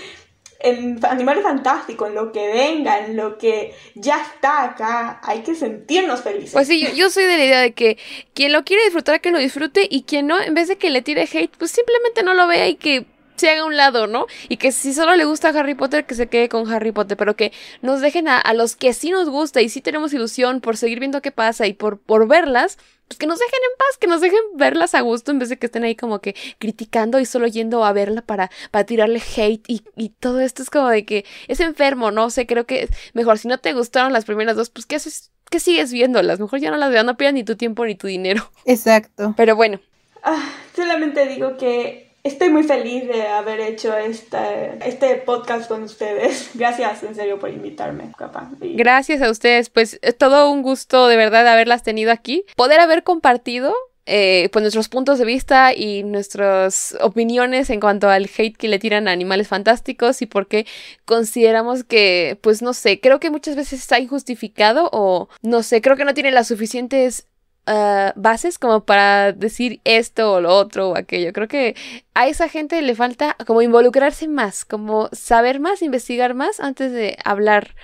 en 0.61 0.99
Animales 1.05 1.43
Fantásticos, 1.43 2.09
en 2.09 2.15
lo 2.15 2.33
que 2.33 2.47
venga, 2.49 3.05
en 3.05 3.17
lo 3.17 3.39
que 3.39 3.75
ya 3.95 4.23
está 4.23 4.65
acá. 4.65 5.21
Hay 5.23 5.43
que 5.43 5.55
sentirnos 5.55 6.23
felices. 6.23 6.53
Pues 6.53 6.67
sí, 6.67 6.81
yo, 6.81 6.93
yo, 6.95 7.11
soy 7.11 7.25
de 7.25 7.37
la 7.37 7.45
idea 7.45 7.61
de 7.61 7.73
que 7.73 7.99
quien 8.35 8.53
lo 8.53 8.65
quiere 8.65 8.85
disfrutar, 8.85 9.21
que 9.21 9.31
lo 9.31 9.39
disfrute 9.39 9.87
y 9.89 10.03
quien 10.03 10.27
no, 10.27 10.41
en 10.41 10.55
vez 10.55 10.69
de 10.69 10.77
que 10.77 10.91
le 10.91 11.03
tire 11.03 11.29
hate, 11.31 11.55
pues 11.57 11.71
simplemente 11.71 12.23
no 12.23 12.35
lo 12.35 12.47
vea 12.47 12.67
y 12.69 12.77
que 12.77 13.07
se 13.37 13.51
haga 13.51 13.63
a 13.63 13.65
un 13.65 13.77
lado, 13.77 14.07
¿no? 14.07 14.27
Y 14.49 14.57
que 14.57 14.73
si 14.73 14.95
solo 14.95 15.15
le 15.17 15.25
gusta 15.25 15.49
Harry 15.49 15.75
Potter, 15.75 16.07
que 16.07 16.15
se 16.15 16.29
quede 16.29 16.49
con 16.49 16.71
Harry 16.73 16.93
Potter, 16.93 17.17
pero 17.17 17.37
que 17.37 17.53
nos 17.83 18.01
dejen 18.01 18.29
a, 18.29 18.53
los 18.55 18.77
que 18.77 18.93
sí 18.93 19.11
nos 19.11 19.29
gusta 19.29 19.61
y 19.61 19.69
sí 19.69 19.81
tenemos 19.81 20.13
ilusión 20.13 20.61
por 20.61 20.77
seguir 20.77 21.01
viendo 21.01 21.23
qué 21.23 21.33
pasa 21.33 21.67
y 21.67 21.73
por, 21.73 21.99
por 21.99 22.29
verlas, 22.29 22.79
pues 23.09 23.19
que 23.19 23.27
nos 23.27 23.39
dejen 23.39 23.61
en 23.71 23.79
paz, 23.79 23.99
que 23.99 24.07
nos 24.07 24.21
dejen 24.21 24.41
verlas 24.55 24.95
a 24.95 25.01
gusto 25.01 25.31
en 25.31 25.39
vez 25.39 25.49
de 25.49 25.59
que 25.59 25.67
estén 25.67 25.85
ahí 25.85 25.95
como 25.95 26.21
que 26.21 26.35
criticando 26.59 27.21
y 27.21 27.27
solo 27.27 27.47
yendo 27.47 27.85
a 27.85 27.93
verla 27.93 28.23
para, 28.23 28.51
para 28.71 28.85
tirarle 28.85 29.21
hate 29.37 29.65
y, 29.69 29.83
y 29.97 30.11
todo 30.11 30.41
esto 30.41 30.63
es 30.63 30.71
como 30.71 30.89
de 30.89 31.05
que 31.05 31.25
es 31.49 31.61
enfermo, 31.61 32.11
no 32.11 32.31
sé, 32.31 32.47
creo 32.47 32.67
que 32.67 32.89
mejor 33.13 33.39
si 33.39 33.49
no 33.49 33.59
te 33.59 33.73
gustaron 33.73 34.13
las 34.13 34.25
primeras 34.25 34.57
dos, 34.57 34.71
pues 34.71 34.87
¿qué 34.87 34.97
haces? 34.97 35.31
¿Qué 35.51 35.61
sigues 35.61 35.93
viéndolas? 35.93 36.41
Mejor 36.41 36.59
ya 36.59 36.71
no 36.71 36.79
las 36.79 36.91
veas, 36.91 37.05
no 37.05 37.17
pierdas 37.17 37.35
ni 37.35 37.45
tu 37.45 37.55
tiempo 37.55 37.85
ni 37.85 37.95
tu 37.95 38.07
dinero. 38.07 38.51
Exacto. 38.65 39.35
Pero 39.37 39.55
bueno. 39.55 39.79
Ah, 40.23 40.51
solamente 40.75 41.29
digo 41.29 41.59
que 41.59 42.04
Estoy 42.25 42.49
muy 42.49 42.63
feliz 42.63 43.07
de 43.07 43.27
haber 43.27 43.61
hecho 43.61 43.95
este, 43.99 45.17
podcast 45.27 45.69
con 45.69 45.83
ustedes. 45.83 46.53
Gracias 46.55 47.03
en 47.03 47.15
serio 47.15 47.39
por 47.39 47.51
invitarme, 47.51 48.13
capaz. 48.17 48.49
Gracias 48.61 49.21
a 49.21 49.31
ustedes, 49.31 49.69
pues 49.69 49.99
es 50.01 50.17
todo 50.17 50.51
un 50.51 50.63
gusto 50.63 51.07
de 51.09 51.19
verdad 51.19 51.47
haberlas 51.47 51.83
tenido 51.83 52.11
aquí. 52.11 52.47
Poder 52.57 52.81
haber 52.81 53.03
compartido 53.03 53.75
eh, 54.07 54.49
pues 54.53 54.63
nuestros 54.63 54.89
puntos 54.89 55.19
de 55.19 55.27
vista 55.27 55.75
y 55.75 56.03
nuestras 56.03 56.97
opiniones 57.03 57.69
en 57.69 57.81
cuanto 57.81 58.09
al 58.09 58.25
hate 58.25 58.57
que 58.57 58.69
le 58.69 58.79
tiran 58.79 59.07
a 59.07 59.13
animales 59.13 59.49
fantásticos 59.49 60.23
y 60.23 60.27
por 60.27 60.47
qué 60.47 60.67
consideramos 61.05 61.85
que, 61.85 62.39
pues 62.41 62.63
no 62.63 62.73
sé, 62.73 63.01
creo 63.01 63.21
que 63.21 63.31
muchas 63.31 63.55
veces 63.55 63.81
está 63.81 63.99
injustificado 63.99 64.89
o 64.93 65.29
no 65.43 65.63
sé, 65.63 65.83
creo 65.83 65.97
que 65.97 66.07
no 66.07 66.15
tiene 66.15 66.31
las 66.31 66.49
suficientes 66.49 67.29
Ah, 67.67 68.13
bases 68.15 68.59
como 68.59 68.85
para 68.85 69.33
decir 69.33 69.81
esto 69.85 70.35
o 70.35 70.41
lo 70.41 70.55
otro 70.55 70.91
o 70.91 70.97
aquello. 70.97 71.33
Creo 71.33 71.49
que 71.49 71.75
a 72.13 72.29
esa 72.29 72.49
gente 72.49 72.81
le 72.83 72.95
falta 72.95 73.37
como 73.47 73.63
involucrarse 73.63 74.29
más, 74.29 74.65
como 74.67 75.09
saber 75.13 75.61
más, 75.61 75.81
investigar 75.81 76.35
más 76.35 76.61
antes 76.61 76.93
de 76.93 77.17
hablar 77.25 77.75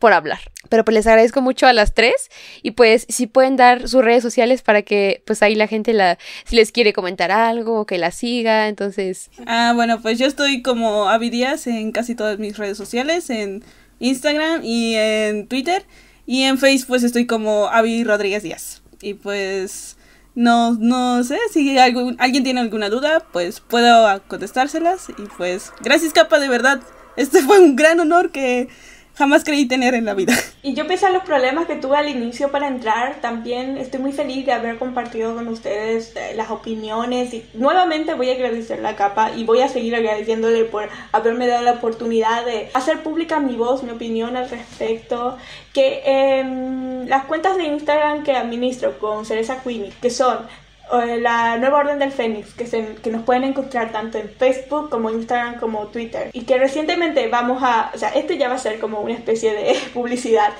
por 0.00 0.12
hablar. 0.12 0.40
Pero 0.68 0.84
pues 0.84 0.96
les 0.96 1.06
agradezco 1.06 1.40
mucho 1.40 1.68
a 1.68 1.72
las 1.72 1.94
tres 1.94 2.30
y 2.62 2.72
pues 2.72 3.06
si 3.08 3.28
pueden 3.28 3.56
dar 3.56 3.88
sus 3.88 4.04
redes 4.04 4.24
sociales 4.24 4.60
para 4.62 4.82
que 4.82 5.22
pues 5.24 5.40
ahí 5.44 5.54
la 5.54 5.68
gente 5.68 5.92
la 5.92 6.18
si 6.44 6.56
les 6.56 6.72
quiere 6.72 6.92
comentar 6.92 7.30
algo 7.30 7.86
que 7.86 7.98
la 7.98 8.10
siga, 8.10 8.66
entonces. 8.66 9.30
Ah, 9.46 9.70
bueno, 9.76 10.02
pues 10.02 10.18
yo 10.18 10.26
estoy 10.26 10.62
como 10.62 11.08
Avidias 11.08 11.68
en 11.68 11.92
casi 11.92 12.16
todas 12.16 12.40
mis 12.40 12.58
redes 12.58 12.76
sociales, 12.76 13.30
en 13.30 13.62
Instagram 14.00 14.64
y 14.64 14.96
en 14.96 15.46
Twitter 15.46 15.84
y 16.26 16.42
en 16.42 16.58
Facebook 16.58 16.88
pues 16.88 17.04
estoy 17.04 17.26
como 17.26 17.68
Avi 17.68 18.02
Rodríguez 18.02 18.42
Díaz. 18.42 18.81
Y 19.02 19.14
pues 19.14 19.96
no, 20.34 20.72
no 20.72 21.22
sé, 21.24 21.38
si 21.52 21.76
alguien 21.78 22.44
tiene 22.44 22.60
alguna 22.60 22.88
duda, 22.88 23.26
pues 23.32 23.60
puedo 23.60 24.22
contestárselas. 24.28 25.10
Y 25.10 25.22
pues 25.36 25.72
gracias 25.82 26.12
capa, 26.12 26.38
de 26.38 26.48
verdad. 26.48 26.80
Este 27.16 27.42
fue 27.42 27.58
un 27.58 27.76
gran 27.76 28.00
honor 28.00 28.30
que 28.30 28.68
jamás 29.14 29.44
creí 29.44 29.66
tener 29.66 29.94
en 29.94 30.04
la 30.04 30.14
vida. 30.14 30.34
Y 30.62 30.74
yo 30.74 30.86
pese 30.86 31.06
a 31.06 31.10
los 31.10 31.24
problemas 31.24 31.66
que 31.66 31.74
tuve 31.74 31.96
al 31.96 32.08
inicio 32.08 32.50
para 32.50 32.68
entrar, 32.68 33.20
también 33.20 33.76
estoy 33.76 34.00
muy 34.00 34.12
feliz 34.12 34.46
de 34.46 34.52
haber 34.52 34.78
compartido 34.78 35.34
con 35.34 35.48
ustedes 35.48 36.14
eh, 36.14 36.34
las 36.36 36.50
opiniones. 36.50 37.34
Y 37.34 37.44
nuevamente 37.54 38.14
voy 38.14 38.30
a 38.30 38.34
agradecer 38.34 38.78
la 38.78 38.94
capa 38.94 39.32
y 39.32 39.44
voy 39.44 39.60
a 39.60 39.68
seguir 39.68 39.96
agradeciéndole 39.96 40.64
por 40.64 40.88
haberme 41.10 41.48
dado 41.48 41.62
la 41.64 41.72
oportunidad 41.72 42.44
de 42.46 42.70
hacer 42.74 43.02
pública 43.02 43.40
mi 43.40 43.56
voz, 43.56 43.82
mi 43.82 43.90
opinión 43.90 44.36
al 44.36 44.48
respecto, 44.48 45.36
que 45.72 46.02
eh, 46.06 47.04
las 47.06 47.24
cuentas 47.24 47.56
de 47.56 47.64
Instagram 47.64 48.22
que 48.22 48.36
administro 48.36 48.98
con 48.98 49.26
Cereza 49.26 49.62
Queenie, 49.62 49.92
que 50.00 50.10
son 50.10 50.46
la 50.92 51.56
nueva 51.58 51.78
orden 51.78 51.98
del 51.98 52.12
Fénix, 52.12 52.54
que, 52.54 52.66
se, 52.66 52.94
que 53.02 53.10
nos 53.10 53.22
pueden 53.22 53.44
encontrar 53.44 53.92
tanto 53.92 54.18
en 54.18 54.28
Facebook 54.28 54.90
como 54.90 55.10
Instagram 55.10 55.58
como 55.58 55.86
Twitter. 55.86 56.30
Y 56.32 56.42
que 56.42 56.58
recientemente 56.58 57.28
vamos 57.28 57.62
a, 57.62 57.90
o 57.94 57.98
sea, 57.98 58.10
este 58.10 58.38
ya 58.38 58.48
va 58.48 58.56
a 58.56 58.58
ser 58.58 58.78
como 58.78 59.00
una 59.00 59.14
especie 59.14 59.52
de 59.54 59.74
publicidad. 59.94 60.52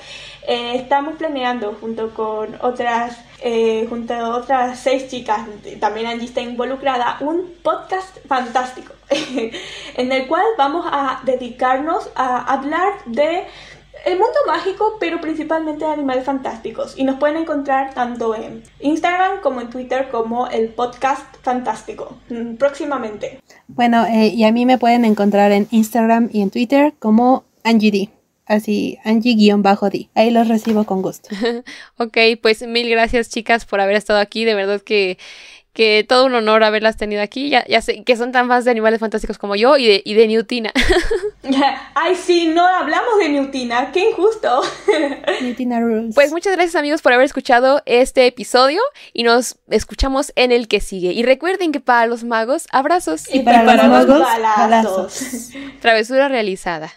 Eh, 0.45 0.75
estamos 0.75 1.15
planeando 1.15 1.77
junto 1.79 2.13
con 2.13 2.57
otras, 2.61 3.17
eh, 3.41 3.85
junto 3.87 4.13
a 4.13 4.35
otras 4.35 4.77
seis 4.79 5.07
chicas, 5.07 5.41
también 5.79 6.07
Angie 6.07 6.25
está 6.25 6.41
involucrada, 6.41 7.17
un 7.21 7.53
podcast 7.61 8.17
fantástico 8.27 8.91
en 9.09 10.11
el 10.11 10.27
cual 10.27 10.43
vamos 10.57 10.85
a 10.91 11.21
dedicarnos 11.23 12.09
a 12.15 12.53
hablar 12.53 12.91
de 13.05 13.45
el 14.05 14.13
mundo 14.13 14.37
mágico, 14.47 14.97
pero 14.99 15.21
principalmente 15.21 15.85
de 15.85 15.91
animales 15.91 16.25
fantásticos. 16.25 16.97
Y 16.97 17.03
nos 17.03 17.19
pueden 17.19 17.37
encontrar 17.37 17.93
tanto 17.93 18.35
en 18.35 18.63
Instagram 18.79 19.41
como 19.41 19.61
en 19.61 19.69
Twitter 19.69 20.09
como 20.09 20.47
el 20.47 20.69
podcast 20.69 21.25
fantástico. 21.41 22.17
Mm, 22.29 22.55
próximamente. 22.55 23.39
Bueno, 23.67 24.05
eh, 24.05 24.27
y 24.27 24.43
a 24.43 24.51
mí 24.51 24.65
me 24.65 24.77
pueden 24.77 25.05
encontrar 25.05 25.51
en 25.51 25.67
Instagram 25.71 26.29
y 26.31 26.41
en 26.41 26.49
Twitter 26.49 26.93
como 26.99 27.45
Angie 27.63 27.91
D. 27.91 28.09
Así, 28.45 28.97
Angie-D. 29.05 30.09
Ahí 30.15 30.29
los 30.29 30.47
recibo 30.49 30.83
con 30.83 31.01
gusto. 31.01 31.29
ok, 31.97 32.17
pues 32.41 32.67
mil 32.67 32.89
gracias 32.89 33.29
chicas 33.29 33.65
por 33.65 33.79
haber 33.79 33.95
estado 33.95 34.19
aquí. 34.19 34.43
De 34.43 34.53
verdad 34.53 34.81
que 34.81 35.17
que 35.73 36.05
todo 36.07 36.25
un 36.25 36.35
honor 36.35 36.63
haberlas 36.63 36.97
tenido 36.97 37.21
aquí. 37.21 37.49
Ya, 37.49 37.65
ya 37.67 37.81
sé 37.81 38.03
que 38.03 38.15
son 38.15 38.31
tan 38.31 38.47
fans 38.47 38.65
de 38.65 38.71
animales 38.71 38.99
fantásticos 38.99 39.37
como 39.37 39.55
yo 39.55 39.77
y 39.77 39.87
de, 39.87 40.01
y 40.05 40.13
de 40.13 40.27
Newtina. 40.27 40.71
Ay, 41.95 42.15
sí, 42.15 42.47
no 42.47 42.65
hablamos 42.65 43.17
de 43.19 43.29
Newtina, 43.29 43.91
qué 43.91 44.09
injusto. 44.09 44.61
Newtina 45.41 45.79
Rules. 45.79 46.15
Pues 46.15 46.31
muchas 46.31 46.53
gracias 46.53 46.75
amigos 46.75 47.01
por 47.01 47.13
haber 47.13 47.25
escuchado 47.25 47.81
este 47.85 48.27
episodio 48.27 48.81
y 49.13 49.23
nos 49.23 49.57
escuchamos 49.69 50.31
en 50.35 50.51
el 50.51 50.67
que 50.67 50.79
sigue. 50.79 51.11
Y 51.11 51.23
recuerden 51.23 51.71
que 51.71 51.79
para 51.79 52.05
los 52.05 52.23
magos, 52.23 52.67
abrazos. 52.71 53.33
Y, 53.33 53.39
para, 53.39 53.63
los 53.63 53.87
magos, 53.87 54.19
balazos. 54.19 55.49
Travesura 55.81 56.29
realizada. 56.29 56.91